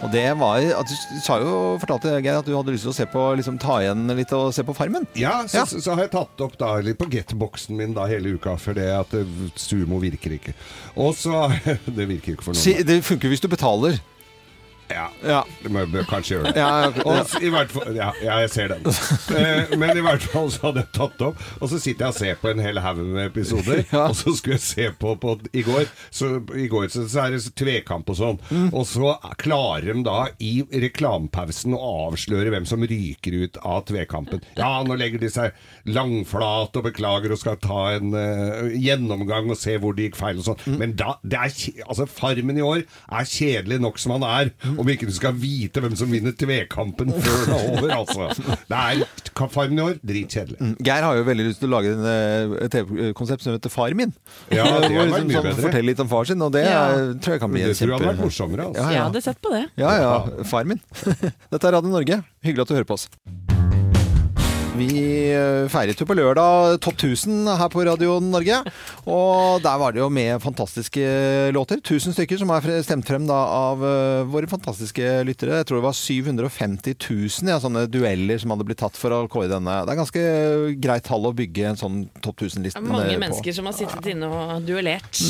Og 0.02 0.12
det 0.14 0.24
var 0.38 0.62
at 0.78 0.92
Du 0.92 1.18
sa 1.24 1.38
jo, 1.42 1.56
fortalte 1.82 2.14
Geir 2.22 2.38
at 2.38 2.46
du 2.46 2.54
hadde 2.54 2.74
lyst 2.74 2.86
til 2.86 2.92
å 2.92 2.96
se 2.96 3.06
på, 3.10 3.24
liksom, 3.38 3.58
ta 3.62 3.80
igjen 3.82 4.06
litt 4.18 4.32
og 4.36 4.52
se 4.54 4.64
på 4.66 4.74
Farmen. 4.76 5.06
Ja, 5.18 5.40
så, 5.50 5.64
så, 5.66 5.82
så 5.82 5.96
har 5.96 6.06
jeg 6.06 6.14
tatt 6.14 6.46
opp 6.46 6.54
da 6.60 6.76
litt 6.84 7.00
på 7.00 7.10
getboxen 7.10 7.78
min 7.78 7.96
da 7.96 8.06
hele 8.10 8.36
uka, 8.36 8.54
for 8.62 8.78
det 8.78 8.88
at 8.94 9.14
eh, 9.18 9.36
sumo 9.58 9.98
virker 10.02 10.38
ikke. 10.38 10.54
Og 11.02 11.14
så 11.18 11.48
Det 11.98 12.06
virker 12.08 12.36
ikke 12.36 12.46
for 12.46 12.54
noen. 12.54 12.62
Si, 12.62 12.76
det 12.86 13.02
funker 13.06 13.32
hvis 13.32 13.42
du 13.42 13.50
betaler. 13.52 13.98
Ja. 14.94 15.40
Det 15.62 15.72
må 15.72 15.82
jeg 15.84 15.92
bør 15.92 16.08
kanskje 16.10 16.36
gjøre 16.36 16.52
det. 16.52 16.62
Ja, 16.62 16.68
ja, 16.86 17.64
fall, 17.72 17.96
ja, 17.96 18.10
ja, 18.22 18.38
jeg 18.44 18.52
ser 18.52 18.74
den. 18.74 18.86
Eh, 19.32 19.74
Men 19.78 19.96
i 19.96 20.04
hvert 20.04 20.24
fall 20.32 20.50
så 20.52 20.68
hadde 20.68 20.84
jeg 20.84 20.92
tatt 20.96 21.24
opp, 21.24 21.40
og 21.60 21.70
så 21.70 21.78
sitter 21.80 22.06
jeg 22.06 22.14
og 22.14 22.18
ser 22.18 22.40
på 22.42 22.50
en 22.52 22.62
hel 22.62 22.80
haug 22.84 23.00
med 23.02 23.30
episoder. 23.30 23.84
Og 24.02 24.16
så 24.18 24.34
skulle 24.36 24.58
jeg 24.58 24.64
se 24.66 24.88
på, 24.98 25.14
på 25.22 25.36
i 25.56 25.64
går, 25.66 25.86
så, 26.14 26.34
i 26.58 26.68
går 26.70 26.88
så, 26.92 27.04
så 27.10 27.26
er 27.26 27.36
det 27.36 27.42
tvekamp 27.58 28.10
og 28.12 28.18
sånn. 28.18 28.40
Mm. 28.50 28.68
Og 28.70 28.86
så 28.88 29.14
klarer 29.40 29.92
de 29.92 30.04
da 30.06 30.18
i 30.42 30.52
reklamepausen 30.84 31.76
å 31.76 31.80
avsløre 32.08 32.52
hvem 32.52 32.66
som 32.68 32.84
ryker 32.88 33.36
ut 33.44 33.60
av 33.62 33.84
tvekampen. 33.90 34.42
Ja, 34.58 34.74
nå 34.86 34.96
legger 34.98 35.22
de 35.22 35.30
seg 35.32 35.56
langflat 35.88 36.76
og 36.78 36.86
beklager 36.86 37.34
og 37.34 37.40
skal 37.40 37.58
ta 37.62 37.82
en 37.96 38.12
uh, 38.14 38.70
gjennomgang 38.76 39.50
og 39.52 39.58
se 39.58 39.76
hvor 39.82 39.96
det 39.96 40.10
gikk 40.10 40.18
feil 40.20 40.40
og 40.42 40.48
sånn. 40.50 40.62
Mm. 40.66 40.78
Men 40.82 40.96
da, 40.98 41.16
det 41.22 41.40
er, 41.40 41.56
altså 41.86 42.08
Farmen 42.10 42.58
i 42.60 42.64
år 42.66 42.84
er 42.84 43.28
kjedelig 43.28 43.80
nok 43.82 44.00
som 44.02 44.16
han 44.16 44.26
er, 44.26 44.52
om 44.82 44.90
ikke 44.92 45.08
du 45.08 45.14
skal 45.16 45.34
vite 45.38 45.80
hvem 45.82 45.94
som 45.98 46.10
vinner 46.12 46.34
tvekampen 46.38 47.12
før 47.14 47.42
det 47.46 47.56
er 47.56 47.70
over, 47.72 47.94
altså. 47.96 48.28
Det 48.68 48.78
er 48.78 49.48
Farmen 49.52 49.78
i 49.80 49.82
år, 49.82 49.96
dritkjedelig. 50.06 50.58
Mm. 50.62 50.74
Geir 50.86 51.02
har 51.06 51.16
jo 51.18 51.24
veldig 51.26 51.46
lyst 51.48 51.58
til 51.62 51.70
å 51.70 51.72
lage 51.72 51.90
en, 51.96 52.04
eh, 52.06 52.52
et 52.66 52.74
TV-konsept 52.76 53.42
som 53.46 53.56
heter 53.56 53.72
Far 53.72 53.94
min. 53.98 54.12
Ja, 54.52 54.62
det 54.64 54.72
hadde 54.72 54.92
vært 54.98 55.08
liksom 55.12 55.30
mye 55.32 55.38
sånn 55.38 55.48
bedre. 55.48 55.64
Fortelle 55.66 55.88
litt 55.90 56.02
om 56.04 56.10
far 56.12 56.28
sin, 56.30 56.42
og 56.46 56.52
det 56.54 56.64
Ja. 56.66 56.82
er- 56.92 57.14
tror 57.22 57.36
jeg 57.38 57.42
kan 57.46 57.50
bli 57.56 57.62
en 57.62 57.72
kjempe... 57.72 57.72
Det 57.72 57.80
tror 57.80 57.88
jeg 57.88 57.98
hadde 57.98 58.12
vært 58.12 58.24
morsommere, 58.26 58.68
altså. 58.70 58.82
Ja, 58.82 58.90
Jeg 58.98 59.02
hadde 59.08 59.22
sett 59.30 59.42
på 59.42 59.50
det. 59.56 59.64
ja, 59.82 59.96
ja. 60.02 60.44
Far 60.52 60.64
min. 60.64 60.80
Dette 61.52 61.64
er 61.64 61.72
Radio 61.78 61.90
Norge. 61.90 62.22
Hyggelig 62.44 62.66
at 62.66 62.68
du 62.68 62.74
hører 62.78 62.88
på 62.92 62.98
oss. 63.00 63.08
Vi 64.72 64.88
eh, 65.28 65.66
feiret 65.68 66.00
jo 66.00 66.06
på 66.08 66.14
lørdag 66.16 66.78
Topp 66.80 66.96
1000 66.96 67.50
her 67.60 67.68
på 67.68 67.82
Radio 67.84 68.14
Norge. 68.24 68.62
Og 69.04 69.60
der 69.60 69.76
var 69.76 69.92
det 69.92 70.00
jo 70.00 70.06
med 70.08 70.40
fantastiske 70.40 71.02
låter. 71.52 71.82
1000 71.82 72.14
stykker 72.16 72.40
som 72.40 72.52
er 72.54 72.68
stemt 72.86 73.04
frem 73.04 73.26
da 73.28 73.36
av 73.52 73.82
eh, 73.84 74.22
våre 74.32 74.48
fantastiske 74.48 75.10
lyttere. 75.28 75.58
Jeg 75.60 75.68
tror 75.68 75.82
det 75.82 75.84
var 75.84 75.98
750 75.98 76.96
000 76.96 77.52
ja, 77.52 77.58
sånne 77.60 77.84
dueller 77.92 78.40
som 78.40 78.54
hadde 78.54 78.66
blitt 78.70 78.80
tatt 78.80 78.96
for 78.96 79.12
å 79.12 79.26
kåre 79.32 79.50
denne. 79.52 79.74
Det 79.84 79.92
er 79.92 80.00
ganske 80.00 80.24
greit 80.86 81.04
tall 81.04 81.28
å 81.28 81.34
bygge 81.36 81.68
en 81.74 81.80
sånn 81.82 82.00
Topp 82.24 82.40
1000-liste 82.46 82.80
Det 82.80 82.88
er 82.88 82.96
mange 82.96 83.20
mennesker 83.20 83.56
som 83.58 83.68
har 83.68 83.76
sittet 83.76 84.08
inne 84.14 84.30
og 84.32 84.64
duellert. 84.64 85.20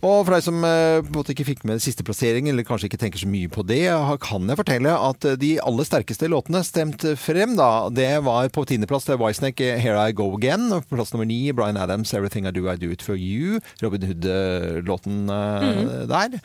Og 0.00 0.24
for 0.24 0.34
deg 0.34 0.44
som 0.48 0.58
eh, 0.66 0.98
på 1.04 1.12
en 1.12 1.20
måte 1.20 1.36
ikke 1.36 1.46
fikk 1.52 1.62
med 1.68 1.84
siste 1.84 2.02
plassering, 2.06 2.50
eller 2.50 2.66
kanskje 2.66 2.90
ikke 2.90 3.02
tenker 3.04 3.22
så 3.22 3.30
mye 3.30 3.52
på 3.54 3.62
det, 3.70 3.84
kan 4.26 4.50
jeg 4.50 4.58
fortelle 4.64 4.98
at 5.10 5.30
eh, 5.30 5.38
de 5.38 5.54
aller 5.62 5.86
sterkeste 5.86 6.32
låtene 6.34 6.66
stemt 6.66 7.06
frem 7.22 7.54
da. 7.60 7.70
Det 7.94 8.10
var 8.26 8.50
på 8.50 8.66
tiendeplass 8.80 9.04
til 9.04 9.18
Whitesnake, 9.20 9.66
Here 9.76 10.08
I 10.08 10.12
Go 10.16 10.30
Again. 10.36 10.70
Og 10.72 10.86
på 10.88 10.96
plass 10.96 11.12
nummer 11.12 11.26
ni, 11.28 11.52
Bryan 11.52 11.76
Adams, 11.76 12.14
Everything 12.14 12.46
I 12.48 12.50
Do 12.50 12.64
I 12.70 12.76
Do 12.80 12.88
It 12.90 13.02
For 13.02 13.16
You. 13.18 13.60
Robin 13.82 14.06
Hood-låten 14.08 15.28
mm. 15.28 16.08
der. 16.08 16.38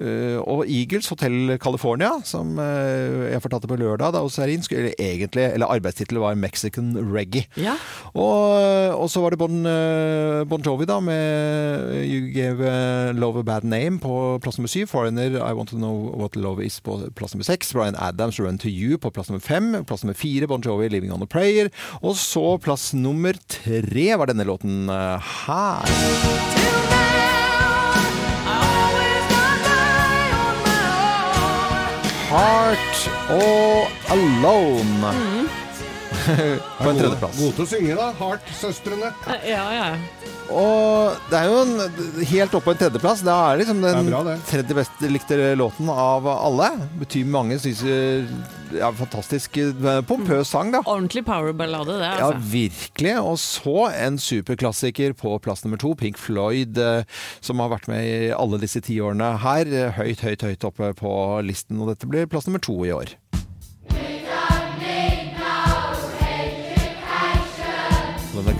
Eh, 0.00 0.38
og 0.40 0.64
Eagles, 0.64 1.08
Hotel 1.12 1.58
California, 1.60 2.10
som 2.24 2.56
eh, 2.58 3.32
jeg 3.34 3.42
fortalte 3.44 3.68
på 3.68 3.76
lørdag 3.76 4.14
da 4.14 4.22
hos 4.24 4.38
Serin, 4.38 4.64
skulle 4.64 4.94
egentlig, 4.96 5.44
eller 5.52 5.68
arbeidstittelen 5.68 6.22
var 6.22 6.38
Mexican 6.40 6.94
Reggae. 6.96 7.44
Ja. 7.60 7.76
Og, 8.14 8.96
og 8.96 9.10
så 9.10 9.20
var 9.20 9.30
det 9.30 9.40
Bon, 9.42 9.62
bon 10.48 10.62
Jovi 10.64 10.86
da 10.86 11.00
med 11.02 11.92
You 12.06 12.30
Gave 12.32 13.12
Love 13.18 13.40
a 13.40 13.42
Bad 13.42 13.64
Name 13.68 13.98
på 14.00 14.38
plass 14.42 14.58
nummer 14.58 14.72
syv. 14.72 14.86
Foreigner 14.86 15.36
I 15.36 15.52
Want 15.52 15.70
to 15.70 15.76
Know 15.76 16.14
What 16.16 16.36
Love 16.36 16.64
Is 16.64 16.80
på 16.80 17.00
plass 17.16 17.34
nummer 17.34 17.44
seks. 17.44 17.72
Bryan 17.72 17.98
Adams 17.98 18.40
Run 18.40 18.58
to 18.58 18.70
You 18.70 18.98
på 18.98 19.10
plass 19.10 19.28
nummer 19.28 19.44
fem. 19.44 19.84
Plass 19.84 20.04
nummer 20.04 20.16
fire 20.16 20.46
Bon 20.46 20.62
Jovi 20.62 20.88
Living 20.88 21.12
on 21.12 21.22
a 21.22 21.26
Prayer. 21.26 21.68
Og 22.02 22.16
så 22.18 22.56
plass 22.62 22.92
nummer 22.96 23.36
tre 23.50 24.08
var 24.18 24.32
denne 24.32 24.46
låten 24.48 24.88
eh, 24.90 25.32
her. 25.46 25.96
Heart 32.32 33.02
og 33.34 34.14
Alone. 34.14 35.41
på 36.82 36.90
en 36.90 37.00
tredjeplass. 37.00 37.38
Gode 37.40 37.56
til 37.56 37.64
å 37.64 37.70
synge, 37.70 37.98
da. 37.98 38.08
Heart-søstrene. 38.20 39.12
Ja, 39.48 39.66
ja. 39.74 39.88
Og 40.52 41.20
det 41.30 41.38
er 41.38 41.48
jo 41.48 41.60
en, 41.62 41.76
helt 42.28 42.56
oppe 42.56 42.66
på 42.66 42.74
en 42.74 42.80
tredjeplass. 42.82 43.22
Det 43.24 43.34
er 43.34 43.60
liksom 43.60 43.82
den 43.82 44.00
Det 44.00 44.02
er 44.02 44.10
bra, 44.10 44.38
tredje 44.48 44.76
best 44.76 45.04
likte 45.06 45.38
låten 45.58 45.92
av 45.92 46.28
alle. 46.32 46.72
Betyr 47.00 47.28
mange 47.28 47.60
syns 47.62 47.84
ja, 48.72 48.88
Fantastisk 48.96 49.58
eh, 49.60 50.00
pompøs 50.08 50.52
sang, 50.52 50.72
da. 50.72 50.82
Ordentlig 50.88 51.24
powerballade, 51.26 51.98
det. 52.00 52.08
Ja, 52.08 52.30
altså. 52.30 52.52
virkelig. 52.52 53.16
Og 53.20 53.38
så 53.42 53.88
en 53.92 54.18
superklassiker 54.22 55.16
på 55.18 55.34
plass 55.44 55.64
nummer 55.66 55.80
to, 55.80 55.94
Pink 55.98 56.20
Floyd, 56.20 56.78
eh, 56.80 57.24
som 57.44 57.60
har 57.62 57.72
vært 57.74 57.90
med 57.92 58.06
i 58.06 58.30
alle 58.36 58.60
disse 58.62 58.82
tiårene 58.84 59.34
her. 59.44 59.68
Høyt, 59.98 60.24
høyt, 60.24 60.46
høyt 60.48 60.68
oppe 60.68 60.92
på 60.98 61.12
listen, 61.44 61.82
og 61.82 61.92
dette 61.92 62.08
blir 62.08 62.30
plass 62.30 62.48
nummer 62.48 62.62
to 62.62 62.78
i 62.86 62.94
år. 62.94 63.16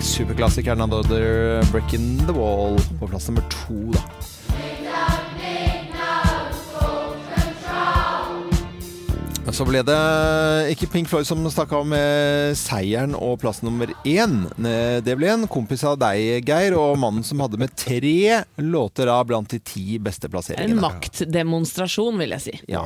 Superklassikeren 0.03 0.81
Another 0.81 1.63
Break 1.71 1.93
in 1.93 2.17
the 2.27 2.33
Wall 2.33 2.79
på 2.99 3.07
plass 3.07 3.27
nummer 3.27 3.41
to, 3.49 3.91
da. 3.91 4.01
Så 9.53 9.67
ble 9.69 9.83
det 9.85 9.95
ikke 10.73 10.87
Pink 10.89 11.09
Floyd 11.11 11.27
som 11.29 11.43
stakk 11.51 11.75
av 11.77 11.83
med 11.85 12.55
seieren 12.57 13.13
og 13.13 13.35
plass 13.43 13.59
nummer 13.61 13.91
én. 14.01 14.47
Det 15.05 15.13
ble 15.19 15.29
en 15.29 15.45
kompis 15.51 15.83
av 15.85 15.99
deg, 16.01 16.41
Geir, 16.47 16.73
og 16.79 16.97
mannen 16.97 17.25
som 17.27 17.43
hadde 17.43 17.59
med 17.61 17.75
tre 17.77 18.41
låter 18.57 19.11
av 19.13 19.27
blant 19.29 19.53
de 19.53 19.59
ti 19.61 19.99
beste 20.01 20.31
En 20.57 20.79
maktdemonstrasjon, 20.81 22.17
vil 22.23 22.33
jeg 22.33 22.45
si. 22.47 22.55
Ja. 22.71 22.81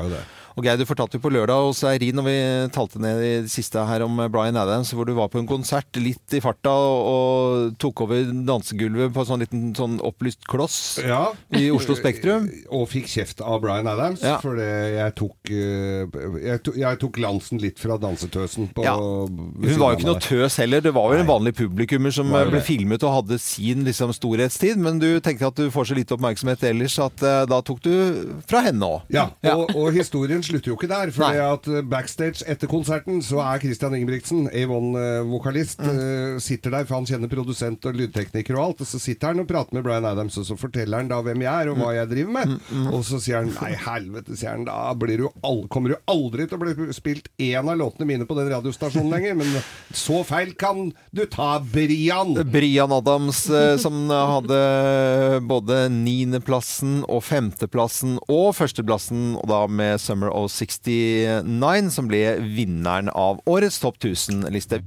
Og 0.58 0.66
Geir, 0.66 0.80
du 0.80 0.88
fortalte 0.90 1.20
jo 1.20 1.22
på 1.22 1.30
lørdag 1.30 1.68
hos 1.68 1.84
Eirin 1.86 2.18
når 2.18 2.26
vi 2.26 2.38
talte 2.74 2.98
ned 3.02 3.20
i 3.22 3.34
det 3.46 3.52
siste 3.54 3.78
her 3.86 4.02
om 4.02 4.18
Bryan 4.34 4.58
Adams, 4.58 4.90
hvor 4.98 5.06
du 5.06 5.12
var 5.14 5.30
på 5.30 5.38
en 5.38 5.46
konsert 5.50 6.00
litt 6.02 6.34
i 6.34 6.40
farta 6.42 6.72
og, 6.74 7.76
tok 7.78 8.02
over 8.08 8.24
dansegulvet 8.48 9.14
på 9.14 9.22
en 9.22 9.28
sånn 9.30 9.44
liten 9.44 9.68
sånn 9.78 10.00
opplyst 10.02 10.48
kloss 10.50 10.98
Ja. 11.06 11.28
i 11.54 11.68
Oslo 11.74 11.94
Spektrum. 11.98 12.48
Og 12.78 12.88
fikk 12.90 13.06
kjeft 13.12 13.44
av 13.46 13.62
Bryan 13.62 13.86
Adams, 13.92 14.24
Ja. 14.26 14.40
fordi 14.42 14.66
jeg 14.96 15.14
tok, 15.20 15.52
eh, 15.54 16.18
jeg 16.48 16.64
tok 16.66 16.80
Jeg 16.82 17.00
tok 17.04 17.14
glansen 17.20 17.62
litt 17.62 17.78
fra 17.82 18.00
dansetøsen 18.02 18.72
på 18.74 18.84
Ja. 18.88 18.96
Hun 18.98 19.78
var 19.78 19.94
jo 19.94 20.00
ikke 20.00 20.10
noe 20.10 20.24
tøs 20.26 20.58
heller. 20.58 20.82
Det 20.82 20.94
var 20.98 21.14
jo 21.14 21.22
en 21.22 21.30
vanlig 21.30 21.54
publikummer 21.58 22.14
som 22.14 22.34
ble 22.34 22.62
filmet 22.66 23.04
og 23.06 23.14
hadde 23.20 23.38
sin 23.42 23.86
liksom, 23.86 24.14
storhetstid. 24.16 24.78
Men 24.82 24.98
du 25.00 25.20
tenkte 25.22 25.52
at 25.52 25.56
du 25.62 25.70
får 25.74 25.92
så 25.92 25.98
lite 26.00 26.18
oppmerksomhet 26.18 26.66
ellers 26.72 26.98
at 27.04 27.22
eh, 27.22 27.46
da 27.46 27.62
tok 27.62 27.82
du 27.86 27.94
fra 28.50 28.66
henne 28.66 28.82
òg. 28.98 29.06
Ja, 29.14 29.30
og, 29.54 29.70
og 29.78 29.94
historien 29.94 30.42
slutter 30.48 30.72
jo 30.72 30.78
ikke 30.80 30.90
der. 30.92 31.12
For 31.16 31.38
at 31.44 31.68
eh, 31.72 31.82
backstage 31.88 32.44
etter 32.50 32.70
konserten 32.72 33.22
så 33.26 33.42
er 33.44 33.62
Christian 33.64 33.96
Ingebrigtsen, 33.98 34.48
A1-vokalist, 34.52 35.80
Mm. 35.88 36.40
sitter 36.42 36.72
der, 36.74 36.86
for 36.88 36.96
han 36.98 37.06
kjenner 37.08 37.30
produsent 37.32 37.86
og 37.88 37.96
lydtekniker 37.98 38.56
og 38.58 38.64
alt. 38.64 38.82
Og 38.84 38.88
så 38.90 39.00
sitter 39.02 39.32
han 39.32 39.42
og 39.44 39.48
prater 39.50 39.76
med 39.78 39.84
Bryan 39.86 40.06
Adams, 40.10 40.38
og 40.42 40.46
så 40.48 40.58
forteller 40.60 40.98
han 41.02 41.10
da 41.12 41.20
hvem 41.26 41.42
jeg 41.46 41.52
er 41.68 41.70
og 41.72 41.78
Mm. 41.78 41.84
hva 41.84 41.94
jeg 41.96 42.10
driver 42.12 42.32
med. 42.32 42.94
Og 42.94 43.04
så 43.06 43.20
sier 43.22 43.38
han 43.44 43.52
nei, 43.54 43.74
helvete, 43.76 44.38
sier 44.38 44.52
han, 44.56 44.66
da 44.68 44.94
blir 44.98 45.18
du 45.18 45.28
al 45.44 45.64
kommer 45.68 45.90
du 45.94 45.98
aldri 46.08 46.48
til 46.48 46.58
å 46.58 46.62
bli 46.62 46.94
spilt 46.94 47.28
én 47.40 47.68
av 47.70 47.78
låtene 47.78 48.06
mine 48.08 48.26
på 48.26 48.36
den 48.38 48.50
radiostasjonen 48.52 49.12
lenger. 49.12 49.36
Men 49.38 49.62
så 49.94 50.24
feil 50.26 50.54
kan 50.58 50.92
du 51.14 51.26
ta, 51.26 51.60
Brian! 51.60 52.34
Brian 52.52 52.92
Adams, 52.92 53.50
eh, 53.50 53.78
som 53.78 54.08
hadde 54.10 55.42
både 55.48 55.88
niendeplassen 55.94 57.04
og 57.08 57.22
femteplassen 57.24 58.18
og 58.30 58.54
førsteplassen, 58.58 59.36
og 59.42 59.48
da 59.52 59.62
med 59.68 60.00
Summer 60.02 60.30
of 60.38 60.52
69, 60.54 61.92
som 61.94 62.10
ble 62.10 62.24
vinneren 62.42 63.10
av 63.14 63.42
årets 63.50 63.82
Topp 63.84 64.00
1000-liste. 64.04 64.84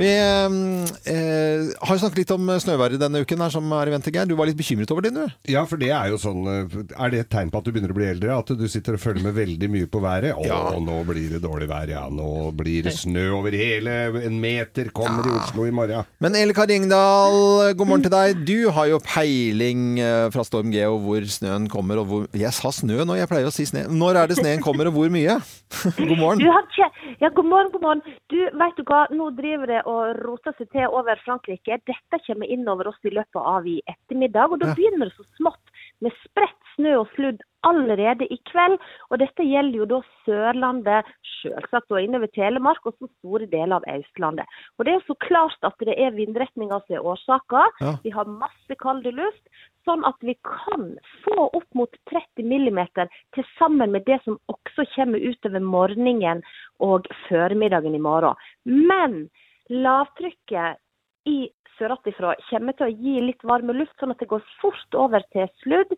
Vi 0.00 0.10
eh, 0.16 1.70
har 1.84 1.98
snakket 2.00 2.22
litt 2.22 2.30
om 2.34 2.48
snøværet 2.62 3.00
denne 3.00 3.20
uken 3.24 3.42
her 3.44 3.52
som 3.52 3.66
er 3.76 3.90
i 3.90 3.94
vente, 3.94 4.12
Geir. 4.14 4.28
Du 4.30 4.36
var 4.38 4.48
litt 4.48 4.58
bekymret 4.58 4.90
over 4.94 5.04
det, 5.04 5.12
du? 5.12 5.24
Ja, 5.52 5.66
for 5.68 5.80
det 5.80 5.90
er 5.92 6.08
jo 6.12 6.18
sånn 6.20 6.46
eh, 6.48 6.76
Er 6.96 7.12
det 7.12 7.22
et 7.26 7.30
tegn 7.32 7.50
på 7.52 7.60
at 7.60 7.66
du 7.68 7.72
begynner 7.74 7.92
å 7.92 7.98
bli 7.98 8.08
eldre? 8.08 8.38
At 8.40 8.52
du 8.56 8.64
sitter 8.70 8.96
og 8.96 9.02
følger 9.02 9.26
med 9.28 9.36
veldig 9.36 9.70
mye 9.72 9.90
på 9.90 10.02
været? 10.04 10.32
Å, 10.34 10.46
Ja. 10.48 10.60
nå 10.80 11.00
blir 11.08 11.34
det 11.36 11.42
dårlig 11.44 11.68
vær, 11.70 11.90
ja. 11.92 12.06
Nå 12.10 12.50
blir 12.56 12.86
det 12.88 12.94
snø 12.96 13.26
over 13.38 13.54
hele 13.56 13.98
En 14.24 14.40
meter 14.42 14.88
kommer 14.96 15.26
i 15.28 15.34
Oslo 15.36 15.66
i 15.68 15.74
morgen. 15.74 16.08
Men 16.24 16.36
Eli 16.38 16.56
Kari 16.56 16.78
Ingdal, 16.80 17.74
god 17.76 17.86
morgen 17.90 18.06
til 18.06 18.14
deg. 18.14 18.40
Du 18.48 18.70
har 18.74 18.88
jo 18.90 19.00
peiling 19.04 19.98
eh, 20.00 20.28
fra 20.32 20.44
Storm 20.46 20.72
Geo 20.74 20.96
hvor 21.04 21.24
snøen 21.28 21.68
kommer 21.70 22.00
og 22.00 22.08
hvor 22.10 22.26
Jeg 22.36 22.52
sa 22.56 22.72
snø 22.74 23.04
nå, 23.04 23.18
jeg 23.20 23.28
pleier 23.30 23.48
å 23.50 23.54
si 23.54 23.66
sne. 23.68 23.84
Når 23.90 24.22
er 24.22 24.30
det 24.32 24.40
sneen 24.40 24.64
kommer, 24.64 24.88
og 24.90 24.96
hvor 24.96 25.12
mye? 25.12 25.36
God 26.00 26.16
morgen. 26.18 26.40
Du 26.42 26.48
har 26.50 26.64
ikke, 26.66 26.88
ja, 27.22 27.28
god 27.34 27.46
morgen, 27.50 27.70
god 27.74 27.84
morgen. 27.84 28.02
Du, 28.32 28.38
vet 28.62 28.78
du 28.78 28.82
hva, 28.88 29.04
nå 29.14 29.28
driver 29.36 29.70
det 29.70 29.80
og 29.89 29.89
roter 30.20 30.54
seg 30.58 30.70
til 30.74 30.88
over 30.88 31.20
Frankrike. 31.24 31.80
Dette 31.88 32.22
kommer 32.26 32.50
inn 32.50 32.68
over 32.70 32.90
oss 32.92 33.00
i 33.04 33.14
løpet 33.14 33.40
av 33.40 33.68
i 33.68 33.80
ettermiddag, 33.90 34.52
og 34.52 34.60
da 34.60 34.70
Ja. 34.70 34.74
begynner 34.74 35.10
det 35.10 35.16
så 35.16 35.26
smått 35.38 35.66
med 36.00 36.12
spredt 36.24 36.60
snø 36.76 37.00
og 37.00 37.08
sludd 37.16 37.40
allerede 37.66 38.24
i 38.32 38.38
kveld. 38.48 38.78
Og 39.10 39.18
dette 39.18 39.44
gjelder 39.44 39.76
jo 39.76 39.86
da 39.90 40.00
Sørlandet, 40.24 41.04
selvsagt 41.42 41.92
og 41.92 42.00
innover 42.00 42.30
Telemark, 42.32 42.86
og 42.86 42.94
så 42.98 43.08
store 43.18 43.46
deler 43.50 43.76
av 43.80 43.84
Østlandet. 43.88 44.46
Og 44.78 44.84
det 44.84 44.92
er 44.92 45.00
jo 45.00 45.14
så 45.14 45.18
klart 45.26 45.58
at 45.62 45.76
det 45.84 45.96
er 45.98 46.16
vindretninga 46.16 46.80
som 46.86 46.96
er 46.96 47.04
årsaka. 47.04 47.66
Ja. 47.80 47.96
Vi 48.04 48.10
har 48.10 48.24
masse 48.24 48.78
kald 48.80 49.04
luft. 49.04 49.44
Sånn 49.86 50.04
at 50.04 50.16
vi 50.20 50.34
kan 50.44 50.98
få 51.24 51.48
opp 51.56 51.68
mot 51.74 51.94
30 52.10 52.44
millimeter 52.44 53.08
til 53.34 53.44
sammen 53.58 53.92
med 53.92 54.04
det 54.04 54.20
som 54.24 54.38
også 54.52 54.84
kommer 54.94 55.18
utover 55.18 55.60
morgenen 55.60 56.42
og 56.80 57.06
formiddagen 57.28 57.94
i 57.94 57.98
morgen. 57.98 58.36
Men 58.64 59.30
lavtrykket 59.70 60.80
i 61.28 61.50
søratifra 61.80 62.34
kommer 62.48 62.76
til 62.76 62.88
å 62.88 62.92
gi 62.92 63.14
litt 63.24 63.42
varme 63.46 63.74
luft, 63.76 63.94
sånn 64.00 64.12
at 64.12 64.20
det 64.20 64.28
går 64.30 64.42
fort 64.60 64.96
over 64.98 65.24
til 65.34 65.48
sludd. 65.62 65.92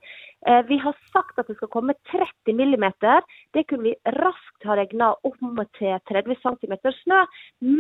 Eh, 0.47 0.63
vi 0.69 0.79
har 0.83 0.97
sagt 1.11 1.39
at 1.41 1.51
det 1.51 1.57
skal 1.59 1.71
komme 1.73 1.97
30 2.13 2.57
millimeter. 2.59 3.23
Det 3.55 3.67
kunne 3.71 3.91
vi 3.91 4.15
raskt 4.19 4.69
ha 4.69 4.79
regna 4.79 5.13
om 5.27 5.63
til 5.79 5.99
30 6.11 6.39
cm 6.43 6.77
snø. 7.03 7.23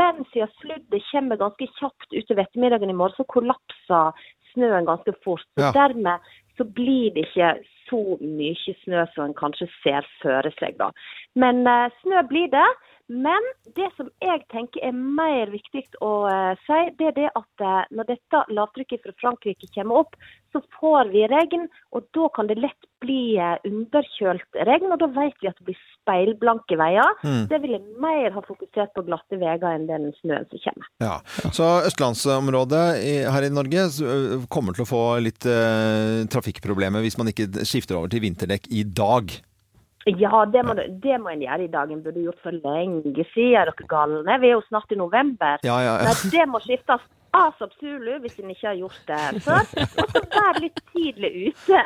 Men 0.02 0.22
siden 0.32 0.50
sluddet 0.60 1.10
kommer 1.10 1.40
ganske 1.40 1.68
kjapt 1.78 2.08
utover 2.10 2.46
ettermiddagen 2.46 2.90
i 2.90 2.98
morgen, 2.98 3.18
så 3.18 3.28
kollapser 3.30 4.24
snøen 4.52 4.88
ganske 4.88 5.14
fort. 5.24 5.46
Så 5.56 5.68
Ja. 5.68 5.72
Dermed 5.72 6.20
så 6.58 6.64
blir 6.64 7.14
det 7.14 7.26
ikke 7.28 7.62
så 7.88 8.18
mye 8.20 8.74
snø 8.84 9.06
som 9.14 9.24
en 9.24 9.34
kanskje 9.34 9.68
ser 9.82 10.06
føre 10.22 10.52
seg. 10.58 10.76
da. 10.78 10.90
Men 11.34 11.66
eh, 11.66 11.90
snø 12.02 12.26
blir 12.28 12.50
det. 12.50 12.68
Men 13.12 13.44
det 13.76 13.90
som 13.98 14.08
jeg 14.22 14.40
tenker 14.52 14.84
er 14.86 14.94
mer 14.96 15.50
viktig 15.52 15.84
å 16.04 16.12
eh, 16.30 16.60
si, 16.64 16.78
det 16.98 17.10
er 17.10 17.16
det 17.18 17.28
at 17.36 17.64
eh, 17.64 17.82
når 17.92 18.08
dette 18.08 18.44
lavtrykket 18.56 19.02
fra 19.04 19.12
Frankrike 19.20 19.68
kommer 19.74 20.04
opp, 20.04 20.16
så 20.52 20.60
får 20.78 21.10
vi 21.12 21.24
regn, 21.32 21.66
og 21.96 22.06
da 22.16 22.28
kan 22.36 22.48
det 22.48 22.58
lett 22.60 22.88
bli 23.04 23.36
eh, 23.40 23.58
underkjølt 23.68 24.60
regn. 24.68 24.88
Og 24.94 25.00
da 25.02 25.10
vet 25.12 25.36
vi 25.42 25.50
at 25.50 25.60
det 25.60 25.68
blir 25.68 25.80
speilblanke 25.98 26.78
veier. 26.80 27.12
Mm. 27.24 27.44
Det 27.52 27.60
vil 27.64 27.76
jeg 27.76 28.00
mer 28.00 28.32
ha 28.36 28.44
fokusert 28.46 28.94
på 28.96 29.04
glatte 29.08 29.40
veier 29.40 29.68
enn 29.74 29.88
den 29.90 30.10
snøen 30.20 30.48
som 30.48 30.64
kommer. 30.64 30.90
Ja. 31.04 31.18
Så 31.52 31.68
østlandsområdet 31.90 32.84
her 33.32 33.48
i 33.48 33.52
Norge 33.52 33.88
kommer 34.52 34.76
til 34.76 34.86
å 34.86 34.92
få 34.92 35.04
litt 35.24 35.48
eh, 35.48 36.24
trafikkproblemer 36.32 37.04
hvis 37.04 37.18
man 37.20 37.32
ikke 37.32 37.50
skifter 37.68 38.00
over 38.00 38.12
til 38.12 38.24
vinterdekk 38.24 38.70
i 38.72 38.86
dag. 38.88 39.36
Ja, 40.06 40.44
det 40.50 40.64
må, 40.66 40.74
det 40.74 41.18
må 41.22 41.30
en 41.30 41.42
gjøre 41.44 41.64
i 41.66 41.70
dag. 41.70 41.90
En 41.92 42.02
burde 42.02 42.24
gjort 42.24 42.42
for 42.42 42.54
lenge 42.56 43.26
siden, 43.32 43.58
er 43.60 43.70
dere 43.70 43.88
galne. 43.90 44.38
Vi 44.42 44.50
er 44.50 44.56
jo 44.56 44.62
snart 44.66 44.90
i 44.90 44.98
november. 44.98 45.62
Ja, 45.62 45.78
ja, 45.84 45.98
ja. 46.00 46.08
Nei, 46.08 46.32
det 46.34 46.46
må 46.50 46.62
skiftes 46.64 47.04
asap 47.32 47.72
zulu 47.80 48.10
hvis 48.22 48.34
en 48.42 48.50
ikke 48.52 48.66
har 48.68 48.76
gjort 48.76 48.98
det 49.08 49.42
før. 49.44 49.68
Og 50.02 50.10
så 50.12 50.22
være 50.34 50.62
litt 50.66 50.82
tidlig 50.92 51.30
ute 51.52 51.82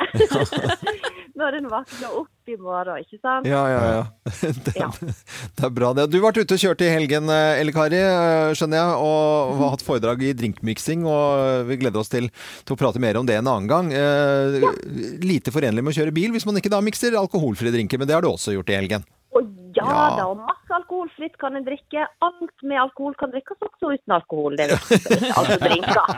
når 1.39 1.57
en 1.59 1.69
våkner 1.71 2.17
opp 2.19 2.51
i 2.51 2.55
morgen, 2.59 3.01
ikke 3.03 3.19
sant? 3.21 3.47
Ja, 3.47 3.61
ja, 3.69 3.81
ja. 3.91 4.03
Det, 4.67 4.73
det 4.73 5.65
er 5.67 5.73
bra 5.75 5.91
det. 5.97 6.07
Du 6.11 6.17
har 6.19 6.29
vært 6.29 6.39
ute 6.43 6.55
og 6.57 6.61
kjørt 6.63 6.83
i 6.85 6.89
helgen, 6.91 7.29
eh, 7.31 7.59
Elle 7.61 7.73
Kari, 7.75 7.99
eh, 7.99 8.53
skjønner 8.57 8.79
jeg, 8.79 9.01
og 9.07 9.53
har 9.61 9.73
hatt 9.75 9.85
foredrag 9.85 10.23
i 10.27 10.33
drinkmiksing, 10.37 11.03
og 11.07 11.67
vi 11.69 11.79
gleder 11.81 12.01
oss 12.01 12.11
til, 12.13 12.29
til 12.63 12.75
å 12.77 12.79
prate 12.79 13.01
mer 13.03 13.19
om 13.19 13.27
det 13.27 13.37
en 13.39 13.51
annen 13.51 13.69
gang. 13.71 13.91
Eh, 13.91 14.63
Lite 15.23 15.53
forenlig 15.55 15.83
med 15.83 15.93
å 15.93 15.99
kjøre 15.99 16.15
bil 16.15 16.33
hvis 16.35 16.47
man 16.47 16.59
ikke 16.59 16.71
da 16.73 16.81
mikser 16.83 17.19
alkoholfrie 17.19 17.75
drinker, 17.75 18.01
men 18.01 18.09
det 18.09 18.17
har 18.17 18.25
du 18.25 18.31
også 18.31 18.55
gjort 18.55 18.71
i 18.73 18.79
helgen. 18.79 19.05
Ja, 19.77 19.85
Ja. 19.87 20.15
da, 20.17 20.25
og 20.31 20.39
masse 20.41 20.73
alkoholfritt 20.77 21.37
kan 21.41 21.55
en 21.55 21.65
drikke. 21.65 22.03
Alt 22.25 22.63
med 22.65 22.79
alkohol 22.81 23.13
kan 23.19 23.31
drikkes, 23.33 23.59
også 23.63 23.91
uten 23.95 24.15
alkohol. 24.17 24.57
Det 24.57 24.67
er. 24.67 24.75
Altså 25.37 25.57
drinker. 25.61 26.15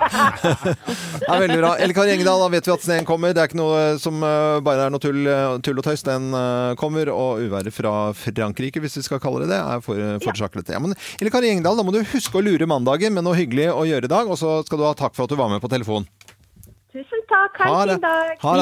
Er 1.27 1.41
veldig 1.45 1.57
bra. 1.59 1.71
Elle 1.83 1.95
Kari 1.97 2.13
Engedal, 2.15 2.39
da 2.43 2.49
vet 2.53 2.69
vi 2.69 2.73
at 2.73 2.85
sneen 2.85 3.07
kommer. 3.07 3.33
Det 3.35 3.43
er 3.43 3.51
ikke 3.51 3.59
noe 3.61 3.81
som 4.01 4.23
eh, 4.23 4.59
bare 4.65 4.87
er 4.87 4.93
noe 4.93 5.03
tull, 5.03 5.21
eh, 5.27 5.57
tull 5.65 5.81
og 5.81 5.85
tøys. 5.89 6.05
Den 6.07 6.31
eh, 6.33 6.73
kommer, 6.79 7.11
og 7.13 7.43
uværet 7.45 7.75
fra 7.75 7.93
Frankrike, 8.17 8.81
hvis 8.83 8.97
vi 9.01 9.05
skal 9.09 9.21
kalle 9.23 9.43
det 9.45 9.51
det, 9.53 9.59
er 9.59 9.83
for, 9.85 9.99
forårsaket. 10.23 10.73
Ja, 10.75 10.79
men 10.83 10.95
Elle 11.19 11.33
Kari 11.33 11.51
Engedal, 11.53 11.77
da 11.79 11.85
må 11.87 11.93
du 11.95 12.01
huske 12.15 12.39
å 12.39 12.45
lure 12.45 12.67
mandagen 12.69 13.13
med 13.15 13.27
noe 13.27 13.37
hyggelig 13.37 13.69
å 13.73 13.85
gjøre 13.89 14.09
i 14.09 14.13
dag, 14.15 14.29
og 14.31 14.39
så 14.39 14.59
skal 14.67 14.79
du 14.81 14.87
ha 14.87 14.95
takk 14.97 15.15
for 15.17 15.27
at 15.27 15.33
du 15.33 15.39
var 15.39 15.51
med 15.51 15.61
på 15.63 15.71
telefon. 15.71 16.07
Takk. 17.29 17.59
Ha 17.61 17.69
Ha 17.69 17.81
en 17.83 17.87
det. 17.87 17.93
fin 17.93 18.01
dag. 18.01 18.43
Ha 18.43 18.53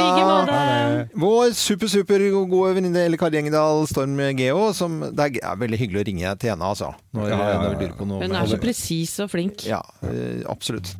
det. 0.51 1.09
Vår 1.15 1.53
super, 1.55 1.87
super 1.91 2.25
gode 2.51 2.73
venninne 2.75 3.05
Elle 3.07 3.17
Kari 3.17 3.39
Engedal, 3.39 3.85
Storm 3.87 4.17
Geo, 4.37 4.71
som 4.77 4.99
det 5.07 5.29
er, 5.29 5.39
er 5.51 5.61
veldig 5.63 5.79
hyggelig 5.79 6.03
å 6.03 6.07
ringe 6.11 6.35
til 6.41 6.53
henne, 6.53 6.73
altså. 6.73 6.91
Når, 7.15 7.29
Ja, 7.31 7.37
ja, 7.37 7.61
ja. 7.71 7.93
når 8.03 8.27
Hun 8.27 8.35
er 8.35 8.51
så 8.51 8.59
presis 8.61 9.17
og 9.23 9.31
flink. 9.33 9.65
Ja, 9.67 9.81
eh, 10.03 10.43
absolutt. 10.51 10.93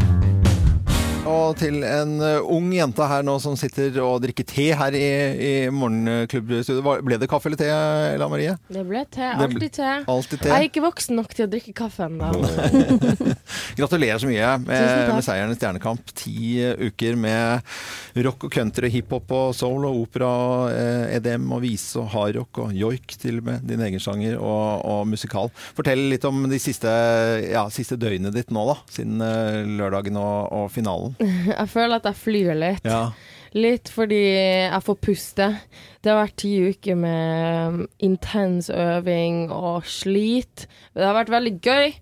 Og 1.27 1.57
til 1.59 1.81
en 1.83 2.17
eh, 2.23 2.49
ung 2.55 2.69
jente 2.71 3.07
her 3.09 3.25
nå 3.25 3.35
som 3.43 3.57
sitter 3.59 3.97
og 4.03 4.21
drikker 4.23 4.45
te 4.47 4.67
her 4.79 4.95
i, 4.95 5.07
i 5.35 5.51
morgenklubbstudioet. 5.73 7.03
Ble 7.07 7.19
det 7.19 7.29
kaffe 7.31 7.49
eller 7.51 7.59
te, 7.59 7.67
Ella 8.13 8.29
Marie? 8.31 8.55
Det 8.71 8.83
ble 8.87 9.03
te. 9.11 9.27
Alltid 9.35 9.75
te. 9.75 9.91
Alltid 10.07 10.43
te. 10.43 10.51
Jeg 10.51 10.57
er 10.57 10.67
ikke 10.69 10.85
voksen 10.85 11.19
nok 11.19 11.35
til 11.35 11.47
å 11.47 11.51
drikke 11.51 11.75
kaffe 11.77 12.07
ennå. 12.07 12.31
Gratulerer 13.79 14.21
så 14.21 14.29
mye 14.29 14.53
med, 14.63 15.11
med 15.11 15.25
seieren 15.25 15.53
i 15.53 15.57
Stjernekamp. 15.59 16.13
Ti 16.17 16.37
uker 16.87 17.19
med 17.19 18.23
rock 18.25 18.47
og 18.47 18.53
country, 18.53 18.89
hiphop 18.93 19.31
og 19.35 19.51
soul 19.57 19.85
og 19.89 19.99
opera, 20.05 20.31
eh, 20.71 21.17
EDM 21.17 21.49
og 21.53 21.63
vise 21.65 21.99
og 22.01 22.09
hardrock 22.13 22.63
og 22.63 22.73
joik 22.77 23.17
til 23.19 23.41
og 23.41 23.49
med, 23.49 23.67
din 23.67 23.83
egen 23.83 24.01
sjanger 24.01 24.39
og, 24.39 24.85
og 24.87 25.03
musikal. 25.11 25.51
Fortell 25.77 26.07
litt 26.13 26.25
om 26.27 26.45
de 26.49 26.59
siste, 26.61 26.91
ja, 27.51 27.67
siste 27.73 27.99
døgnet 27.99 28.35
ditt 28.35 28.53
nå, 28.53 28.63
da. 28.71 28.77
Siden 28.93 29.21
eh, 29.23 29.61
lørdagen 29.77 30.17
og, 30.21 30.47
og 30.55 30.71
finalen. 30.73 31.16
Jeg 31.51 31.67
føler 31.71 31.99
at 31.99 32.07
jeg 32.09 32.21
flyr 32.21 32.53
litt. 32.57 32.87
Ja. 32.87 33.09
Litt 33.57 33.89
fordi 33.89 34.19
jeg 34.27 34.83
får 34.83 34.97
puste. 35.01 35.47
Det 36.03 36.11
har 36.11 36.19
vært 36.19 36.35
ti 36.43 36.51
uker 36.67 36.97
med 36.99 37.85
intens 38.03 38.67
øving 38.69 39.47
og 39.55 39.87
slit. 39.89 40.67
Det 40.93 41.05
har 41.07 41.15
vært 41.15 41.31
veldig 41.33 41.53
gøy, 41.63 41.95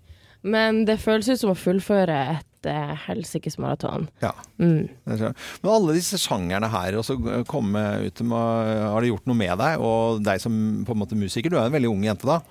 men 0.50 0.82
det 0.88 0.98
føles 1.00 1.30
ut 1.30 1.40
som 1.40 1.54
å 1.54 1.58
fullføre 1.58 2.18
et 2.34 2.68
uh, 2.68 2.92
helsikes 3.06 3.56
maraton. 3.62 4.08
Ja. 4.20 4.34
Mm. 4.58 4.90
Men 5.06 5.70
alle 5.70 5.96
disse 5.96 6.20
sjangerne 6.20 6.68
her, 6.74 6.98
og 6.98 7.06
så 7.06 7.16
komme 7.48 7.86
ut 8.04 8.22
med 8.26 8.74
Har 8.90 9.00
det 9.00 9.14
gjort 9.14 9.30
noe 9.30 9.38
med 9.38 9.56
deg, 9.62 9.80
og 9.80 10.22
deg 10.26 10.42
som 10.42 10.60
på 10.84 10.96
en 10.96 11.02
måte 11.06 11.18
musiker? 11.18 11.48
Du 11.48 11.60
er 11.60 11.70
en 11.70 11.78
veldig 11.78 11.94
ung 11.94 12.04
jente 12.04 12.28
da. 12.28 12.42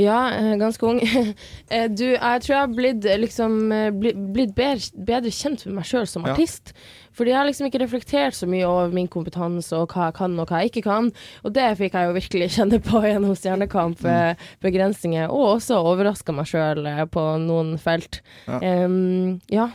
Ja, 0.00 0.20
eh, 0.32 0.54
ganske 0.60 0.86
ung. 0.88 1.00
Eh, 1.70 1.86
du, 1.92 2.06
jeg 2.16 2.40
tror 2.42 2.54
jeg 2.54 2.60
har 2.64 2.72
blitt, 2.74 3.04
eh, 3.06 3.18
liksom, 3.20 3.52
blitt 4.00 4.54
bedre, 4.56 4.80
bedre 5.06 5.30
kjent 5.30 5.62
med 5.68 5.76
meg 5.80 5.86
sjøl 5.86 6.06
som 6.10 6.24
Ja. 6.26 6.32
artist. 6.34 6.72
Fordi 7.14 7.30
jeg 7.32 7.38
har 7.38 7.46
liksom 7.46 7.66
ikke 7.68 7.80
reflektert 7.82 8.34
så 8.38 8.46
mye 8.48 8.66
over 8.66 8.92
min 8.94 9.08
kompetanse 9.10 9.74
og 9.76 9.90
hva 9.92 10.08
jeg 10.08 10.14
kan 10.18 10.38
og 10.40 10.48
hva 10.48 10.60
jeg 10.62 10.70
ikke 10.72 10.84
kan. 10.86 11.10
Og 11.44 11.52
det 11.54 11.66
fikk 11.78 11.94
jeg 11.98 12.08
jo 12.08 12.16
virkelig 12.16 12.48
kjenne 12.56 12.80
på 12.86 13.02
gjennom 13.04 13.34
Stjernekamp. 13.38 14.02
eh, 14.06 14.34
Begrensninger. 14.62 15.28
Og 15.30 15.56
også 15.60 15.78
overraska 15.84 16.32
meg 16.34 16.46
sjøl 16.50 16.86
på 17.10 17.26
noen 17.44 17.76
felt. 17.82 18.20
Ja. 18.48 18.58
Um, 18.86 19.40
ja. 19.50 19.68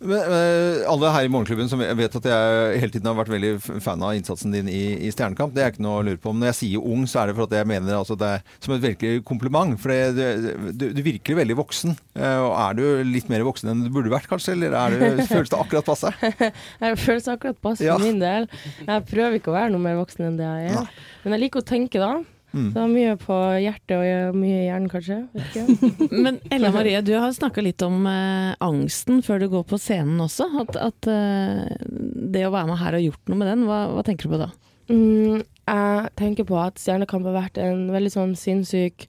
Men, 0.00 0.18
eh, 0.32 0.84
alle 0.90 1.10
her 1.14 1.26
i 1.26 1.30
Morgenklubben 1.32 1.68
som 1.70 1.80
vet 1.80 2.16
at 2.20 2.28
jeg 2.30 2.80
hele 2.82 2.92
tiden 2.94 3.06
har 3.10 3.18
vært 3.18 3.32
veldig 3.34 3.50
fan 3.84 4.02
av 4.02 4.14
innsatsen 4.16 4.52
din 4.54 4.68
i, 4.72 4.82
i 5.06 5.10
Stjernekamp, 5.12 5.54
det 5.56 5.64
er 5.64 5.72
ikke 5.74 5.84
noe 5.84 6.00
å 6.00 6.04
lure 6.06 6.20
på. 6.22 6.32
Men 6.32 6.44
når 6.46 6.52
jeg 6.52 6.58
sier 6.60 6.84
ung, 6.92 7.06
så 7.10 7.22
er 7.22 7.30
det 7.32 7.36
for 7.38 7.48
at 7.48 7.56
jeg 7.58 7.68
mener 7.70 7.96
altså 7.98 8.16
det 8.20 8.30
er 8.38 8.44
som 8.64 8.74
et 8.76 8.84
virkelig 8.84 9.24
kompliment. 9.28 9.74
For 9.82 9.92
det, 9.92 10.14
det, 10.16 10.54
du, 10.80 10.86
du 10.96 11.02
virker 11.06 11.38
veldig 11.40 11.58
voksen. 11.62 11.96
Eh, 12.16 12.38
Og 12.46 12.52
er 12.60 12.78
du 12.78 12.84
litt 13.08 13.28
mer 13.32 13.44
voksen 13.46 13.72
enn 13.72 13.84
du 13.86 13.90
burde 13.94 14.12
vært, 14.12 14.28
kanskje? 14.30 14.54
Eller 14.56 14.76
er 14.78 14.96
du, 14.96 15.24
føles 15.32 15.52
det 15.52 15.58
akkurat 15.60 15.88
passe? 15.90 16.12
Jeg 16.86 17.00
føles 17.02 17.28
akkurat 17.32 17.60
passe 17.64 17.84
Ja. 17.86 17.98
min 18.00 18.18
del. 18.22 18.48
Jeg 18.86 19.06
prøver 19.10 19.38
ikke 19.40 19.52
å 19.52 19.58
være 19.58 19.72
noe 19.74 19.82
mer 19.82 19.98
voksen 20.00 20.26
enn 20.30 20.36
det 20.40 20.46
jeg 20.46 20.72
er. 20.76 20.88
Men 21.24 21.34
jeg 21.36 21.42
liker 21.46 21.62
å 21.62 21.66
tenke, 21.66 22.00
da. 22.02 22.14
Mm. 22.56 22.68
Så 22.72 22.84
mye 22.88 23.16
på 23.20 23.36
hjertet 23.60 23.94
og 23.98 24.36
mye 24.40 24.60
i 24.62 24.66
hjernen, 24.70 24.88
kanskje. 24.88 25.18
Ikke. 25.36 25.64
Men 26.24 26.40
Ella 26.54 26.72
Marie, 26.72 27.02
du 27.04 27.12
har 27.18 27.34
snakka 27.36 27.64
litt 27.64 27.84
om 27.84 28.06
eh, 28.08 28.54
angsten 28.64 29.20
før 29.26 29.42
du 29.42 29.50
går 29.52 29.66
på 29.68 29.80
scenen 29.80 30.22
også. 30.24 30.48
At, 30.62 30.78
at 30.80 31.10
eh, 31.12 31.76
det 31.84 32.46
å 32.46 32.54
være 32.54 32.72
med 32.72 32.80
her 32.80 32.96
har 32.96 33.04
gjort 33.04 33.32
noe 33.32 33.42
med 33.42 33.52
den. 33.52 33.66
Hva, 33.68 33.82
hva 33.92 34.06
tenker 34.06 34.28
du 34.28 34.36
på 34.36 34.42
da? 34.46 34.50
Mm, 34.88 35.42
jeg 35.42 36.10
tenker 36.18 36.46
på 36.48 36.58
at 36.62 36.80
Stjernekamp 36.80 37.26
har 37.28 37.40
vært 37.42 37.60
en 37.60 37.88
veldig 37.92 38.12
sånn 38.14 38.36
sinnssyk 38.38 39.08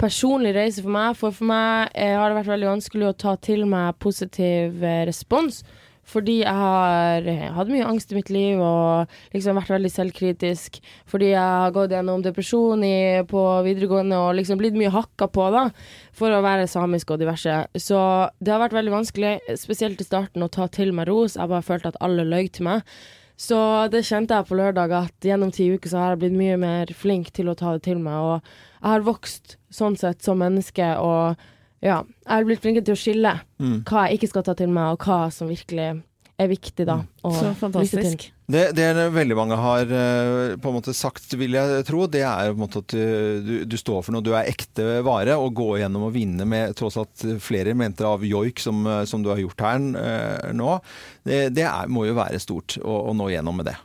personlig 0.00 0.54
reise 0.56 0.82
for 0.84 0.94
meg. 0.94 1.18
For 1.18 1.36
for 1.36 1.50
meg 1.50 1.92
eh, 1.94 2.16
har 2.16 2.30
det 2.30 2.40
vært 2.40 2.54
veldig 2.54 2.72
vanskelig 2.72 3.10
å 3.10 3.18
ta 3.26 3.36
til 3.42 3.66
meg 3.70 3.98
positiv 4.02 4.82
eh, 4.82 5.04
respons. 5.08 5.62
Fordi 6.10 6.40
jeg 6.40 6.54
har 6.56 7.26
eh, 7.30 7.46
hatt 7.54 7.70
mye 7.70 7.86
angst 7.86 8.10
i 8.10 8.16
mitt 8.18 8.32
liv 8.34 8.58
og 8.58 9.10
liksom 9.34 9.58
vært 9.60 9.72
veldig 9.76 9.92
selvkritisk. 9.94 10.80
Fordi 11.10 11.30
jeg 11.32 11.38
har 11.38 11.74
gått 11.74 11.94
gjennom 11.94 12.24
depresjon 12.24 12.82
i, 12.86 13.22
på 13.30 13.44
videregående 13.66 14.18
og 14.18 14.34
liksom 14.40 14.58
blitt 14.60 14.78
mye 14.78 14.92
hakka 14.94 15.30
på 15.30 15.46
da, 15.54 15.68
for 16.16 16.34
å 16.34 16.42
være 16.44 16.66
samisk 16.70 17.14
og 17.14 17.22
diverse. 17.22 17.62
Så 17.78 18.00
det 18.42 18.54
har 18.54 18.62
vært 18.64 18.76
veldig 18.78 18.96
vanskelig, 18.96 19.36
spesielt 19.60 20.02
i 20.02 20.08
starten, 20.08 20.42
å 20.42 20.50
ta 20.50 20.66
til 20.72 20.92
meg 20.96 21.10
ros. 21.10 21.38
Jeg 21.38 21.52
bare 21.52 21.66
følt 21.66 21.86
at 21.88 22.00
alle 22.02 22.26
løy 22.26 22.50
til 22.50 22.66
meg. 22.70 22.98
Så 23.40 23.56
det 23.88 24.02
kjente 24.04 24.36
jeg 24.36 24.50
på 24.50 24.58
lørdag, 24.58 24.92
at 24.92 25.24
gjennom 25.24 25.52
ti 25.54 25.70
uker 25.72 25.88
så 25.88 26.02
har 26.02 26.12
jeg 26.12 26.24
blitt 26.26 26.36
mye 26.36 26.58
mer 26.60 26.90
flink 26.92 27.30
til 27.36 27.48
å 27.48 27.56
ta 27.56 27.72
det 27.76 27.86
til 27.86 28.02
meg. 28.02 28.18
Og 28.18 28.36
jeg 28.82 28.90
har 28.90 29.06
vokst 29.06 29.56
sånn 29.72 29.96
sett 29.96 30.20
som 30.26 30.42
menneske, 30.42 30.90
og 31.00 31.40
ja, 31.82 32.02
jeg 32.04 32.30
har 32.30 32.44
blitt 32.48 32.60
flinkere 32.64 32.84
til 32.90 32.96
å 32.96 33.00
skille 33.00 33.34
Mm. 33.60 33.82
hva 33.84 34.06
jeg 34.08 34.18
ikke 34.20 34.28
skal 34.34 34.42
ta 34.46 34.54
til 34.56 34.68
meg, 34.72 34.94
og 34.94 35.04
hva 35.04 35.30
som 35.32 35.48
virkelig 35.48 36.02
er 36.40 36.48
viktig, 36.48 36.86
da. 36.88 37.02
å 37.22 37.30
Så 37.36 37.42
lytte 37.50 37.58
fantastisk. 37.60 38.22
til. 38.24 38.30
Det, 38.50 38.62
det 38.74 39.12
veldig 39.12 39.36
mange 39.36 39.56
har 39.60 39.82
eh, 39.92 40.54
på 40.56 40.70
en 40.70 40.74
måte 40.78 40.94
sagt, 40.96 41.34
vil 41.36 41.52
jeg 41.52 41.84
tro, 41.86 42.06
det 42.08 42.22
er 42.24 42.48
på 42.50 42.56
en 42.56 42.62
måte 42.64 42.80
at 42.80 42.94
du, 42.94 43.42
du, 43.44 43.52
du 43.68 43.76
står 43.76 44.00
for 44.06 44.16
noe, 44.16 44.24
du 44.24 44.32
er 44.32 44.48
ekte 44.48 45.02
vare. 45.06 45.36
Å 45.36 45.50
gå 45.52 45.76
gjennom 45.82 46.08
og 46.08 46.14
vinne 46.16 46.46
med 46.48 46.72
tross 46.80 46.96
alt 46.96 47.26
flere 47.44 47.68
elementer 47.68 48.08
av 48.08 48.24
joik 48.24 48.58
som, 48.64 48.80
eh, 48.88 49.04
som 49.04 49.22
du 49.22 49.28
har 49.28 49.38
gjort 49.42 49.60
her 49.68 49.84
eh, 50.00 50.50
nå, 50.56 50.80
det, 51.28 51.42
det 51.54 51.68
er, 51.68 51.92
må 51.92 52.06
jo 52.08 52.16
være 52.16 52.40
stort 52.40 52.78
å, 52.80 52.96
å 53.12 53.14
nå 53.14 53.28
gjennom 53.34 53.60
med 53.60 53.68
det. 53.70 53.76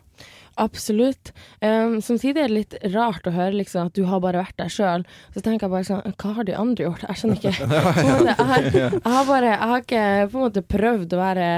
Absolutt. 0.56 1.34
Um, 1.60 1.98
samtidig 2.02 2.40
er 2.40 2.52
det 2.52 2.56
litt 2.56 2.76
rart 2.94 3.28
å 3.28 3.34
høre 3.36 3.58
liksom, 3.60 3.90
at 3.90 3.98
du 3.98 4.06
har 4.08 4.22
bare 4.24 4.40
vært 4.40 4.58
der 4.62 4.72
sjøl. 4.72 5.04
Så 5.36 5.44
tenker 5.44 5.68
jeg 5.68 5.74
bare 5.74 5.88
sånn 5.88 6.16
Hva 6.16 6.36
har 6.38 6.48
de 6.48 6.56
andre 6.56 6.88
gjort? 6.88 7.04
Jeg 7.10 7.22
skjønner 7.22 7.42
ikke. 7.42 7.68
Måte, 8.06 8.30
jeg, 8.30 8.48
har, 8.52 8.70
jeg 8.80 9.16
har 9.18 9.28
bare 9.28 9.50
Jeg 9.52 9.72
har 9.72 9.84
ikke 9.84 10.06
på 10.32 10.40
en 10.40 10.46
måte 10.46 10.64
prøvd 10.76 11.16
å 11.18 11.20
være 11.20 11.50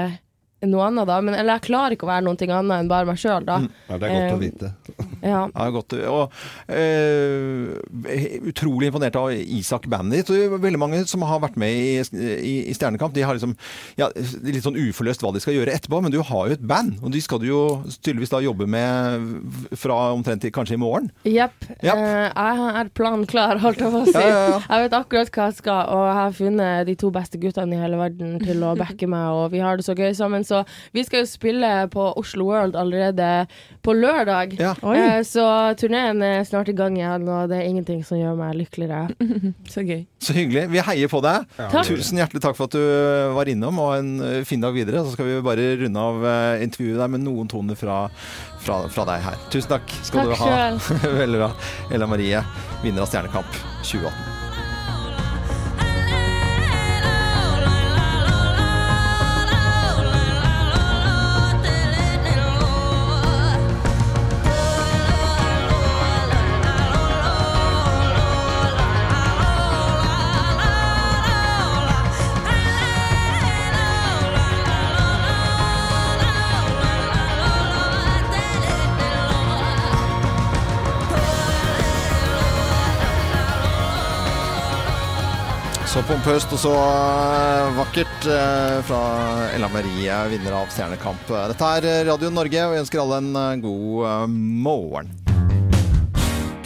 noe 0.66 0.86
annet, 0.88 1.06
da. 1.06 1.20
Men, 1.22 1.36
eller 1.38 1.58
jeg 1.58 1.66
klarer 1.68 1.94
ikke 1.94 2.08
å 2.08 2.10
være 2.10 2.26
noe 2.26 2.34
annet 2.58 2.74
enn 2.80 2.90
bare 2.90 3.06
meg 3.06 3.20
sjøl, 3.20 3.46
da. 3.46 3.60
Ja, 3.88 3.98
det 3.98 4.08
er 4.08 4.16
godt 4.16 4.32
å 4.32 4.38
Um, 4.38 4.42
vite. 4.42 4.72
Ja. 5.18 5.40
Ja, 5.50 5.64
godt. 5.74 5.94
Og 6.06 6.30
uh, 6.70 8.42
utrolig 8.46 8.86
imponert 8.86 9.16
av 9.18 9.32
Isak 9.34 9.88
er 9.90 10.52
veldig 10.62 10.78
mange 10.78 11.00
som 11.10 11.24
har 11.26 11.40
vært 11.42 11.56
med 11.58 11.74
i, 11.74 11.96
i, 11.98 12.52
i 12.70 12.74
Stjernekamp, 12.76 13.14
de 13.16 13.24
har 13.26 13.34
liksom 13.34 13.56
ja, 13.98 14.06
litt 14.46 14.62
sånn 14.62 14.78
uforløst 14.78 15.24
hva 15.24 15.32
de 15.34 15.42
skal 15.42 15.56
gjøre 15.56 15.74
etterpå. 15.74 16.00
Men 16.04 16.14
du 16.14 16.20
har 16.22 16.50
jo 16.50 16.54
et 16.54 16.62
band, 16.70 17.00
og 17.02 17.10
de 17.14 17.22
skal 17.24 17.42
du 17.42 17.48
jo 17.48 17.62
tydeligvis 17.98 18.32
da 18.34 18.42
jobbe 18.44 18.68
med 18.70 19.74
fra 19.78 19.98
omtrent 20.14 20.44
til 20.44 20.54
kanskje 20.54 20.78
i 20.78 20.80
morgen. 20.82 21.10
Jepp. 21.26 21.66
Eh, 21.82 21.90
jeg 21.90 22.62
har 22.62 22.92
planen 22.94 23.26
klar, 23.28 23.58
holdt 23.62 23.82
jeg 23.82 23.94
på 23.94 24.04
å 24.04 24.06
si. 24.08 24.14
Ja, 24.14 24.28
ja, 24.28 24.44
ja. 24.54 24.60
Jeg 24.68 24.86
vet 24.86 24.98
akkurat 25.00 25.34
hva 25.34 25.48
jeg 25.50 25.58
skal, 25.58 25.92
og 25.94 26.04
jeg 26.06 26.16
har 26.20 26.38
funnet 26.38 26.88
de 26.88 26.96
to 27.02 27.10
beste 27.14 27.42
guttene 27.42 27.74
i 27.76 27.82
hele 27.82 27.98
verden 28.00 28.38
til 28.42 28.62
å 28.66 28.74
backe 28.78 29.10
meg, 29.10 29.26
og 29.34 29.50
vi 29.54 29.62
har 29.64 29.78
det 29.80 29.86
så 29.88 29.96
gøy 29.98 30.14
sammen. 30.16 30.46
Så 30.48 30.62
vi 30.96 31.04
skal 31.06 31.24
jo 31.24 31.30
spille 31.30 31.70
på 31.92 32.08
Oslo 32.18 32.48
World 32.48 32.76
allerede 32.78 33.46
på 33.84 33.94
lørdag. 33.96 34.56
Ja. 34.60 34.74
Eh, 34.94 35.20
så 35.28 35.44
turneen 35.80 36.22
er 36.24 36.46
snart 36.48 36.70
i 36.72 36.76
gang 36.76 36.96
igjen, 36.98 37.28
og 37.28 37.50
det 37.52 37.60
er 37.60 37.68
ingenting 37.68 38.02
som 38.06 38.20
gjør 38.20 38.38
meg 38.38 38.56
lykkeligere. 38.58 39.12
så 39.72 39.84
gøy. 39.86 40.02
Så 40.24 40.36
hyggelig. 40.36 40.66
Vi 40.72 40.82
heier 40.88 41.12
på 41.12 41.22
deg. 41.24 41.46
Ja. 41.60 41.84
Tusen 41.86 42.20
hjertelig 42.20 42.42
takk 42.44 42.58
for 42.58 42.70
at 42.70 42.76
du 42.76 43.34
var 43.36 43.50
innom, 43.50 43.80
og 43.82 43.94
en 43.98 44.12
eh, 44.24 44.40
fin 44.48 44.64
dag 44.64 44.76
videre. 44.76 45.04
Så 45.04 45.14
skal 45.16 45.28
vi 45.30 45.38
bare 45.44 45.70
runde 45.84 46.08
av 46.08 46.26
eh, 46.32 46.64
intervjuet 46.66 47.00
der 47.02 47.12
med 47.12 47.24
noen 47.26 47.50
toner 47.50 47.78
fra, 47.78 48.00
fra, 48.64 48.82
fra 48.92 49.06
deg 49.12 49.24
her. 49.28 49.38
Tusen 49.52 49.76
takk 49.76 49.94
skal 50.02 50.32
Takk 50.32 50.34
du 50.34 50.42
ha. 50.42 51.14
Veldig 51.22 51.44
bra. 51.44 51.52
Ella 51.94 52.10
Marie, 52.10 52.42
vinner 52.84 53.04
av 53.04 53.12
Stjernekamp 53.12 53.62
2018. 53.84 54.37
Så 86.28 86.34
og 86.36 86.60
så 86.60 86.70
eh, 86.76 87.70
vakkert 87.72 88.26
eh, 88.28 88.74
fra 88.84 88.98
Ella 89.56 89.70
Marie, 89.72 90.12
vinner 90.28 90.58
av 90.58 90.68
Stjernekamp. 90.68 91.24
Dette 91.24 91.70
er 91.78 92.04
Radio 92.04 92.28
Norge, 92.28 92.66
og 92.68 92.74
jeg 92.76 92.84
ønsker 92.84 93.00
alle 93.00 93.22
en 93.22 93.30
eh, 93.32 93.54
god 93.62 94.36
morgen. 94.36 95.08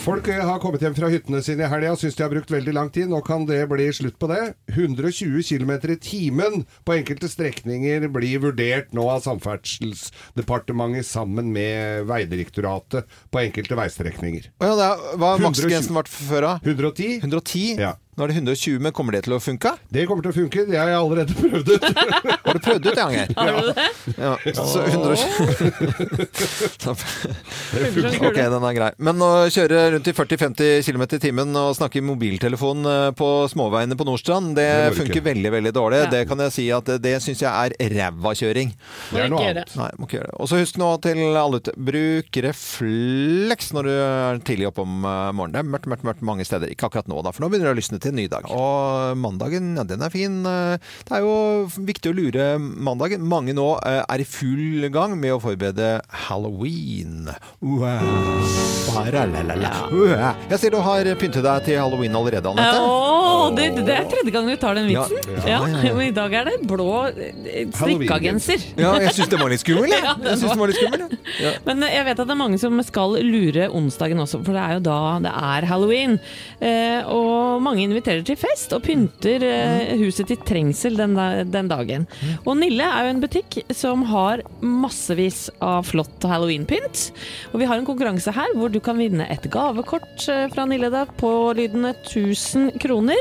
Folk 0.03 0.27
har 0.27 0.59
kommet 0.59 0.83
hjem 0.83 0.97
fra 0.97 1.07
hyttene 1.13 1.39
sine 1.47 1.63
i 1.63 1.71
helga 1.71 1.93
og 1.95 2.01
syns 2.01 2.17
de 2.19 2.25
har 2.25 2.33
brukt 2.33 2.51
veldig 2.51 2.75
lang 2.75 2.91
tid. 2.91 3.07
Nå 3.07 3.21
kan 3.23 3.47
det 3.47 3.61
bli 3.71 3.87
slutt 3.95 4.19
på 4.19 4.27
det. 4.33 4.41
120 4.75 5.47
km 5.47 5.71
i 5.95 5.99
timen 6.03 6.65
på 6.83 6.97
enkelte 6.97 7.31
strekninger 7.31 8.09
blir 8.11 8.43
vurdert 8.43 8.91
nå 8.99 9.07
av 9.15 9.23
Samferdselsdepartementet 9.23 11.07
sammen 11.07 11.55
med 11.55 12.09
Vegdirektoratet 12.11 13.07
på 13.31 13.45
enkelte 13.47 13.79
veistrekninger. 13.79 14.51
Ja, 14.59 14.75
det 14.75 14.89
er, 14.91 15.07
hva 15.23 15.37
har 15.37 15.47
maksgrensen 15.47 15.95
vært 16.03 16.11
før 16.11 16.49
da? 16.49 16.57
110. 16.67 17.21
110? 17.23 17.69
Ja. 17.79 17.95
Nå 18.13 18.27
er 18.27 18.29
det 18.29 18.35
120, 18.43 18.75
men 18.85 18.93
kommer 18.93 19.15
det 19.17 19.23
til 19.25 19.33
å 19.33 19.39
funke? 19.41 19.71
Det 19.89 20.03
kommer 20.05 20.21
til 20.27 20.35
å 20.35 20.37
funke. 20.37 20.67
Det 20.69 20.77
har 20.77 20.91
jeg 20.91 20.99
allerede 21.01 21.33
prøvd 21.33 21.71
ut. 21.73 21.85
Har 22.45 22.59
du 22.59 22.61
prøvd 22.61 22.89
ut, 22.91 22.99
Janger? 22.99 23.31
Det? 23.33 23.87
Ja. 24.19 24.33
Så 24.53 24.83
120 24.85 25.33
Ok, 28.29 28.37
den 28.37 28.67
er 28.69 28.77
grei. 28.77 28.91
Men 29.01 29.25
å 29.25 29.31
kjøre 29.49 29.79
rundt 29.95 30.11
i 30.11 30.15
40-50 30.19 30.85
km 30.85 31.05
i 31.07 31.21
timen 31.23 31.57
og 31.57 31.73
snakke 31.79 32.03
i 32.03 32.05
mobiltelefon 32.05 32.85
eh, 32.91 33.07
på 33.17 33.29
småveiene 33.49 33.97
på 33.97 34.05
Nordstrand, 34.05 34.53
det, 34.61 34.69
Det 34.91 34.99
funker 34.99 35.25
veldig, 35.31 35.55
veldig 35.57 35.73
dårlig. 35.79 36.03
Ja. 36.05 36.11
Det 36.13 36.23
kan 36.29 36.45
jeg 36.45 36.53
si 36.59 36.67
at 36.77 36.93
det, 36.93 36.99
det 37.07 37.15
syns 37.25 37.41
jeg 37.47 37.49
er 37.49 37.97
ræva 37.97 38.35
kjøring. 38.37 38.77
Det 39.09 39.25
er 39.25 39.33
noe 39.33 39.41
annet. 39.55 39.73
Nei, 39.81 39.89
må 39.97 40.11
ikke 40.11 40.21
gjøre 40.21 40.29
det. 40.35 40.37
Og 40.37 40.53
så 40.53 40.61
husk 40.61 40.77
nå 40.85 40.91
til 41.09 41.23
alle 41.31 41.63
ute, 41.65 41.73
bruk 41.81 42.43
refleks 42.45 43.73
når 43.73 43.89
du 43.89 43.95
er 43.97 44.45
tidlig 44.45 44.69
oppe 44.69 44.85
om 44.85 45.01
eh, 45.01 45.33
morgenen. 45.33 45.57
Det 45.57 45.65
er 45.65 45.73
mørkt, 45.79 45.89
mørkt, 45.95 46.05
mørkt 46.11 46.29
mange 46.35 46.45
steder. 46.45 46.69
Ikke 46.77 46.93
akkurat 46.93 47.09
nå, 47.09 47.25
da, 47.25 47.33
for 47.33 47.41
nå 47.41 47.49
begynner 47.49 47.73
det 47.73 47.77
å 47.79 47.81
lysne 47.81 48.02
til 48.03 48.13
en 48.13 48.19
ny 48.21 48.27
dag. 48.33 48.47
Og 48.51 49.17
mandagen, 49.23 49.73
ja, 49.79 49.85
den 49.89 50.03
er 50.03 50.13
fin. 50.13 50.41
Eh, 50.47 50.77
Det 51.09 51.17
er 51.19 51.25
jo 51.25 51.35
viktig 51.87 52.13
å 52.13 52.17
lure 52.17 52.47
mandagen. 52.59 53.23
Mange 53.27 53.55
nå 53.57 53.69
eh, 53.87 54.03
er 54.03 54.23
i 54.23 54.27
full 54.29 54.89
gang 54.93 55.15
med 55.21 55.37
å 55.37 55.41
forberede 55.43 56.01
halloween. 56.29 57.31
Wow. 57.63 58.43
Jeg 60.51 60.59
ser 60.61 60.73
du 60.75 60.79
har 60.83 61.07
pyntet 61.21 61.45
deg 61.45 61.65
til 61.67 61.79
halloween 61.81 62.15
allerede, 62.19 62.51
Anette. 62.51 62.81
Åh, 62.83 63.45
det, 63.57 63.67
det 63.87 63.95
er 63.95 64.07
tredje 64.11 64.33
gang 64.35 64.49
du 64.51 64.55
tar 64.61 64.77
den 64.79 64.89
vitsen. 64.91 65.19
ja, 65.47 65.61
Ja. 65.63 65.93
Men 65.95 66.03
i 66.09 66.15
dag 66.15 66.35
er 66.35 66.49
det 66.51 66.57
blå 66.69 66.89
strikkagenser. 67.09 67.73
strikkegenser. 67.77 68.67
Ja, 68.81 68.93
jeg 69.03 69.15
syns 69.17 69.31
det 69.33 69.41
var 69.41 69.53
litt 69.53 69.63
skummel, 69.63 69.91
jeg. 69.93 70.03
Jeg 70.03 70.39
synes 70.41 70.53
det 70.55 70.61
var 70.63 70.73
litt 70.73 70.81
skummel. 70.81 71.01
Men 71.69 71.83
eh, 71.87 71.95
jeg 71.97 72.07
vet 72.09 72.23
at 72.23 72.29
det 72.31 72.35
er 72.37 72.41
mange 72.43 72.59
som 72.63 72.83
skal 72.87 73.17
lure 73.25 73.69
onsdagen 73.73 74.23
også, 74.25 74.43
for 74.45 74.57
det 74.57 74.63
er 74.67 74.77
jo 74.79 74.85
da 74.89 74.99
det 75.27 75.33
er 75.53 75.69
halloween. 75.71 76.19
Eh, 76.61 77.01
og 77.13 77.63
mange 77.65 77.87
inviterer 77.93 78.25
til 78.27 78.39
fest 78.41 78.73
og 78.77 78.83
pynter 78.87 79.45
eh, 79.47 79.93
huset 80.03 80.29
til 80.33 80.41
trengsel 80.49 80.97
den, 80.99 81.15
den 81.53 81.69
dagen. 81.71 82.09
Og 82.47 82.57
Nille 82.59 82.85
er 82.89 83.07
jo 83.07 83.13
en 83.15 83.23
butikk 83.23 83.61
som 83.77 84.03
har 84.11 84.43
massevis 84.65 85.47
av 85.63 85.85
flott 85.89 86.25
halloweenpynt. 86.29 87.05
Og 87.53 87.61
vi 87.63 87.69
har 87.69 87.79
en 87.79 87.87
konkurranse 87.89 88.33
her 88.35 88.53
hvor 88.59 88.73
du 88.73 88.81
kan 88.85 88.99
vinne 89.01 89.27
et 89.33 89.47
gavekort 89.53 90.27
eh, 90.33 90.47
fra 90.53 90.67
Nille 90.71 90.91
da, 90.93 91.05
på 91.07 91.31
lydende 91.59 91.93
1000 92.03 92.79
kroner. 92.83 93.19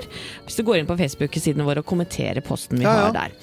Hvis 0.48 0.58
du 0.60 0.64
går 0.68 0.82
inn 0.82 0.90
på 0.90 0.98
Facebook-sidene 1.00 1.66
våre 1.68 1.84
og 1.84 1.90
kommenterer 1.92 2.42
posten 2.46 2.80
vi 2.82 2.86
Ja, 2.88 2.94
ja. 2.96 3.08
har 3.10 3.16
der. 3.18 3.36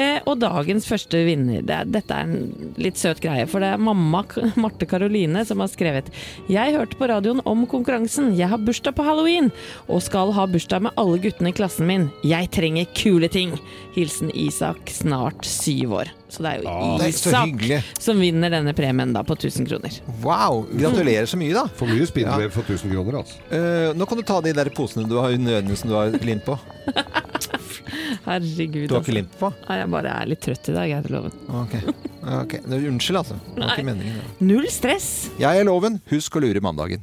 Eh, 0.00 0.18
og 0.30 0.40
dagens 0.42 0.86
første 0.88 1.20
vinner, 1.26 1.60
det, 1.66 1.76
er- 1.82 1.90
dette 1.90 2.14
er 2.16 2.28
en 2.28 2.74
litt 2.80 2.98
søt 3.00 3.20
greie, 3.22 3.46
for 3.50 3.60
det 3.62 3.74
er 3.74 3.82
mamma 3.82 4.22
Marte 4.60 4.86
Karoline 4.88 5.42
som 5.48 5.60
har 5.62 5.68
skrevet 5.72 6.08
Jeg 6.50 6.74
hørte 6.76 6.96
på 6.98 7.06
radioen 7.10 7.40
om 7.48 7.66
konkurransen. 7.70 8.30
Jeg 8.38 8.48
har 8.52 8.60
bursdag 8.62 8.94
på 8.96 9.04
halloween 9.06 9.48
og 9.90 10.00
skal 10.06 10.30
ha 10.36 10.44
bursdag 10.46 10.69
med 10.78 10.92
alle 11.00 11.18
guttene 11.18 11.50
i 11.50 11.54
klassen 11.56 11.88
min. 11.88 12.06
Jeg 12.22 12.50
trenger 12.54 12.86
kule 12.94 13.28
ting. 13.28 13.56
Hilsen 13.96 14.30
Isak, 14.38 14.90
snart 14.94 15.44
syv 15.48 15.96
år. 15.98 16.12
Så 16.30 16.44
det 16.44 16.52
er 16.52 16.62
jo 16.62 16.70
er 16.70 17.08
Isak 17.10 17.64
er 17.66 17.88
som 17.98 18.20
vinner 18.22 18.52
denne 18.54 18.74
premien 18.78 19.10
da 19.16 19.24
på 19.26 19.34
1000 19.34 19.66
kroner. 19.66 19.96
Wow! 20.22 20.62
Gratulerer 20.70 21.26
så 21.26 21.40
mye, 21.40 21.54
da. 21.56 21.64
For 21.74 21.90
mye 21.90 22.06
spindelvev 22.06 22.54
for 22.54 22.62
1000 22.62 22.94
kroner, 22.94 23.18
altså. 23.24 23.40
Uh, 23.50 23.90
nå 23.98 24.06
kan 24.06 24.20
du 24.20 24.26
ta 24.30 24.38
de 24.44 24.54
der 24.54 24.70
posene 24.76 25.08
du 25.10 25.18
har 25.18 25.34
nødene 25.34 25.78
som 25.80 25.90
du 25.90 25.98
har 25.98 26.14
limt 26.22 26.46
på. 26.46 26.54
Herregud. 28.28 28.86
Du 28.86 28.94
har 28.94 29.02
ikke 29.02 29.10
altså. 29.10 29.16
limt 29.18 29.36
på? 29.40 29.50
Nei, 29.66 29.80
jeg 29.80 29.92
bare 29.96 30.14
er 30.22 30.30
litt 30.30 30.42
trøtt 30.44 30.70
i 30.70 30.76
dag, 30.76 30.90
jeg, 30.92 31.06
til 31.06 31.16
loven. 31.18 31.36
Okay. 31.64 31.96
okay. 32.44 32.62
Er 32.62 32.88
Unnskyld, 32.92 33.22
altså. 33.24 33.38
Det 33.54 33.64
var 33.64 33.74
ikke 33.74 33.88
meningen. 33.90 34.20
Null 34.38 34.70
stress. 34.70 35.10
Jeg 35.40 35.62
er 35.62 35.66
Loven. 35.66 35.98
Husk 36.12 36.38
å 36.38 36.44
lure 36.44 36.62
mandagen. 36.62 37.02